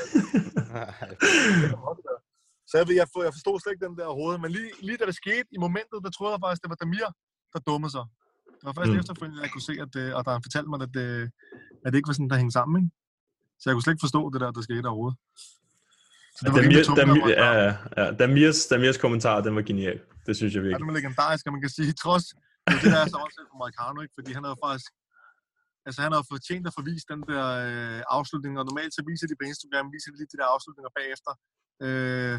[2.69, 5.15] Så jeg, jeg, jeg forstod slet ikke den der overhovedet, men lige, lige da det
[5.23, 7.09] skete i momentet, der troede jeg faktisk, det var Damir,
[7.53, 8.05] der dummede sig.
[8.59, 8.99] Det var først Mm.
[9.01, 11.07] efterfølgende, at jeg kunne se, at, det, at der han fortalte mig, at det,
[11.83, 12.75] at det ikke var sådan, der hængte sammen.
[12.81, 12.91] Ikke?
[13.59, 15.17] Så jeg kunne slet ikke forstå det der, der skete overhovedet.
[16.35, 18.05] Så det var Damir, tungt, Damir, ja, ja, ja.
[18.21, 19.97] Damirs, Damirs kommentar, den var genial.
[20.27, 20.79] Det synes jeg Ja, virkelig.
[20.81, 22.25] det var legendarisk, og man kan sige, trods
[22.67, 24.15] det, det der er så også for Marcano, ikke?
[24.17, 24.89] fordi han havde faktisk
[25.85, 29.35] altså han havde fortjent at forvise den der øh, afslutning, og normalt så viser de
[29.39, 31.31] på Instagram, viser de lige de der afslutninger bagefter,
[31.85, 32.35] øh,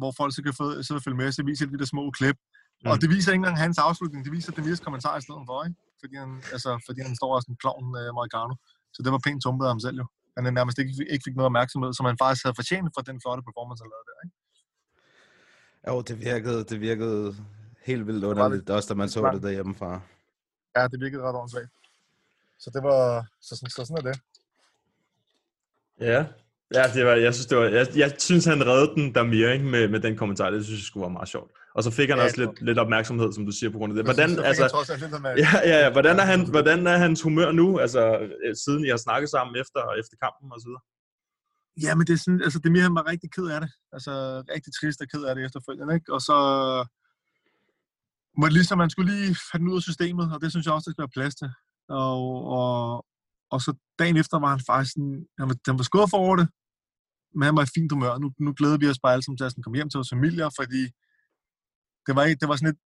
[0.00, 2.04] hvor folk så kan få, sidde og følge med, så viser de de der små
[2.18, 2.38] klip.
[2.82, 2.90] Mm.
[2.90, 5.78] Og det viser ikke engang hans afslutning, det viser Demirs kommentar i stedet for, ikke?
[6.00, 8.54] Fordi han, altså, fordi han står også en klovn, øh, Marcano.
[8.94, 10.06] Så det var pænt tumpet af ham selv jo.
[10.36, 13.42] Han nærmest ikke, ikke fik noget opmærksomhed, som han faktisk havde fortjent for den flotte
[13.48, 14.36] performance, han lavede der, ikke?
[15.88, 17.36] Jo, det virkede, det virkede
[17.90, 19.90] helt vildt underligt, også da man så det derhjemmefra.
[20.76, 21.72] Ja, det virkede ret åndssvagt.
[22.64, 24.16] Så det var, så, så, så sådan er det.
[26.10, 26.20] Ja,
[26.76, 29.64] ja det var, jeg, synes, det var, jeg, jeg synes, han reddede den Damir ikke,
[29.64, 30.50] med, med den kommentar.
[30.50, 31.50] Det synes jeg skulle være meget sjovt.
[31.76, 33.90] Og så fik han Ja, også det lidt, lidt opmærksomhed, som du siger, på grund
[33.92, 34.04] af det.
[34.04, 34.66] Hvordan, han altså,
[35.44, 38.02] ja, ja, ja, hvordan, er han, hvordan er hans humør nu, altså,
[38.44, 40.84] øh, siden I har snakket sammen efter, efter kampen og så videre?
[41.84, 43.70] Ja, men det er sådan, altså Demir han var rigtig ked af det.
[43.92, 44.12] Altså
[44.54, 46.12] rigtig trist og ked af det efterfølgende, ikke?
[46.16, 46.36] Og så
[48.40, 50.74] var det ligesom, man skulle lige have den ud af systemet, og det synes jeg
[50.74, 51.48] også, der skal være plads til.
[51.88, 52.20] Og,
[52.58, 53.06] og,
[53.52, 56.48] og så dagen efter var han faktisk sådan, han var, han var skuffet over det,
[57.36, 58.12] men han var i fint humør.
[58.22, 60.14] Nu, nu glæder vi os bare alle sammen til at sådan komme hjem til vores
[60.16, 60.82] familier, fordi
[62.06, 62.82] det var, det var sådan lidt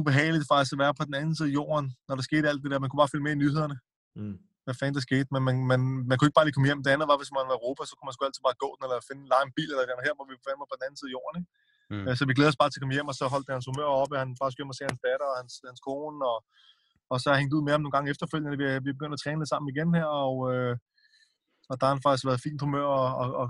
[0.00, 2.70] ubehageligt faktisk at være på den anden side af jorden, når der skete alt det
[2.70, 2.82] der.
[2.82, 3.78] Man kunne bare følge med i nyhederne
[4.22, 4.36] Mm.
[4.64, 6.82] hvad fanden der skete, men man, man, man kunne ikke bare lige komme hjem.
[6.84, 8.68] Det andet var, hvis man var i Europa, så kunne man sgu altid bare gå
[8.76, 10.86] den, eller finde lege en bil, eller den her, hvor vi fandme var på den
[10.86, 11.34] anden side af jorden.
[11.40, 11.50] Ikke?
[11.92, 12.02] Mm.
[12.04, 12.16] Mm.
[12.18, 13.88] Så vi glæder os bare til at komme hjem, og så holdt det hans humør
[14.02, 14.14] oppe.
[14.22, 16.38] Han bare skulle hjem og se hans datter og hans, hans kone, og,
[17.10, 18.58] og så har jeg hængt ud med ham nogle gange efterfølgende.
[18.62, 20.76] Vi, vi begynder at træne lidt sammen igen her, og, øh,
[21.70, 23.48] og der har han faktisk været fint humør, og, og, og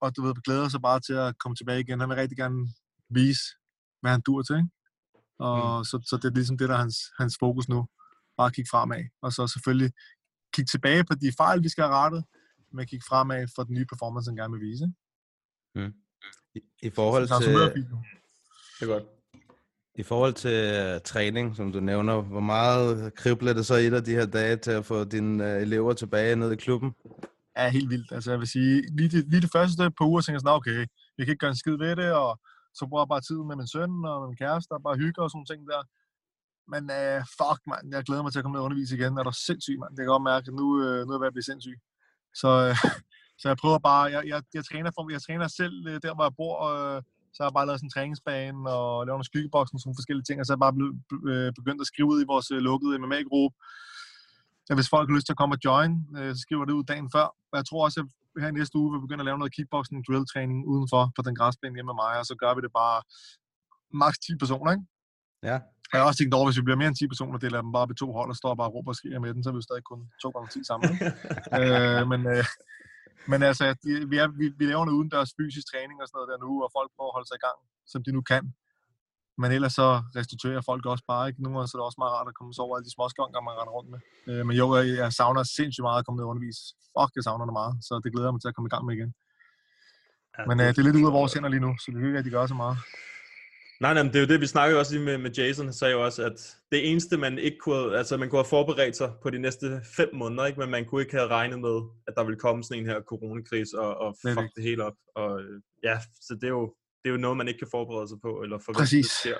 [0.00, 2.00] og du ved, glæder sig bare til at komme tilbage igen.
[2.00, 2.60] Han vil rigtig gerne
[3.08, 3.44] vise,
[4.00, 4.56] hvad han dur til.
[4.56, 4.68] Ikke?
[5.38, 5.84] Og mm.
[5.84, 7.88] så, så det er ligesom det, der er hans, hans fokus nu.
[8.36, 9.04] Bare kigge fremad.
[9.22, 9.92] Og så selvfølgelig
[10.54, 12.24] kigge tilbage på de fejl, vi skal have rettet,
[12.72, 14.86] men kigge fremad for den nye performance, han gerne vil vise.
[15.74, 15.94] Mm.
[16.54, 17.54] I, I forhold er til...
[18.80, 19.04] Det er godt.
[19.98, 20.58] I forhold til
[20.94, 24.56] uh, træning, som du nævner, hvor meget kribler det så i dig de her dage
[24.56, 26.94] til at få dine uh, elever tilbage ned i klubben?
[27.58, 28.12] er helt vildt.
[28.12, 30.80] Altså, jeg vil sige, lige det, lige det første par uger, tænker jeg sådan, okay,
[31.16, 32.30] vi kan ikke gøre en skid ved det, og
[32.74, 35.30] så bruger jeg bare tid med min søn og min kæreste, og bare hygge og
[35.30, 35.82] sådan ting der.
[36.72, 39.18] Men uh, fuck, mand, jeg glæder mig til at komme ned og undervise igen.
[39.18, 39.92] Er du sindssyg, mand?
[39.94, 41.78] Det kan godt mærke, at nu, uh, nu er jeg ved at blive sindssyg.
[42.40, 42.76] Så, uh,
[43.40, 46.24] så jeg prøver bare, jeg, jeg, jeg, træner, for, jeg træner selv uh, der, hvor
[46.28, 46.98] jeg bor, uh,
[47.38, 50.00] så har jeg bare lavet sådan en træningsbane og lavet nogle skyggeboksen og sådan nogle
[50.00, 50.76] forskellige ting, og så er jeg bare
[51.30, 53.56] øh, begyndt at skrive ud i vores øh, lukkede MMA-gruppe,
[54.68, 56.84] Ja, hvis folk har lyst til at komme og join, øh, så skriver det ud
[56.92, 57.26] dagen før.
[57.50, 60.00] Og jeg tror også, at her i næste uge vil begynde at lave noget kickboxing
[60.08, 62.98] drill-træning udenfor på den græsplæne hjemme med mig, og så gør vi det bare
[64.02, 64.84] maks 10 personer, ikke?
[65.50, 65.56] Ja.
[65.92, 67.88] Jeg har også tænkt over, hvis vi bliver mere end 10 personer, deler dem bare
[67.90, 69.60] i to hold og står bare og råber og skriger med den, så er vi
[69.62, 70.90] jo stadig kun 2 gange 10 sammen.
[71.60, 72.44] Øh, men, øh,
[73.30, 73.64] men altså,
[74.10, 76.68] vi, er, vi, vi laver noget udendørs fysisk træning og sådan noget der nu, og
[76.78, 77.58] folk prøver at holde sig i gang,
[77.92, 78.44] som de nu kan.
[79.40, 81.38] Men ellers så restituerer folk også bare, ikke?
[81.68, 83.74] Så er det også meget rart at komme så over alle de småskonker, man render
[83.76, 84.00] rundt med.
[84.28, 86.60] Øh, men jo, jeg, jeg savner sindssygt meget at komme ned og undervise.
[86.94, 88.84] Fuck, jeg savner det meget, så det glæder jeg mig til at komme i gang
[88.86, 89.10] med igen.
[90.36, 92.08] Ja, Men øh, det er lidt ude af vores hænder lige nu, så det kan
[92.08, 92.76] ikke rigtig gøre så meget.
[93.80, 95.66] Nej, nej, men det er jo det, vi snakkede også lige med, med Jason.
[95.66, 98.96] Han sagde jo også, at det eneste, man ikke kunne, altså man kunne have forberedt
[98.96, 100.60] sig på de næste fem måneder, ikke?
[100.60, 103.68] men man kunne ikke have regnet med, at der ville komme sådan en her coronakris
[103.72, 104.50] og, og fuck det.
[104.56, 104.92] det hele op.
[105.16, 108.08] Og øh, ja, så det er jo, det er jo noget, man ikke kan forberede
[108.08, 109.06] sig på, eller forvente, Præcis.
[109.06, 109.38] det sker.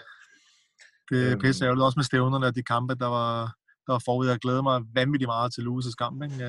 [1.11, 1.41] Det er Øhm.
[1.41, 3.35] pisse ærgerligt, også med stævnerne og de kampe, der var,
[3.87, 4.27] der var forud.
[4.29, 6.23] Jeg glæder mig vanvittigt meget til Louis' kamp.
[6.23, 6.45] Ikke?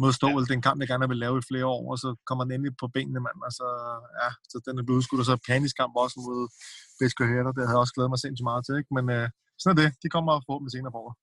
[0.00, 2.08] Mod Stål, det er en kamp, jeg gerne vil lave i flere år, og så
[2.28, 3.38] kommer den endelig på benene, mand.
[3.48, 3.66] Altså,
[4.22, 6.40] ja, så den er blevet udskudt, og så Panis kamp også mod
[6.98, 7.52] Besko Herter.
[7.56, 8.92] Det havde jeg også glædet mig sindssygt meget til, ikke?
[8.96, 9.26] Men øh,
[9.62, 9.90] sådan er det.
[10.02, 11.16] De kommer forhåbentlig senere på året.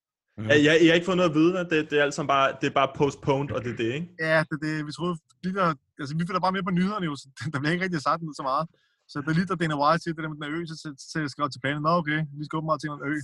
[0.49, 2.47] Ja, jeg, jeg har ikke fået noget at vide, det, det er alt sammen bare,
[2.61, 4.07] det er bare postponed, og det er det, ikke?
[4.27, 5.67] Ja, det, er det, vi troede, lige der,
[6.01, 8.37] altså, vi følger bare med på nyhederne jo, så der bliver ikke rigtig sagt noget
[8.41, 8.65] så meget.
[9.11, 10.87] Så det er lige, da Dana White siger det der med den ø, så, så,
[11.11, 13.15] så jeg skrev tilbage, nå okay, vi skal åbenbart til en ø.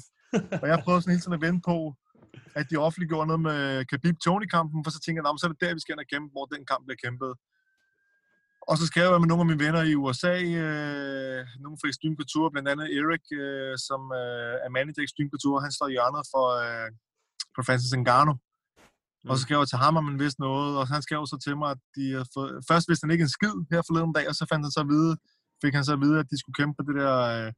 [0.62, 1.76] og jeg prøvede sådan hele tiden at vente på,
[2.60, 5.76] at de offentliggjorde noget med Khabib Tony-kampen, for så tænkte jeg, så er det der,
[5.78, 7.32] vi skal ind og kæmpe, hvor den kamp bliver kæmpet.
[8.70, 12.18] Og så skrev jeg med nogle af mine venner i USA, øh, nogle fra Extreme
[12.20, 15.96] Couture, blandt andet Erik, øh, som øh, er manager i Extreme Couture, han står i
[15.96, 16.90] hjørnet for, øh,
[17.56, 18.36] for Francis Ngannou.
[19.30, 21.56] Og så skrev jeg til ham, om han vidste noget, og han skrev så til
[21.62, 22.52] mig, at de havde fået...
[22.70, 24.92] først vidste han ikke en skid her forleden dag, og så fandt han så at
[24.96, 25.14] vide,
[25.64, 27.50] fik han så at vide, at de skulle kæmpe på det der øh,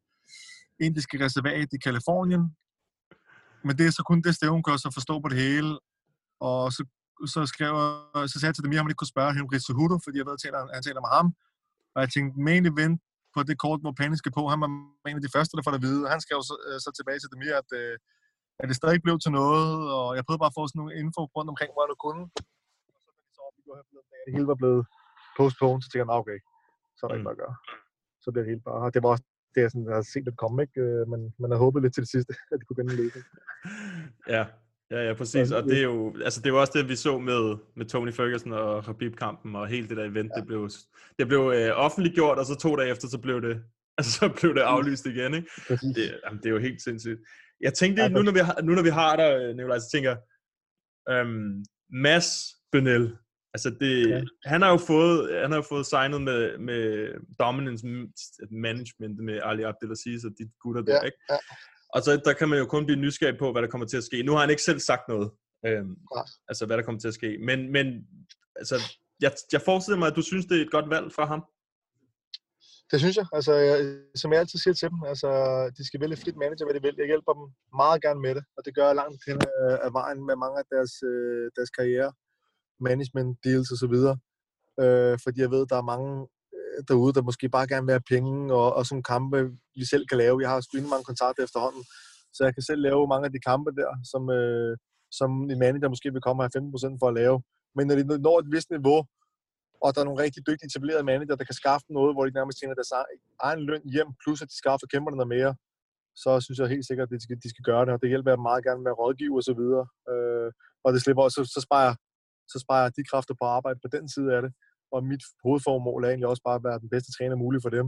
[0.88, 2.44] indiske reservat i Kalifornien.
[3.66, 5.72] Men det er så kun det kan jeg så forstå på det hele.
[6.50, 6.82] Og så,
[7.34, 7.74] så, skrev
[8.16, 10.26] jeg, så sagde jeg til dem, at man ikke kunne spørge Henry Cejudo, fordi jeg
[10.28, 11.28] ved, at han, han taler med ham.
[11.94, 13.04] Og jeg tænkte, men vente
[13.36, 14.44] på det kort, hvor Panis skal på.
[14.54, 14.70] Han var
[15.12, 16.02] en af de første, der får det at vide.
[16.14, 17.96] Han skrev så, øh, så tilbage til Demir, at, øh,
[18.62, 19.68] at det stadig blev til noget.
[19.98, 22.24] Og jeg prøvede bare at få sådan nogle info rundt omkring, hvor jeg nu kunne.
[22.94, 23.62] Og så da de
[23.92, 24.82] så dag, at det hele var blevet
[25.38, 26.40] postponed, så tænkte jeg, "Nå, okay,
[26.96, 27.56] så er der ikke noget at gøre.
[28.24, 28.92] Så det hele bare...
[28.96, 29.26] Det var også
[29.56, 30.82] det, jeg, sådan, jeg havde set det komme, ikke?
[30.82, 33.26] Øh, Men man havde håbet lidt til det sidste, at de kunne en løsning.
[34.28, 34.46] Ja,
[34.92, 35.52] ja, ja, præcis.
[35.52, 38.14] Og det er jo, altså det er jo også det, vi så med, med Tony
[38.14, 40.40] Ferguson og Khabib-kampen, og hele det der event, ja.
[40.40, 40.70] det blev,
[41.20, 43.64] det blev øh, offentliggjort, og så to dage efter, så blev det,
[43.98, 45.50] altså, så blev det aflyst igen, ikke?
[45.68, 45.96] Præcis.
[45.96, 47.20] Det, jamen, det er jo helt sindssygt.
[47.62, 50.16] Jeg tænkte, Ja, nu når vi har, nu når vi har dig, Nikolaj, så tænker
[51.10, 52.30] øhm, Mads
[52.72, 53.18] Benel,
[53.56, 54.16] altså det, Ja.
[54.18, 54.24] ja.
[54.46, 56.82] han har jo fået, han har jo fået signet med, med
[57.40, 57.86] Dominance
[58.52, 61.18] Management med Ali Abdelaziz og de gutter der, Ja, ikke?
[61.30, 61.38] ja.
[61.96, 64.04] Og så der kan man jo kun blive nysgerrig på, hvad der kommer til at
[64.04, 64.24] ske.
[64.24, 65.32] Nu har han ikke selv sagt noget,
[65.68, 66.26] øhm, Nej.
[66.50, 67.30] altså hvad der kommer til at ske.
[67.50, 67.86] Men, men
[68.56, 68.76] altså,
[69.22, 71.42] jeg, jeg forestiller mig, at du synes, det er et godt valg for ham.
[72.92, 73.28] Det synes jeg.
[73.38, 73.78] Altså, jeg,
[74.22, 75.30] som jeg altid siger til dem, altså,
[75.78, 76.96] de skal vælge frit manager, hvad de vil.
[77.02, 77.46] Jeg hjælper dem
[77.82, 80.58] meget gerne med det, og det gør jeg langt hen af, af vejen med mange
[80.62, 82.10] af deres, øh, deres karriere,
[82.80, 84.18] management deals og så videre.
[84.82, 88.10] Øh, fordi jeg ved, der er mange øh, derude, der måske bare gerne vil have
[88.16, 89.38] penge og, og sådan kampe,
[89.76, 90.42] vi selv kan lave.
[90.42, 91.84] Jeg har sgu mange kontakter efterhånden,
[92.36, 94.78] så jeg kan selv lave mange af de kampe der, som, øh,
[95.20, 97.38] som en manager måske vil komme og have 15% for at lave.
[97.76, 99.00] Men når de når et vist niveau,
[99.84, 102.58] og der er nogle rigtig dygtige etablerede manager, der kan skaffe noget, hvor de nærmest
[102.60, 102.94] tjener deres
[103.48, 105.52] egen løn hjem, plus at de skaffer kæmperne noget mere,
[106.24, 108.32] så synes jeg helt sikkert, at de skal, de skal gøre det, og det hjælper
[108.32, 109.86] jeg meget gerne med at rådgive og så videre.
[110.12, 110.50] Øh,
[110.86, 112.00] og det slipper også, så, så, sparer, jeg-
[112.52, 114.52] så sparer jeg de kræfter på arbejde på den side af det,
[114.92, 117.88] og mit hovedformål er egentlig også bare at være den bedste træner mulig for dem.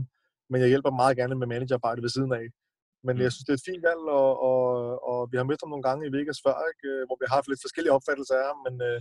[0.50, 2.46] Men jeg hjælper meget gerne med managerarbejde ved siden af.
[3.06, 4.64] Men jeg synes, det er et fint valg, og, og,
[5.10, 6.86] og vi har mødt ham nogle gange i Vegas før, ikke?
[6.92, 8.98] øh, hvor vi har haft lidt forskellige opfattelser af ham, men, øh,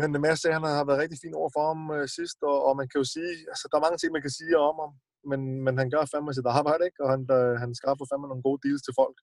[0.00, 2.56] Men Mads sagde, at han har været rigtig fin over for ham øh, sidst, og,
[2.66, 4.92] og, man kan jo sige, altså der er mange ting, man kan sige om ham,
[5.30, 7.00] men, men han gør fandme sit arbejde, ikke?
[7.04, 9.18] Og han, der, han skaffer fandme nogle gode deals til folk.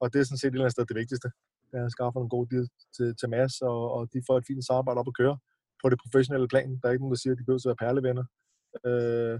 [0.00, 1.28] Og det er sådan set et eller andet sted det vigtigste.
[1.72, 4.48] Er, at han skaffer nogle gode deals til, til Mads, og, og de får et
[4.50, 5.36] fint samarbejde op at køre
[5.82, 6.70] på det professionelle plan.
[6.78, 8.26] Der er ikke nogen, der siger, at de behøver at være perlevenner.
[8.88, 9.36] Øh,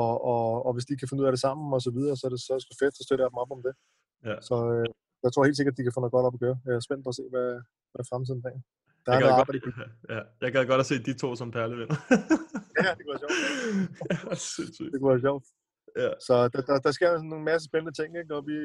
[0.00, 2.24] og, og, og hvis de kan finde ud af det sammen og så videre, så
[2.26, 3.74] er det så sgu fedt, så støtter jeg dem op om det.
[4.28, 4.36] Ja.
[4.48, 4.88] Så øh,
[5.24, 6.56] jeg tror helt sikkert, at de kan få noget godt op at køre.
[6.66, 7.48] Jeg er spændt på at se, hvad,
[7.92, 8.62] hvad fremtiden bringer.
[9.04, 9.50] Der er Jeg gad, godt,
[10.14, 11.98] ja, jeg gad godt at se de to som perlevenner.
[12.84, 13.38] Ja, det kunne være sjovt.
[14.10, 14.84] ja.
[14.92, 15.44] Det kunne være sjovt.
[16.02, 16.10] Ja.
[16.26, 18.34] Så der, der, der sker en masse spændende ting, ikke?
[18.36, 18.56] og vi,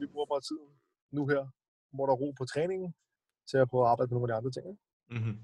[0.00, 0.70] vi bruger bare tiden
[1.16, 1.42] nu her,
[1.94, 2.94] hvor der er ro på træningen,
[3.50, 4.66] til at prøve at arbejde med nogle af de andre ting.
[5.10, 5.36] Mm-hmm.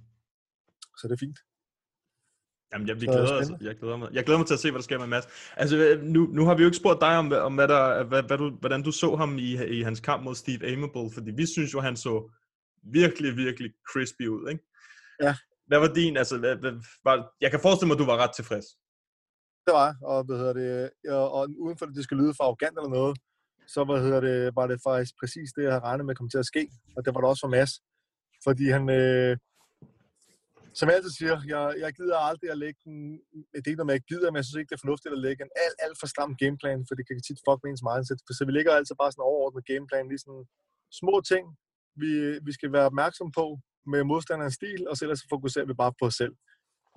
[0.98, 1.38] Så det er fint.
[2.72, 3.50] Jamen, jeg, vi glæder os.
[3.60, 4.08] Jeg glæder, mig.
[4.12, 5.26] jeg glæder mig til at se, hvad der sker med Mads.
[5.56, 8.22] Altså, øh, nu, nu har vi jo ikke spurgt dig om, om hvad der, hvad,
[8.22, 11.46] hvad du, hvordan du så ham i, i hans kamp mod Steve Amable, fordi vi
[11.46, 12.30] synes jo, han så
[12.82, 14.64] virkelig, virkelig crispy ud, ikke?
[15.22, 15.34] Ja.
[15.66, 16.72] Hvad var din, altså, hvad, hvad,
[17.04, 18.66] var, jeg kan forestille mig, at du var ret tilfreds.
[19.66, 22.44] Det var og, hvad hedder det, og, og uden for at det skulle lyde for
[22.44, 23.18] arrogant eller noget,
[23.72, 26.44] så hvad hedder det, var det faktisk præcis det, jeg havde regnet med kom til
[26.44, 26.64] at ske,
[26.96, 27.72] og det var det også for Mads.
[28.46, 29.36] Fordi han, øh,
[30.78, 32.98] som jeg altid siger, jeg, jeg gider aldrig at lægge en,
[33.52, 35.24] det er ikke noget med, jeg gider, men jeg synes ikke, det er fornuftigt at
[35.26, 38.18] lægge en alt, alt for stram gameplan, for det kan tit fuck med ens mindset.
[38.38, 40.44] Så vi ligger altid bare sådan overordnet gameplan, lige sådan
[41.00, 41.44] små ting,
[42.02, 42.10] vi,
[42.46, 43.46] vi skal være opmærksom på
[43.92, 46.34] med modstanderens stil, og så ellers fokuserer vi bare på os selv.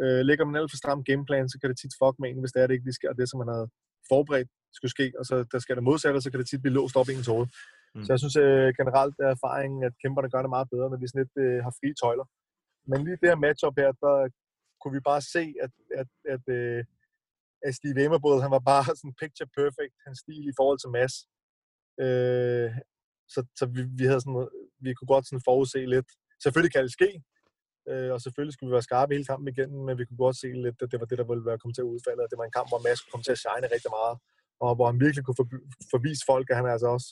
[0.03, 2.53] Øh, lægger man alt for stram gameplan, så kan det tit fuck med en, hvis
[2.53, 3.67] det er det ikke lige sker det, som man havde
[4.11, 6.95] forberedt skulle ske, og så der skal det modsatte, så kan det tit blive låst
[6.95, 7.47] op i ens hoved.
[7.95, 8.03] Mm.
[8.03, 11.07] Så jeg synes øh, generelt er erfaringen, at kæmperne gør det meget bedre, når de
[11.07, 12.27] sådan lidt øh, har frie tøjler.
[12.89, 14.15] Men lige det her matchup her, der
[14.79, 16.81] kunne vi bare se, at, at, at, øh,
[17.67, 21.15] at Steve Emmerbåd, han var bare sådan picture perfect, hans stil i forhold til Mads.
[22.03, 22.69] Øh,
[23.33, 24.47] så så vi, vi, havde sådan,
[24.85, 26.09] vi kunne godt sådan forudse lidt.
[26.43, 27.09] Selvfølgelig kan det ske,
[27.89, 30.49] øh, og selvfølgelig skulle vi være skarpe hele kampen igennem, men vi kunne godt se
[30.65, 32.45] lidt, at det var det, der ville være kommet til at udfalde, og det var
[32.47, 34.15] en kamp, hvor Mads kom til at shine rigtig meget,
[34.63, 35.39] og hvor han virkelig kunne
[35.93, 37.07] forvise folk, at han er altså også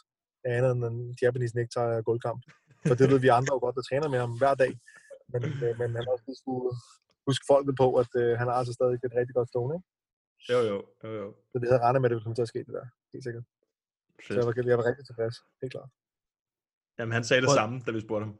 [0.56, 2.42] andet end en Japanese necktie guldkamp.
[2.88, 4.74] For det ved vi andre jo godt, der træner med ham hver dag.
[5.34, 6.70] Men, øh, men han også skulle
[7.28, 9.76] huske folket på, at øh, han har altså stadig et rigtig godt stående.
[9.78, 9.88] Ikke?
[10.52, 11.28] Jo, jo, jo, jo.
[11.52, 12.86] Så vi havde regnet med, at det ville komme til at ske det der.
[13.14, 13.46] Helt sikkert.
[14.26, 14.38] Så Fedt.
[14.38, 15.36] jeg var, jeg var rigtig tilfreds.
[15.62, 15.90] Helt klart.
[16.98, 18.36] Jamen, han sagde det samme, da vi spurgte ham.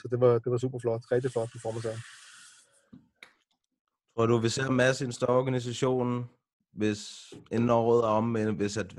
[0.00, 1.02] Så det var, det var super flot.
[1.12, 2.02] Rigtig flot performance af ham.
[4.14, 6.08] Tror du, vi ser Mads i organisation,
[6.72, 8.94] hvis inden året er om, men hvis at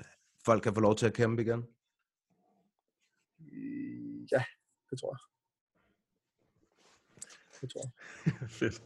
[0.45, 1.63] folk kan få lov til at kæmpe igen?
[4.31, 4.43] Ja,
[4.89, 5.19] det tror jeg.
[7.61, 8.49] Det tror jeg.
[8.59, 8.81] Fedt.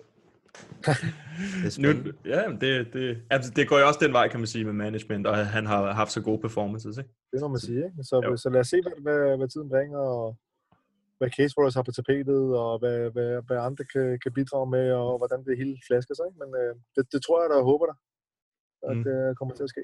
[1.64, 1.90] Det Nu,
[2.26, 4.74] ja, men det, det, altså, det går jo også den vej, kan man sige, med
[4.74, 7.10] management, og han har haft så gode performances, ikke?
[7.32, 7.78] Det må man sige.
[7.78, 8.04] Ikke?
[8.04, 10.38] Så, så lad os se, hvad, hvad, hvad tiden bringer, og
[11.18, 14.92] hvad Case Warriors har på tapetet, og hvad, hvad, hvad andre kan, kan bidrage med,
[14.92, 16.26] og hvordan det hele flasker sig.
[16.30, 16.40] Ikke?
[16.44, 17.98] Men øh, det, det tror jeg, der håber der,
[18.90, 19.04] at Mm.
[19.04, 19.82] det kommer til at ske.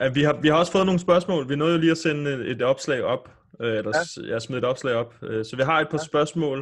[0.00, 1.48] Ja, vi, har, vi har også fået nogle spørgsmål.
[1.48, 3.30] Vi nåede jo lige at sende et, et opslag op,
[3.60, 4.32] øh, eller ja.
[4.32, 5.14] jeg smed et opslag op.
[5.22, 6.04] Øh, så vi har et par ja.
[6.04, 6.58] spørgsmål.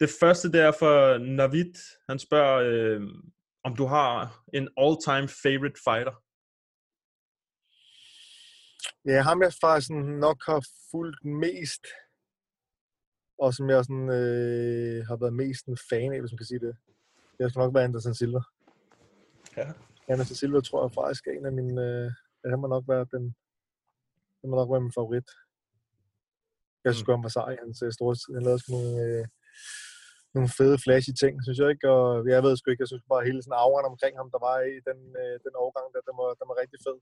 [0.00, 1.74] Det første der er for Navid.
[2.08, 3.02] Han spørger, øh,
[3.64, 6.14] om du har en all-time favorite fighter.
[9.06, 9.90] Ja, ham jeg faktisk
[10.26, 10.60] nok har
[10.90, 11.84] fulgt mest,
[13.38, 16.60] og som jeg sådan, øh, har været mest en fan af, hvis man kan sige
[16.66, 16.76] det.
[17.38, 18.40] Det skal nok være Anderson Silva.
[19.56, 19.68] Ja.
[20.08, 21.74] Anderson Silva tror jeg faktisk er en af mine...
[21.86, 22.10] Øh,
[22.52, 23.24] han må nok være den...
[24.40, 25.28] Han må nok være min favorit.
[26.84, 27.14] Jeg synes, mm.
[27.14, 27.52] han var sej.
[27.62, 29.24] Hans øh, store, han lavede sgu nogle, øh,
[30.36, 31.86] nogle fede, flashy ting, synes jeg ikke.
[31.96, 34.56] Og jeg ved sgu ikke, jeg synes bare hele sådan auren omkring ham, der var
[34.74, 36.98] i den, øh, den overgang, der, den var, den var rigtig fed.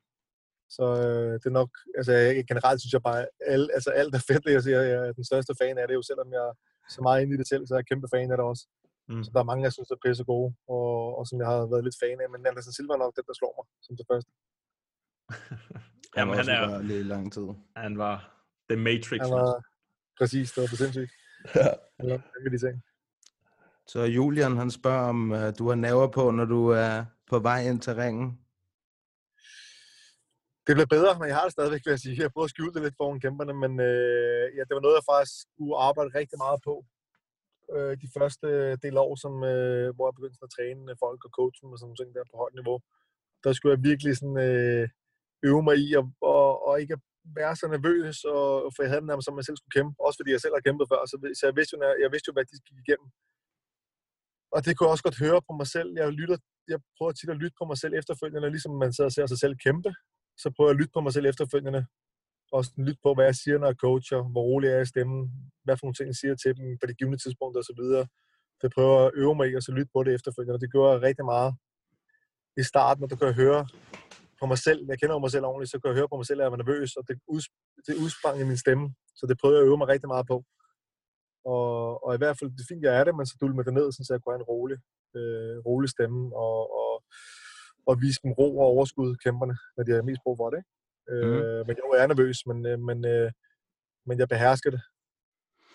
[0.76, 2.12] Så øh, det er nok, altså
[2.50, 3.20] generelt synes jeg bare,
[3.54, 6.02] al, altså alt er fedt, jeg siger, jeg er den største fan af det, jo
[6.10, 6.54] selvom jeg er
[6.96, 8.64] så meget inde i det selv, så er jeg kæmpe fan af det også.
[9.08, 9.24] Mm.
[9.24, 11.84] Så der er mange, jeg synes er pisse gode, og, og som jeg har været
[11.84, 14.30] lidt fan af, men Anderson Silva er nok den, der slår mig som det første.
[16.16, 17.48] Jamen, han også er, var lige lang tid.
[17.76, 18.16] han var
[18.70, 19.20] The Matrix.
[19.20, 19.62] Han var
[20.18, 21.12] præcis, det var for sindssygt.
[21.54, 21.68] Ja.
[21.96, 22.82] Han lavede vanvittige ting.
[23.86, 27.60] Så Julian, han spørger, om uh, du har naver på, når du er på vej
[27.68, 28.28] ind til ringen.
[30.66, 32.22] Det bliver bedre, men jeg har det stadigvæk, vil jeg sige.
[32.22, 35.08] Jeg prøver at skjule det lidt foran kæmperne, men øh, ja, det var noget, jeg
[35.12, 36.74] faktisk skulle arbejde rigtig meget på.
[37.76, 38.48] Øh, de første
[38.84, 41.86] del år, som, øh, hvor jeg begyndte at træne øh, folk og coachen og sådan
[41.86, 42.78] nogle ting der på højt niveau.
[43.44, 44.84] Der skulle jeg virkelig sådan, øh,
[45.48, 46.04] øve mig i at,
[46.34, 47.02] og, og ikke at
[47.38, 49.94] være så nervøs, og, for jeg havde den nærmest som jeg selv skulle kæmpe.
[50.06, 52.28] Også fordi jeg selv har kæmpet før, så, så jeg, vidste jo, jeg, jeg vidste
[52.28, 53.08] jo, hvad de gik igennem.
[54.54, 55.90] Og det kunne jeg også godt høre på mig selv.
[56.00, 56.38] Jeg, lytter,
[56.72, 59.40] jeg prøver tit at lytte på mig selv efterfølgende, ligesom man sidder og ser sig
[59.44, 59.90] selv kæmpe
[60.42, 61.86] så prøver jeg at lytte på mig selv efterfølgende
[62.52, 64.92] og sådan lytte på, hvad jeg siger, når jeg coacher, hvor rolig jeg er i
[64.94, 65.20] stemmen,
[65.64, 67.82] hvad for nogle ting jeg siger til dem på de givende tidspunkter osv.
[68.62, 70.56] Jeg prøver at øve mig i, og så lytte på det efterfølgende.
[70.56, 71.52] Og det gør jeg rigtig meget
[72.62, 73.62] i starten, når du kan høre
[74.40, 76.40] på mig selv, jeg kender mig selv ordentligt, så kan jeg høre på mig selv,
[76.40, 77.16] at jeg er nervøs, og det,
[77.86, 78.86] det udsprang i min stemme.
[79.18, 80.36] Så det prøver jeg at øve mig rigtig meget på.
[81.44, 83.74] Og, og i hvert fald, det er fint, jeg er det, men så dulmer det
[83.74, 84.78] ned, så jeg kunne have en rolig,
[85.18, 86.92] øh, rolig stemme, og, og,
[87.88, 90.58] og vise dem ro og overskud, kæmperne, når de har mest brug for det.
[90.60, 90.81] Ikke?
[91.10, 93.30] Øh, men jo, jeg er nervøs, men, øh, men, øh,
[94.06, 94.80] men jeg behersker det.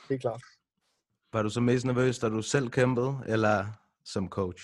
[0.10, 0.42] Helt klart.
[1.34, 3.66] Var du så mest nervøs, da du selv kæmpede, eller
[4.06, 4.64] som coach?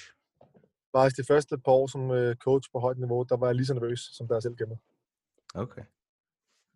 [0.95, 3.65] Faktisk de første par år som øh, coach på højt niveau, der var jeg lige
[3.65, 4.80] så nervøs, som da jeg selv kæmpede.
[5.56, 5.84] Okay.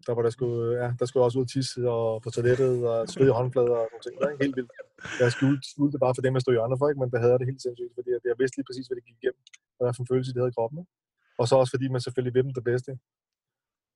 [0.07, 2.88] Der var der skulle, ja, der skulle jeg også ud og tisse og på toilettet
[2.91, 4.14] og svede i håndflader og sådan ting.
[4.19, 4.72] Det var helt vildt.
[5.19, 6.99] Jeg skjulte, skjulte det bare for dem, jeg stod i andre for, ikke?
[7.01, 9.05] men der havde jeg det helt sindssygt, fordi at jeg vidste lige præcis, hvad det
[9.09, 9.41] gik igennem,
[9.77, 10.77] og hvad for en følelse, det havde i kroppen.
[10.81, 10.91] Ikke?
[11.39, 12.91] Og så også fordi man selvfølgelig vil dem det bedste.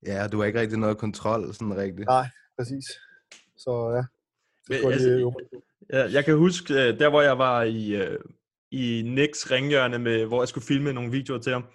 [0.06, 2.08] Ja, du har ikke rigtig noget kontrol, sådan rigtigt.
[2.08, 2.86] Nej, præcis.
[3.58, 4.04] Så ja,
[4.76, 5.62] det Men, jeg altså, på.
[5.94, 8.20] Ja, jeg kan huske, øh, der hvor jeg var i, øh,
[8.72, 11.66] i Nicks ringhjørne, med, hvor jeg skulle filme nogle videoer til ham,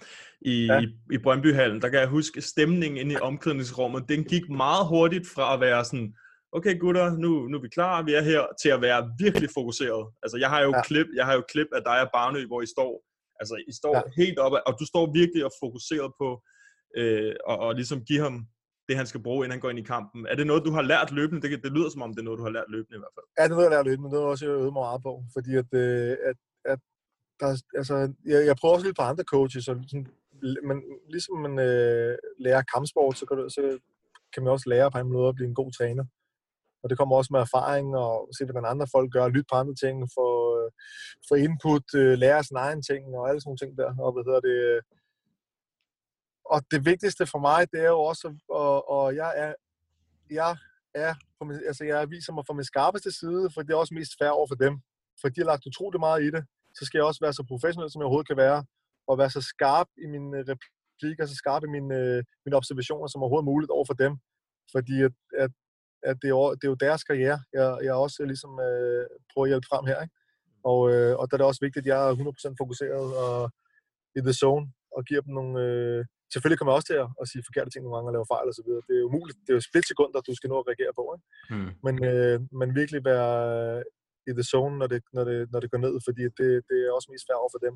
[0.40, 0.80] i, ja.
[0.80, 5.26] i, i Brøndbyhallen, der kan jeg huske stemningen inde i omklædningsrummet, den gik meget hurtigt
[5.34, 6.14] fra at være sådan,
[6.52, 10.06] okay gutter, nu, nu er vi klar, vi er her, til at være virkelig fokuseret.
[10.22, 10.82] Altså jeg har jo, ja.
[10.82, 12.92] klip, jeg har jo klip af dig og Barnø, hvor I står,
[13.40, 14.02] altså I står ja.
[14.22, 16.28] helt oppe, og du står virkelig og fokuseret på,
[16.96, 18.46] øh, og, og ligesom give ham
[18.88, 20.26] det, han skal bruge, inden han går ind i kampen.
[20.26, 21.42] Er det noget, du har lært løbende?
[21.42, 23.26] Det, det lyder som om, det er noget, du har lært løbende i hvert fald.
[23.38, 25.02] Ja, det er noget, jeg lærer lidt, men det er også, jeg øvet mig meget
[25.02, 25.12] på.
[25.34, 26.80] Fordi at, øh, at, at
[27.40, 27.48] der,
[27.80, 27.94] altså,
[28.32, 30.06] jeg, jeg prøver også lidt på andre coaches, så, sådan,
[30.68, 30.76] men
[31.14, 33.78] ligesom man øh, lærer kampsport, så kan, du, så
[34.32, 36.04] kan man også lære på en måde at blive en god træner.
[36.82, 39.74] Og det kommer også med erfaring og se, hvordan andre folk gør, lytte på andre
[39.74, 40.70] ting, få, øh,
[41.28, 43.90] få input, øh, lære sine egne ting og alle sådan nogle ting der.
[44.04, 44.82] Og hvad hedder det, øh,
[46.50, 49.54] og det vigtigste for mig, det er jo også, og, og jeg er,
[50.30, 50.56] jeg
[50.94, 53.94] er, på min, altså jeg viser mig fra min skarpeste side, for det er også
[53.94, 54.74] mest fair over for dem.
[55.20, 56.44] For de har lagt utrolig meget i det,
[56.78, 58.64] så skal jeg også være så professionel, som jeg overhovedet kan være,
[59.08, 63.06] og være så skarp i mine øh, replikker, så skarp i mine, øh, mine observationer,
[63.06, 64.12] som overhovedet muligt over for dem.
[64.74, 65.12] Fordi at,
[65.44, 65.50] at,
[66.02, 69.46] at det, er jo, det er jo deres karriere, jeg, jeg også ligesom øh, prøver
[69.46, 69.98] at hjælpe frem her.
[70.02, 70.14] Ikke?
[70.70, 73.50] Og, øh, og der er det også vigtigt, at jeg er 100% fokuseret og
[74.18, 74.66] i the zone,
[74.96, 75.54] og giver dem nogle...
[75.64, 78.30] Øh, selvfølgelig kommer jeg også til at, at sige forkerte ting nogle gange og lave
[78.34, 78.82] fejl og så videre.
[78.88, 79.38] Det er jo umuligt.
[79.44, 81.04] Det er jo splitsekunder, du skal nå at reagere på.
[81.14, 81.26] Ikke?
[81.50, 81.72] Hmm.
[81.86, 83.30] Men, øh, men virkelig være
[84.28, 86.90] i the zone, når det, når det, når det går ned, fordi det, det er
[86.96, 87.74] også mest fair over for dem,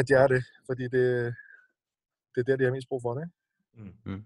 [0.00, 0.42] at jeg er det.
[0.68, 1.06] Fordi det,
[2.32, 3.22] det er der, de har mest brug for det.
[3.24, 3.34] Ikke?
[3.80, 4.12] Mm.
[4.12, 4.24] Mm.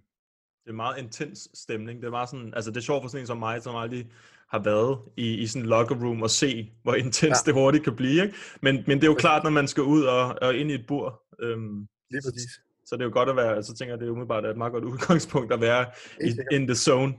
[0.65, 2.01] Det er meget intens stemning.
[2.01, 4.11] Det er meget sådan, altså det er sjovt for sådan en som mig, som aldrig
[4.49, 7.47] har været i, i sådan en locker room og se, hvor intens ja.
[7.47, 8.23] det hurtigt kan blive.
[8.23, 8.35] Ikke?
[8.61, 10.87] Men, men det er jo klart, når man skal ud og, og ind i et
[10.87, 11.23] bur.
[11.41, 12.53] Øhm, Lige præcis.
[12.87, 14.73] Så, det er jo godt at være, så tænker jeg, det er umiddelbart et meget
[14.77, 15.83] godt udgangspunkt at være
[16.27, 17.13] i, in the zone.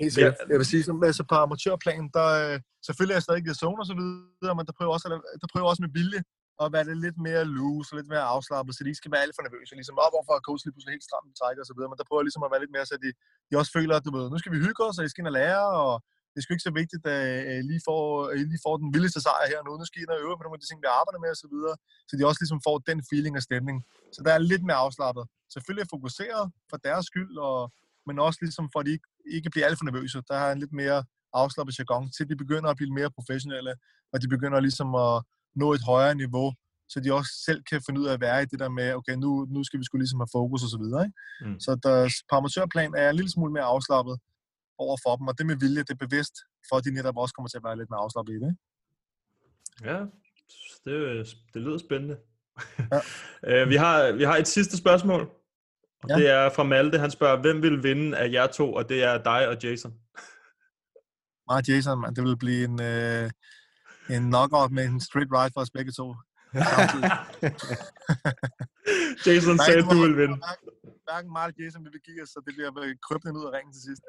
[0.00, 0.36] Helt sikkert.
[0.52, 2.56] Jeg vil sige, som, altså på amatørplan, der øh,
[2.86, 5.06] selvfølgelig er jeg stadig i the zone og så videre, men der prøver også,
[5.42, 6.20] der prøver også med vilje
[6.62, 9.24] at være lidt- lidt mere loose og lidt mere afslappet, så de ikke skal være
[9.26, 9.72] alt for nervøse.
[9.80, 11.98] Ligesom, op hvorfor er coach lige pludselig helt stramt i træk og så videre, men
[12.00, 13.10] der prøver jeg ligesom at være lidt mere, så de,
[13.48, 15.32] de også føler, at du ved, nu skal vi hygge os, og I skal ind
[15.32, 15.92] og lære, og
[16.30, 18.88] det er sgu ikke så vigtigt, at I lige får, at I lige får den
[18.94, 19.70] vildeste sejr her nu.
[19.80, 21.40] Nu skal I ind og øve på nogle af de ting, vi arbejder med og
[21.44, 21.74] så videre,
[22.08, 23.76] så de også ligesom får den feeling og stemning.
[24.14, 25.24] Så der er lidt mere afslappet.
[25.54, 27.58] Selvfølgelig er fokuseret for deres skyld, og,
[28.06, 30.18] men også ligesom for, at de ikke, ikke bliver alt for nervøse.
[30.30, 30.98] Der er en lidt mere
[31.42, 33.72] afslappet jargon, til de begynder at blive mere professionelle,
[34.12, 35.14] og de begynder ligesom at
[35.60, 36.48] nå et højere niveau,
[36.92, 39.14] så de også selv kan finde ud af at være i det der med, okay,
[39.24, 41.02] nu, nu skal vi skulle ligesom have fokus og så videre.
[41.06, 41.18] Ikke?
[41.44, 41.60] Mm.
[41.64, 41.96] Så der,
[42.30, 44.16] på amatørplan er jeg en lille smule mere afslappet
[44.80, 46.34] over for dem, og det med vilje, det er bevidst,
[46.68, 48.56] for at de netop også kommer til at være lidt mere afslappet i det.
[49.84, 49.98] Ja,
[50.84, 52.16] det, det lyder spændende.
[52.92, 53.00] Ja.
[53.62, 55.20] øh, vi, har, vi har et sidste spørgsmål,
[56.02, 56.14] og Ja.
[56.14, 56.98] det er fra Malte.
[56.98, 59.92] Han spørger, hvem vil vinde af jer to, og det er dig og Jason.
[61.48, 63.30] Mig og Jason, man, det vil blive en, øh,
[64.10, 66.14] en knockout med en straight right for os begge to.
[69.26, 70.36] Jason er sagde, at du vil vinde.
[71.10, 72.70] Hverken eller Jason vil vi give os, så det bliver
[73.08, 74.02] krybnet ud af ringen til sidst.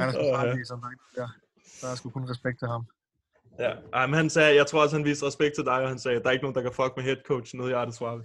[0.00, 0.50] Han er sgu smart, ja.
[0.50, 0.54] Er,
[0.94, 1.26] ikke- ja,
[1.80, 2.82] der er sgu kun respekt til ham.
[3.58, 5.98] Ja, Ej, men han sagde, jeg tror også, han viste respekt til dig, og han
[5.98, 8.24] sagde, der er ikke nogen, der kan fuck med head coach nede i Arte Suave.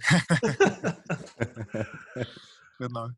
[2.78, 3.10] Fedt nok.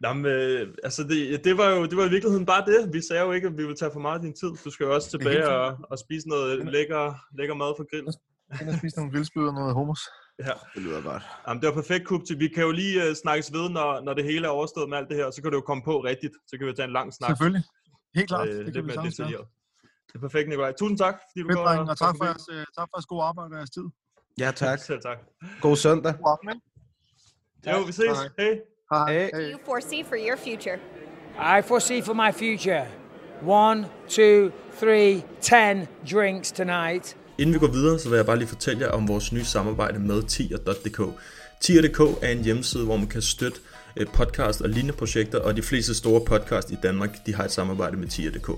[0.00, 2.92] Nå, men, øh, altså det, det, var jo det var i virkeligheden bare det.
[2.92, 4.50] Vi sagde jo ikke, at vi ville tage for meget af din tid.
[4.64, 8.14] Du skal jo også tilbage og, og spise noget lækker, lækker mad fra grillen.
[8.50, 10.00] Og spise nogle grillspyd og noget hummus.
[10.38, 10.52] Ja.
[10.74, 11.22] Det lyder godt.
[11.48, 12.34] Jamen, det var perfekt, Kupti.
[12.34, 15.08] Vi kan jo lige uh, snakkes ved, når, når det hele er overstået med alt
[15.08, 16.34] det her, så kan du jo komme på rigtigt.
[16.46, 17.28] Så kan vi tage en lang snak.
[17.30, 17.62] Selvfølgelig.
[18.14, 18.48] Helt klart.
[18.48, 19.46] Øh, det lidt kan vi mere sagtens detaljeret.
[20.06, 20.72] Det er perfekt, Nikolaj.
[20.72, 23.06] Tusind tak, fordi du Fedt, kom drenge, og tak for, jeres, øh, tak for jeres
[23.06, 23.86] gode arbejde og jeres tid.
[24.38, 24.78] Ja, tak.
[24.78, 25.18] Selv tak.
[25.60, 26.14] God søndag.
[26.18, 26.60] God aften?
[27.66, 28.18] Jo, vi ses.
[28.38, 28.60] Hej.
[28.92, 29.12] Hej.
[29.12, 29.30] Hej.
[29.30, 30.78] do you foresee for your future?
[31.58, 32.86] I foresee for my future
[33.44, 37.14] one, two, three, ten drinks tonight.
[37.38, 39.98] Inden vi går videre, så vil jeg bare lige fortælle jer om vores nye samarbejde
[39.98, 41.00] med tier.dk.
[41.60, 43.60] Tier.dk er en hjemmeside, hvor man kan støtte
[43.96, 47.52] øh, podcast og lignende projekter, og de fleste store podcast i Danmark, de har et
[47.52, 48.50] samarbejde med tier.dk.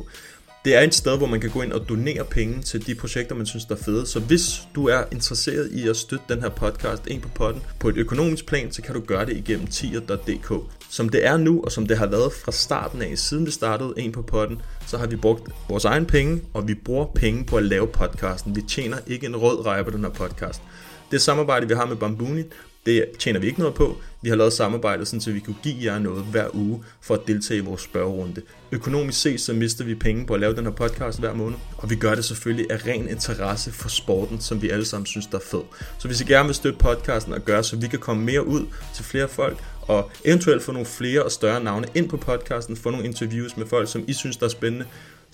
[0.66, 3.34] Det er et sted, hvor man kan gå ind og donere penge til de projekter,
[3.34, 4.06] man synes, der er fede.
[4.06, 7.88] Så hvis du er interesseret i at støtte den her podcast, ind på potten, på
[7.88, 10.52] et økonomisk plan, så kan du gøre det igennem tier.dk.
[10.90, 13.94] Som det er nu, og som det har været fra starten af, siden vi startede
[13.96, 17.56] en på potten, så har vi brugt vores egen penge, og vi bruger penge på
[17.56, 18.56] at lave podcasten.
[18.56, 20.62] Vi tjener ikke en rød reje på den her podcast.
[21.10, 22.42] Det samarbejde, vi har med Bambuni,
[22.86, 23.96] det tjener vi ikke noget på.
[24.22, 27.20] Vi har lavet samarbejdet, sådan, så vi kunne give jer noget hver uge for at
[27.26, 28.42] deltage i vores spørgerunde.
[28.72, 31.90] Økonomisk set, så mister vi penge på at lave den her podcast hver måned, og
[31.90, 35.38] vi gør det selvfølgelig af ren interesse for sporten, som vi alle sammen synes, der
[35.38, 35.62] er fed.
[35.98, 38.66] Så hvis I gerne vil støtte podcasten og gøre, så vi kan komme mere ud
[38.94, 42.90] til flere folk, og eventuelt få nogle flere og større navne ind på podcasten, få
[42.90, 44.86] nogle interviews med folk, som I synes, der er spændende,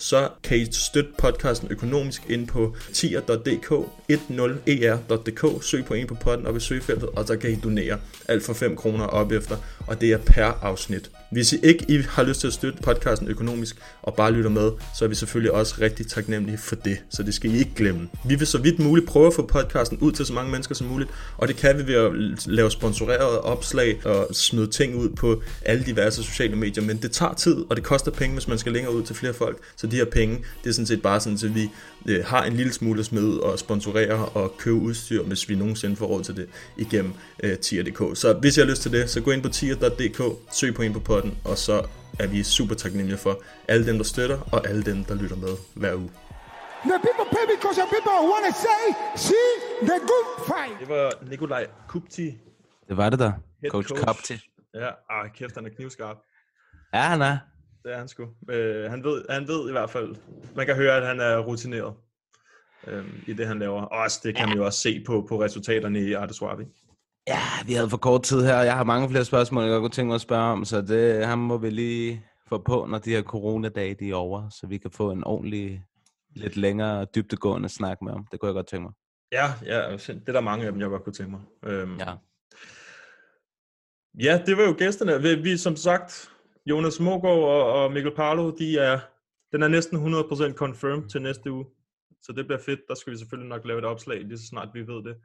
[0.03, 3.73] så kan I støtte podcasten økonomisk ind på tier.dk,
[4.13, 7.99] 10er.dk, søg på en på podden op i søgefeltet, og så kan I donere
[8.29, 9.57] alt for 5 kroner op efter,
[9.87, 11.11] og det er per afsnit.
[11.33, 14.71] Hvis I ikke I har lyst til at støtte podcasten økonomisk og bare lytter med,
[14.99, 18.09] så er vi selvfølgelig også rigtig taknemmelige for det, så det skal I ikke glemme.
[18.25, 20.87] Vi vil så vidt muligt prøve at få podcasten ud til så mange mennesker som
[20.87, 22.13] muligt, og det kan vi ved at
[22.47, 27.35] lave sponsorerede opslag og smide ting ud på alle diverse sociale medier, men det tager
[27.35, 29.97] tid, og det koster penge, hvis man skal længere ud til flere folk, så de
[29.97, 31.71] her penge, det er sådan set bare sådan, at vi
[32.09, 35.97] øh, har en lille smule at smide og sponsorere og købe udstyr, hvis vi nogensinde
[35.97, 37.13] får råd til det igennem
[37.43, 38.17] øh, tier.dk.
[38.19, 40.23] Så hvis I har lyst til det, så gå ind på tier.dk,
[40.53, 41.87] søg på en på potten, og så
[42.19, 45.55] er vi super taknemmelige for alle dem, der støtter, og alle dem, der lytter med
[45.75, 46.11] hver uge.
[46.85, 48.83] The people pay because the people want to say,
[49.17, 49.49] see
[49.83, 50.81] the good fight.
[50.81, 52.27] Det var Nikolaj Kupti,
[52.89, 53.33] Det var det der.
[53.61, 54.05] head Coach, coach.
[54.07, 54.35] Kopti.
[54.75, 56.17] Ja, ah, kæft, han er knivskarp.
[56.95, 57.39] Ja, han er.
[57.85, 58.29] Det er han sgu.
[58.51, 60.15] Øh, han, ved, han ved i hvert fald,
[60.57, 61.95] man kan høre, at han er rutineret
[62.87, 63.83] øh, i det, han laver.
[63.83, 66.35] Og også, det kan man jo også se på, på resultaterne i Arte.
[67.29, 69.83] Ja, vi havde for kort tid her, og jeg har mange flere spørgsmål, jeg godt
[69.83, 72.99] kunne tænke mig at spørge om, så det, ham må vi lige få på, når
[72.99, 75.85] de her coronadage de er over, så vi kan få en ordentlig,
[76.37, 78.27] lidt længere dybtegående snak med ham.
[78.33, 78.93] Det kunne jeg godt tænke mig.
[79.33, 81.41] Ja, ja, det er der mange af dem, jeg godt kunne tænke mig.
[81.65, 82.15] Øhm, Ja.
[84.19, 85.23] Ja, det var jo gæsterne.
[85.23, 86.32] Vi, vi som sagt,
[86.67, 89.01] Jonas Mogård og, og Mikkel Parlo, de er,
[89.53, 91.67] den er næsten 100% confirmed til næste uge.
[92.23, 92.81] Så det bliver fedt.
[92.89, 95.17] Der skal vi selvfølgelig nok lave et opslag, lige så snart vi ved det.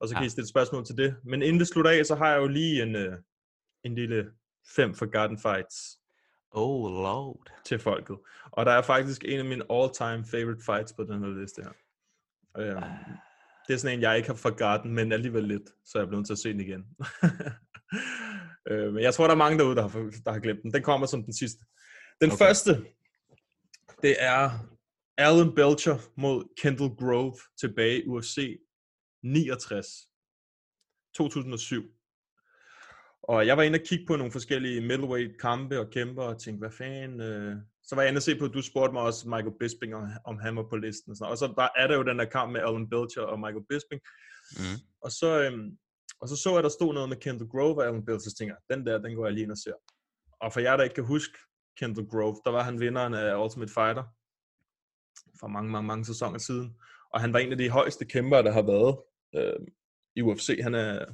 [0.00, 0.26] Og så kan Ja.
[0.26, 1.16] I stille spørgsmål til det.
[1.24, 3.18] Men inden vi slutter af, så har jeg jo lige en, øh,
[3.84, 4.30] en lille
[4.76, 5.98] fem Forgotten Fights
[6.50, 7.46] Oh lord.
[7.64, 8.16] til folket.
[8.50, 11.72] Og der er faktisk en af mine all-time favorite fights på den her liste her.
[12.58, 12.82] Øhm,
[13.68, 16.18] det er sådan en, jeg ikke har forgotten, men alligevel lidt, så jeg er blevet
[16.20, 16.84] nødt til at se den igen.
[18.70, 20.74] øh, men jeg tror, der er mange derude, der har, der har glemt den.
[20.74, 21.64] Den kommer som den sidste.
[22.20, 22.44] Den Okay.
[22.44, 22.84] første,
[24.02, 24.50] det er
[25.18, 28.60] Alan Belcher mod Kendall Grove tilbage i UFC
[29.22, 29.86] 69.
[31.14, 31.82] 2007.
[33.22, 36.58] Og jeg var inde og kigge på nogle forskellige middleweight kampe og kæmper og tænkte,
[36.58, 37.20] hvad fanden...
[37.20, 37.56] Øh...
[37.84, 40.08] Så var jeg inde og se på, at du spurgte mig også Michael Bisping, om,
[40.24, 41.10] om han var på listen.
[41.10, 41.30] Og, sådan.
[41.30, 44.00] og så der er der jo den der kamp med Alan Belcher og Michael Bisping.
[44.56, 44.78] Mm.
[45.02, 45.78] Og så, øhm,
[46.22, 48.54] og så så jeg, der stod noget med Kendall Grove og Alan Belcher, så tænker
[48.54, 49.72] jeg, den der, den går jeg lige ind og ser.
[50.40, 51.38] Og for jer, der ikke kan huske
[51.78, 54.04] Kendall Grove, der var han vinderen af Ultimate Fighter
[55.40, 56.76] for mange, mange, mange sæsoner siden.
[57.14, 58.96] Og han var en af de højeste kæmpere, der har været
[59.34, 59.66] øh,
[60.16, 60.58] i UFC.
[60.62, 61.04] Han er,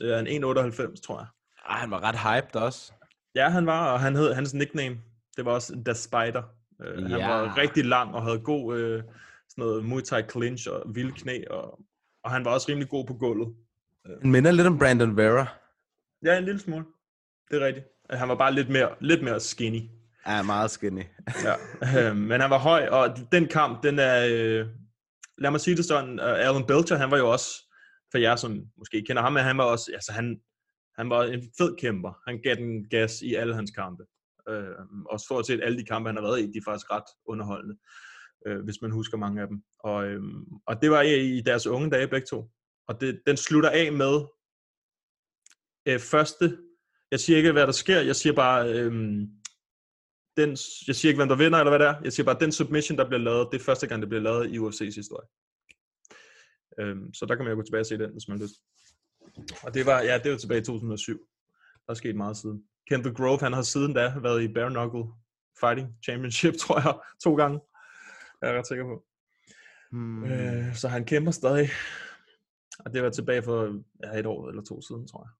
[0.00, 1.26] er en 1,98, tror jeg.
[1.68, 2.92] Ej, han var ret hyped også.
[3.34, 4.98] Ja, han var, og han hed, hans nickname,
[5.36, 6.42] det var også The Spider.
[6.80, 7.28] Han Ja.
[7.28, 9.02] var rigtig lang og havde god øh,
[9.48, 11.80] sådan noget Muay Thai clinch og vilde knæ, og,
[12.24, 13.56] og han var også rimelig god på gulvet.
[14.22, 15.46] Han minder lidt om Brandon Vera.
[16.24, 16.84] Ja, en lille smule.
[17.50, 17.86] Det er rigtigt.
[18.12, 19.80] Øh, Han var bare lidt mere, lidt mere skinny.
[20.26, 21.02] Ja, meget skinny.
[21.44, 22.08] Ja.
[22.10, 24.26] øh, men han var høj, og den kamp, den er...
[24.30, 24.66] Øh,
[25.38, 27.48] lad mig sige det sådan, uh, Alan Belcher, han var jo også,
[28.10, 30.40] for jer som måske kender ham, men han var også, altså han,
[30.98, 32.12] han var en fed kæmper.
[32.28, 34.04] Han gav den gas i alle hans kampe.
[34.48, 34.64] Øh,
[35.10, 37.76] og stort set alle de kampe, han har været i, de er faktisk ret underholdende,
[38.46, 39.62] øh, hvis man husker mange af dem.
[39.78, 40.22] Og, øh,
[40.66, 42.50] og det var i, i deres unge dage begge to.
[42.88, 44.24] Og det, den slutter af med
[45.88, 46.58] øh, første,
[47.10, 48.92] jeg siger ikke, hvad der sker, jeg siger bare, øh,
[50.36, 50.50] den,
[50.86, 52.00] jeg siger ikke, hvem der vinder, eller hvad det er.
[52.04, 54.50] Jeg siger bare, den submission, der bliver lavet, det er første gang, det bliver lavet
[54.50, 55.28] i UFC's historie.
[56.80, 58.56] Øhm, så der kan man jo gå tilbage og se den, hvis man har lyst.
[59.62, 61.18] Og det var, ja, det var tilbage i 2007.
[61.86, 62.62] Der er sket meget siden.
[62.88, 65.12] Kendall Grove, han har siden da været i Bare Knuckle
[65.60, 66.94] Fighting Championship, tror jeg,
[67.24, 67.60] to gange.
[68.42, 69.04] Jeg er ret sikker på.
[69.92, 70.24] Hmm.
[70.24, 71.68] Øh, så han kæmper stadig.
[72.78, 75.32] Og det var tilbage for ja, et år eller to siden, tror jeg.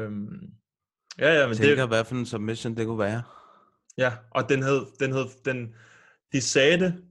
[0.00, 0.52] Øhm,
[1.18, 3.22] Ja, ja, men tænker, det, hvad for en submission det kunne være.
[3.98, 5.74] ja, og den hed, den hed, den,
[6.32, 7.04] de sagde det,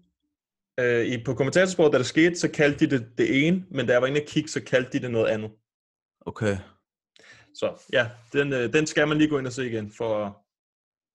[0.80, 3.94] øh, i, på kommentatorsporet, da det skete, så kaldte de det det ene, men da
[3.94, 5.52] jeg var inde og kigge, så kaldte de det noget andet.
[6.22, 6.58] Okay.
[7.54, 10.46] Så ja, den, øh, den skal man lige gå ind og se igen, for,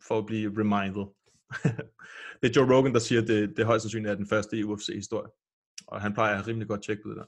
[0.09, 1.07] for at blive reminded.
[2.43, 4.65] det er Joe Rogan, der siger, at det, det højst sandsynligt er den første i
[4.65, 5.31] UFC-historie.
[5.87, 7.25] Og han plejer at have rimelig godt tjek på det der.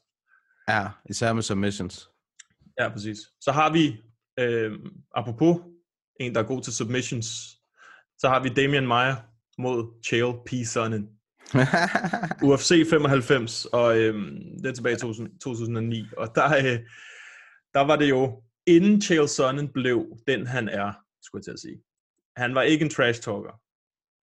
[0.68, 2.08] Ja, især med submissions.
[2.80, 3.18] Ja, præcis.
[3.40, 4.02] Så har vi,
[4.38, 4.72] øh,
[5.14, 5.60] apropos
[6.20, 7.26] en, der er god til submissions,
[8.18, 9.16] så har vi Damian Maia
[9.58, 10.66] mod Chael P.
[10.66, 11.08] Sonnen.
[12.48, 14.14] UFC 95, og øh,
[14.62, 16.04] det er tilbage i 2000, 2009.
[16.16, 16.80] Og der, øh,
[17.74, 20.92] der var det jo, inden Chael Sonnen blev den, han er,
[21.22, 21.82] skulle jeg til at sige.
[22.36, 23.60] Han var ikke en trash talker.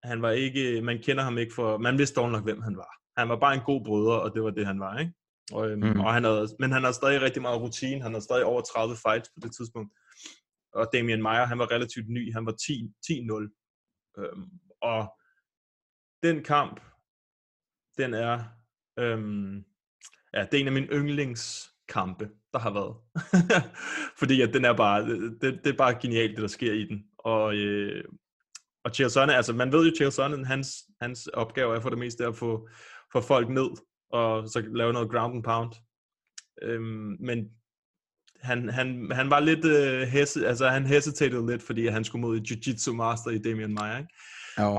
[0.07, 2.93] Han var ikke, man kender ham ikke for, man vidste dog nok, hvem han var.
[3.21, 5.13] Han var bare en god bryder, og det var det, han var, ikke?
[5.53, 6.01] Og, øhm, Mm.
[6.01, 8.03] og han havde, men han havde stadig rigtig meget rutine.
[8.03, 9.93] Han havde stadig over 30 fights på det tidspunkt.
[10.73, 12.33] Og Damian Meyer, han var relativt ny.
[12.35, 13.51] Han var 10 10-0.
[14.19, 14.49] Øhm,
[14.83, 15.15] og
[16.23, 16.81] den kamp,
[17.99, 18.45] den er,
[18.99, 19.65] øhm,
[20.35, 22.97] ja, det er en af mine yndlingskampe, der har været.
[24.21, 25.09] Fordi at den er bare,
[25.41, 27.05] det, det er bare genialt, det der sker i den.
[27.19, 28.05] Og, øh,
[28.85, 30.69] og Chael Sonnen, altså man ved jo, Chael Sonnen, hans,
[31.01, 32.69] hans opgave er for det meste at få,
[33.13, 33.71] få folk ned,
[34.11, 35.73] og så lave noget ground and pound.
[36.63, 37.49] Øhm, men
[38.41, 42.41] han, han, han var lidt øh, hesi, altså han hesitated lidt, fordi han skulle mod
[42.41, 44.11] Jiu-Jitsu master i Damian Maia, ikke?
[44.59, 44.79] Ja.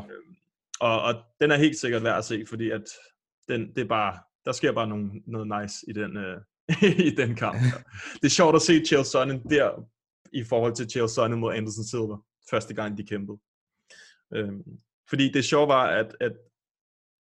[0.80, 2.84] Og, og den er helt sikkert værd at se, fordi at
[3.48, 6.42] den, det er bare, der sker bare nogle, noget nice i den, øh,
[7.08, 7.58] i den kamp.
[8.14, 9.90] Det er sjovt at se Chael Sonnen der,
[10.34, 12.16] i forhold til Chael Sonnen mod Anderson Silva,
[12.50, 13.38] første gang de kæmpede.
[14.36, 14.64] Øhm,
[15.10, 16.32] fordi det sjove var, at, at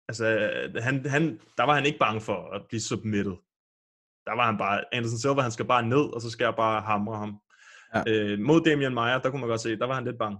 [0.08, 0.26] altså,
[0.82, 3.36] han, han, der var han ikke bange for at blive submitted.
[4.26, 6.82] Der var han bare, Anderson Silva, han skal bare ned, og så skal jeg bare
[6.82, 7.40] hamre ham.
[7.96, 8.04] Ja.
[8.08, 10.40] Øh, mod Damian Meyer, der kunne man godt se, der var han lidt bange.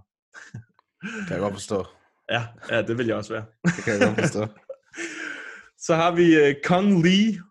[1.26, 1.86] Kan jeg godt forstå.
[2.30, 3.46] Ja, ja det vil jeg også være.
[3.64, 4.46] Det kan jeg godt forstå.
[5.86, 7.42] Så har vi uh, Kong Lee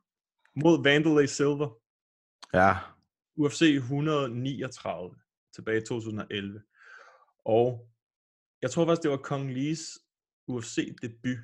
[0.55, 1.67] mod Vandalay Silva.
[2.53, 2.75] Ja.
[3.37, 5.15] UFC 139
[5.55, 6.61] tilbage i 2011.
[7.45, 7.87] Og
[8.61, 9.99] jeg tror faktisk, det var Kong Lees
[10.47, 11.39] UFC-debut.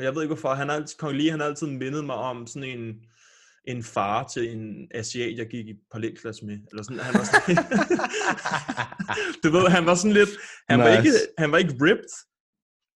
[0.00, 0.54] Og jeg ved ikke hvorfor.
[0.54, 2.94] Han har altid, Kong Lee han har altid mindet mig om sådan en,
[3.68, 6.58] en far til en asiat, jeg gik i parallelklasse med.
[6.70, 7.56] Eller sådan, han var sådan,
[9.42, 10.28] du ved, han var sådan lidt,
[10.68, 10.90] han, nice.
[10.90, 12.12] var, ikke, han var ikke ripped,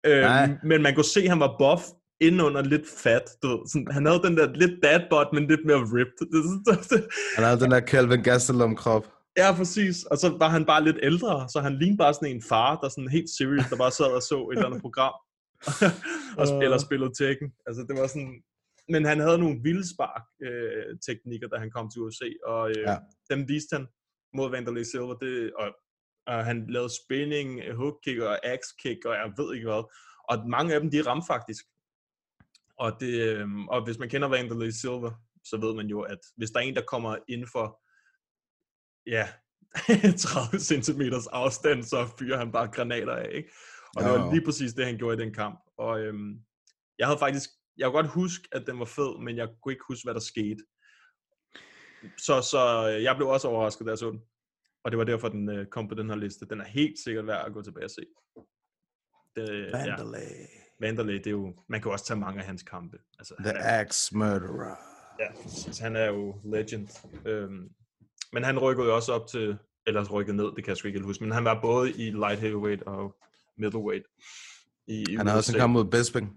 [0.05, 0.43] Nej.
[0.43, 1.83] øhm, men man kunne se, at han var buff
[2.19, 3.25] indenunder lidt fat.
[3.43, 6.27] Du ved, sådan, han havde den der lidt dad bod, men lidt mere ripped.
[7.35, 9.05] Han havde den der Calvin Gastelum-krop.
[9.37, 10.03] Ja, præcis.
[10.03, 12.89] Og så var han bare lidt ældre, så han lignede bare sådan en far, der
[12.89, 15.13] sådan helt serious, der bare sad og så et eller andet program.
[16.39, 17.53] og spiller spillet Tekken.
[17.67, 18.43] Altså, det var sådan...
[18.89, 22.91] Men han havde nogle vildspark øh, teknikker, da han kom til USA, og øh, Ja.
[22.91, 22.97] ja.
[23.31, 23.87] dem viste han
[24.33, 25.67] mod Vanderlei Silva, det, og,
[26.27, 29.83] og han lavede spinning, hook kick og axe kick, og jeg ved ikke hvad.
[30.29, 31.63] Og mange af dem, de ramte faktisk.
[32.77, 35.09] Og, det, øh, og hvis man kender Vanderlei Silva,
[35.43, 37.65] så ved man jo, at hvis der er en, der kommer inden for
[39.05, 39.27] ja,
[40.17, 41.01] 30 cm
[41.31, 43.51] afstand, så fyrer han bare granater af, ikke?
[43.95, 45.59] Og det var lige præcis det, han gjorde i den kamp.
[45.77, 46.43] Og øhm,
[46.99, 49.85] jeg havde faktisk, jeg kunne godt huske, at den var fed, men jeg kunne ikke
[49.87, 50.63] huske, hvad der skete.
[52.17, 54.21] Så, så øh, jeg blev også overrasket, da jeg så den.
[54.83, 56.45] Og det var derfor, den øh, kom på den her liste.
[56.45, 58.05] Den er helt sikkert værd at gå tilbage og se.
[59.35, 60.19] Det, Vandalay.
[60.19, 60.87] Ja.
[60.87, 62.97] Vandalay, det er jo, man kan også tage mange af hans kampe.
[63.19, 64.75] Altså, The Axe Murderer.
[65.19, 65.79] Ja, præcis.
[65.79, 66.89] Han er jo legend.
[67.25, 67.69] Øhm,
[68.33, 69.57] men han rykkede jo også op til,
[69.87, 72.39] eller rykkede ned, det kan jeg sgu ikke huske, men han var både i light
[72.39, 73.15] heavyweight og
[73.61, 74.05] middleweight.
[74.87, 76.27] I, i Han har også en kamp mod Bisping.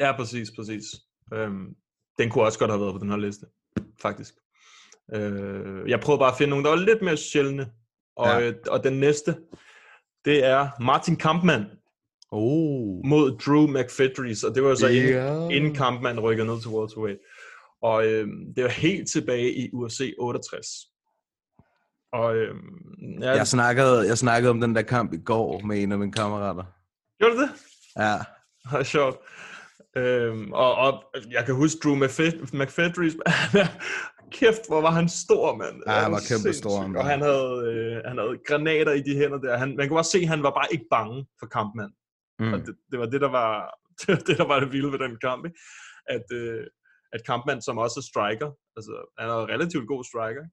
[0.00, 0.84] Ja, præcis, præcis.
[1.34, 1.66] Øhm,
[2.18, 3.46] den kunne også godt have været på den her liste,
[4.02, 4.34] faktisk.
[5.14, 7.70] Øh, jeg prøvede bare at finde nogle, der var lidt mere sjældne.
[8.16, 8.40] Og, Ja.
[8.48, 9.36] øh, og den næste,
[10.24, 11.64] det er Martin Kampmann
[12.30, 13.06] oh.
[13.06, 15.48] mod Drew McFedries, og det var jo så inden, Ja.
[15.48, 17.20] inden Kampmann rykkede ned til welterweight.
[17.82, 20.66] Og øh, det var helt tilbage i UFC 68.
[22.14, 22.54] Og øh,
[23.20, 26.12] ja, Jeg snakkede, jeg snakkede om den der kamp i går med en af mine
[26.12, 26.64] kammerater.
[27.18, 27.50] gjorde du det?
[27.96, 28.14] Ja.
[28.70, 29.16] Det er sjovt.
[29.96, 30.92] Øhm, og, og
[31.30, 33.14] jeg kan huske Drew McFed- McFedries.
[34.38, 35.76] Kæft, hvor var han stor, mand.
[35.86, 36.98] Ja, han var kæmpe stor, var.
[37.00, 39.56] Og han havde, øh, han havde granater i de hænder der.
[39.56, 41.92] Han, man kunne også se, at han var bare ikke bange for kampmand.
[42.38, 42.52] Mm.
[42.52, 43.52] Og det, det, var det, der var
[44.00, 45.44] det, var det, der var det vilde ved den kamp.
[45.46, 45.58] Ikke?
[46.16, 46.64] At, øh,
[47.12, 50.44] at kampmand, som også er striker, altså han er en relativt god striker.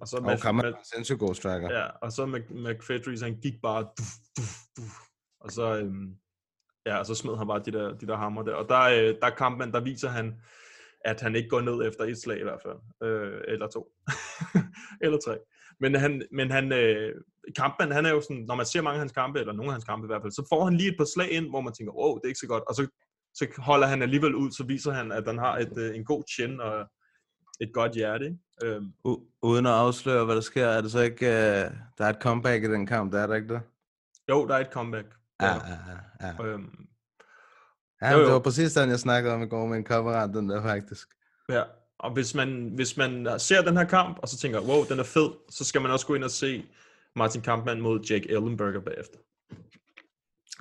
[0.00, 1.72] Og så Og er en sindssygt god striker.
[1.72, 4.92] Ja, og så Mc, McFedries, han gik bare duf, duf, duf,
[5.40, 6.16] og så, øhm,
[6.86, 8.54] ja, og så smed han bare de der, de der hammer der.
[8.54, 10.40] Og der, øh, der kamp man, der viser han,
[11.04, 13.92] at han ikke går ned efter et slag i hvert fald, øh, eller to.
[15.04, 15.38] eller tre.
[15.80, 17.14] Men han, men han, øh,
[17.56, 19.74] kampmand, han er jo sådan, når man ser mange af hans kampe, eller nogle af
[19.74, 21.72] hans kampe i hvert fald, så får han lige et par slag ind, hvor man
[21.72, 22.86] tænker, wow, det er ikke så godt, og så,
[23.34, 26.22] så holder han alligevel ud, så viser han, at han har et, øh, en god
[26.34, 26.86] chin og
[27.60, 28.24] et godt hjerte.
[28.26, 28.38] Ikke?
[28.64, 31.30] Øhm, U- uden at afsløre, hvad der sker, er det så ikke, uh,
[31.98, 33.60] der er et comeback i den kamp, der er der ikke det?
[34.28, 35.06] jo, der er et comeback.
[35.40, 35.52] Ja, Ja.
[36.20, 36.44] ja, ja.
[36.44, 36.86] Øhm,
[38.02, 38.32] ja jo, det jo.
[38.32, 41.08] var præcis den, jeg snakkede om i går med en kammerat, den der faktisk.
[41.48, 41.62] Ja,
[41.98, 45.02] og hvis man, hvis man ser den her kamp, og så tænker, wow, den er
[45.04, 46.66] fed, så skal man også gå ind og se
[47.16, 49.18] Martin Kampmann mod Jake Ellenberger bagefter.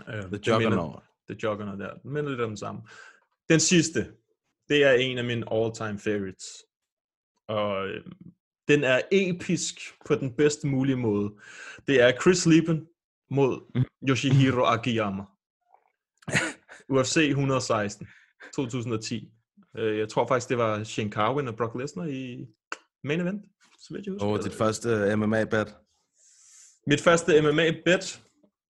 [0.07, 1.03] Uh, The Juggernaut.
[1.30, 1.93] The Juggernaut, der.
[1.93, 2.81] Den minder lidt om den samme.
[3.49, 4.11] Den sidste,
[4.69, 6.45] det er en af mine all-time favorites.
[7.47, 8.03] Og øh,
[8.68, 11.34] den er episk på den bedste mulige måde.
[11.88, 12.88] Det er Chris Lieben
[13.30, 15.23] mod Yoshihiro Akiyama.
[16.89, 18.07] UFC 116,
[18.55, 19.31] 2010.
[19.77, 22.47] Øh, Jeg tror faktisk, det var Shane Carwin og Brock Lesnar i
[23.03, 23.45] main event.
[23.80, 24.27] Så vidt jeg husker.
[24.27, 25.76] Åh, dit første MMA-bet.
[26.88, 28.22] Mit første MMA-bet.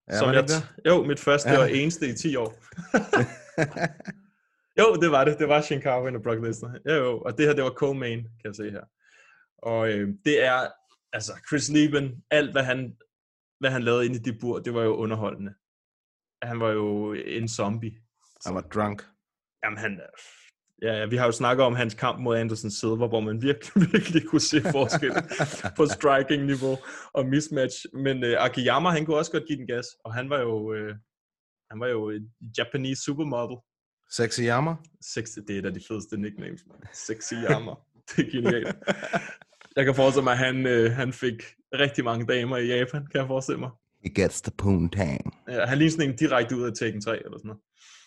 [0.10, 0.48] Ja, som jeg
[0.86, 1.60] jo, mit første ja.
[1.60, 2.58] og eneste i 10 år.
[4.80, 5.40] jo, det var det.
[5.40, 6.78] Det var Shane Carwin og Brock Lesnar.
[6.90, 7.22] Jo, jo.
[7.22, 8.84] Og det her, det var co-main, kan jeg se her.
[9.58, 10.68] Og øh, det er,
[11.14, 12.98] altså, Chris Lieben, alt hvad han,
[13.60, 15.54] hvad han lavede inde i det bur, det var jo underholdende.
[16.44, 17.96] Han var jo en zombie.
[18.46, 19.04] Han var drunk.
[19.64, 20.02] Jamen, han,
[20.82, 23.74] ja, ja, vi har jo snakket om hans kamp mod Anderson Silva, hvor man virkelig,
[23.94, 25.12] virkelig kunne se forskel
[25.78, 26.78] på striking-niveau
[27.14, 27.86] og mismatch.
[27.94, 30.96] Men øh, Akiyama, han kunne også godt give den gas, og han var jo, øh,
[31.72, 33.58] han var jo et Japanese supermodel.
[34.12, 34.76] Sexy Yammer.
[35.02, 36.62] Sexy, det er af de fedeste nicknames.
[36.68, 36.78] man.
[36.94, 37.76] Sexy Yammer.
[38.10, 38.76] det er genialt.
[39.76, 41.44] Jeg kan forestille mig, at han, øh, han fik
[41.74, 43.70] rigtig mange damer i Japan, kan jeg forestille mig.
[44.04, 45.38] He gets the poontang.
[45.48, 47.62] Ja, han ligner sådan en direkte ud af Tekken 3 eller sådan noget.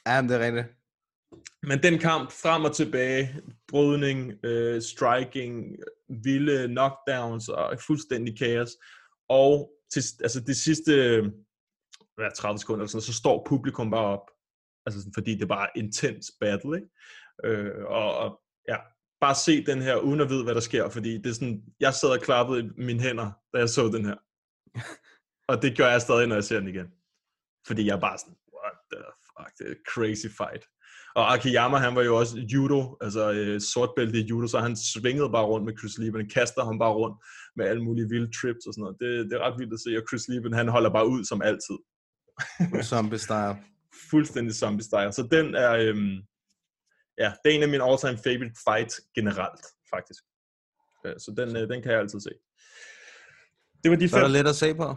[0.06, 0.66] Ja, men det er rigtigt.
[1.62, 5.76] Men den kamp frem og tilbage, brydning, øh, striking,
[6.24, 8.70] vilde knockdowns og fuldstændig kaos.
[9.28, 11.20] Og til, altså det sidste
[12.16, 14.33] hvad, 30 sekunder, eller sådan, så står publikum bare op.
[14.86, 16.88] Altså sådan, fordi det bare er intens battle, ikke?
[17.44, 18.76] Øh, og, og ja,
[19.20, 21.94] bare se den her, uden at vide, hvad der sker, fordi det er sådan, jeg
[21.94, 24.16] sad og klappede i mine hænder, da jeg så den her.
[25.50, 26.88] og det gør jeg stadig, når jeg ser den igen.
[27.66, 29.02] Fordi jeg er bare sådan, what the
[29.32, 30.64] fuck, det er crazy fight.
[31.18, 35.30] Og Akiyama, han var jo også judo, altså øh, sortbælte i judo, så han svingede
[35.30, 37.16] bare rundt med Chris Lieben, kaster ham bare rundt
[37.56, 38.96] med alle mulige vilde trips og sådan noget.
[39.00, 41.42] Det, det er ret vildt at se, og Chris Lieben, han holder bare ud som
[41.42, 41.78] altid.
[42.90, 43.56] Zombie style.
[44.10, 45.12] Fuldstændig zombie style.
[45.12, 46.16] Så den er, øhm,
[47.18, 50.24] ja, det er en af mine all-time favorite fights generelt, faktisk.
[51.06, 52.30] Øh, Så den, øh, den kan jeg altid se.
[53.82, 54.24] Det var de Så er fem.
[54.30, 54.96] der lidt at se på.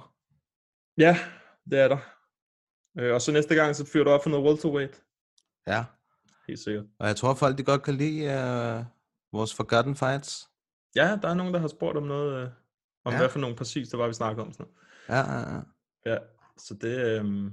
[0.98, 1.18] Ja,
[1.72, 1.98] det er der.
[3.00, 5.04] Øh, Og så næste gang, så fyrer du op for noget welterweight.
[5.68, 5.86] Ja.
[6.48, 6.86] Helt sikkert.
[7.00, 8.86] Og jeg tror, folk de godt kan lide uh,
[9.40, 10.48] vores Forgotten Fights.
[10.96, 12.50] Ja, der er nogen, der har spurgt om noget, øh,
[13.06, 13.20] om Ja.
[13.20, 14.54] hvad for nogle præcis, der var, vi snakkede om.
[14.54, 14.66] Sådan
[15.10, 15.28] noget.
[15.28, 15.62] Ja, ja, ja.
[16.14, 16.18] Ja,
[16.58, 17.52] så det, øhm,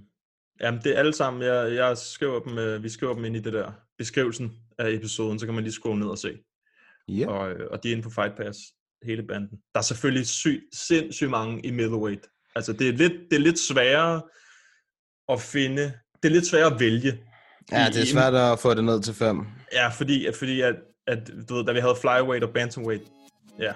[0.61, 3.41] jamen det er alle sammen, jeg, jeg skriver dem, øh, vi skriver dem ind i
[3.41, 6.39] det der beskrivelsen af episoden, så kan man lige scrolle ned og se.
[7.11, 7.29] Yep.
[7.29, 8.59] Og, øh, og de er inde på Fight Pass,
[9.07, 9.59] hele banden.
[9.75, 12.27] Der er selvfølgelig syg, sindssygt mange i middleweight.
[12.57, 14.23] Altså det er lidt, det er lidt sværere
[15.29, 15.83] at finde,
[16.23, 17.19] det er lidt sværere at vælge.
[17.73, 19.41] Ja, det er svært at få det ned til fem.
[19.73, 20.75] Ja, fordi, fordi at,
[21.07, 23.03] at, du ved, da vi havde flyweight og bantamweight,
[23.59, 23.73] ja,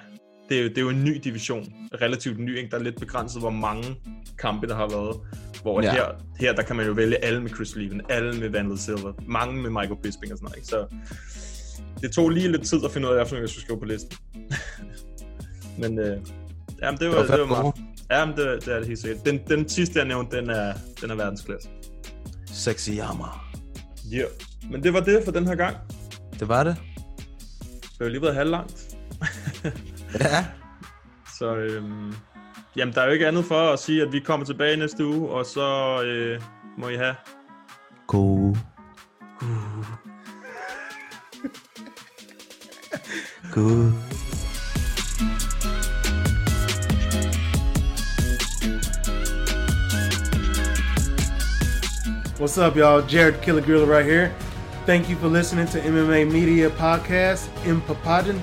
[0.48, 2.70] det er, jo, det er jo en ny division, relativt ny, ikke?
[2.70, 3.96] der er lidt begrænset, hvor mange
[4.38, 5.16] kampe der har været.
[5.62, 5.92] Hvor Ja.
[5.92, 6.04] her,
[6.40, 9.62] her, der kan man jo vælge alle med Chris Leven, alle med Vandal Silver, mange
[9.62, 10.56] med Michael Bisping og sådan noget.
[10.56, 10.68] Ikke?
[10.68, 10.86] Så
[12.02, 14.12] det tog lige lidt tid at finde ud af, hvad jeg skulle skrive på listen.
[15.82, 16.20] Men øh,
[16.82, 17.74] jamen, det var, var det var, meget.
[18.10, 19.26] Jamen, det, det er det helt sikkert.
[19.26, 21.68] Den, den sidste, jeg nævnte, den er, den er verdensklasse.
[22.46, 23.50] Sexy Yammer.
[24.10, 24.16] Ja.
[24.16, 24.28] Yeah.
[24.70, 25.76] Men det var det for den her gang.
[26.40, 26.76] Det var det.
[27.82, 28.96] Det har jo lige været halvlangt.
[30.20, 30.46] Ja.
[31.38, 32.12] Så øhm,
[32.76, 35.28] jamen, der er jo ikke andet for at sige, at vi kommer tilbage næste uge,
[35.30, 36.40] og så øh,
[36.78, 37.14] må I have
[38.06, 38.56] God.
[43.52, 43.92] God.
[52.40, 53.02] What's up, y'all?
[53.02, 54.30] Jared Killer right here.
[54.86, 58.40] Thank you for listening to MMA Media Podcast in Papadon.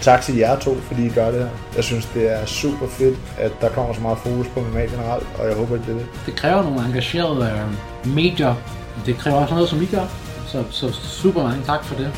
[0.00, 1.48] Tak til jer to, fordi I gør det her.
[1.76, 5.26] Jeg synes, det er super fedt, at der kommer så meget fokus på MMA generelt,
[5.38, 6.06] og jeg håber, at det er det.
[6.26, 7.52] Det kræver nogle engagerede
[8.04, 8.54] øh, medier.
[9.06, 10.06] Det kræver også noget, som I gør.
[10.46, 12.12] Så, så super mange tak for det.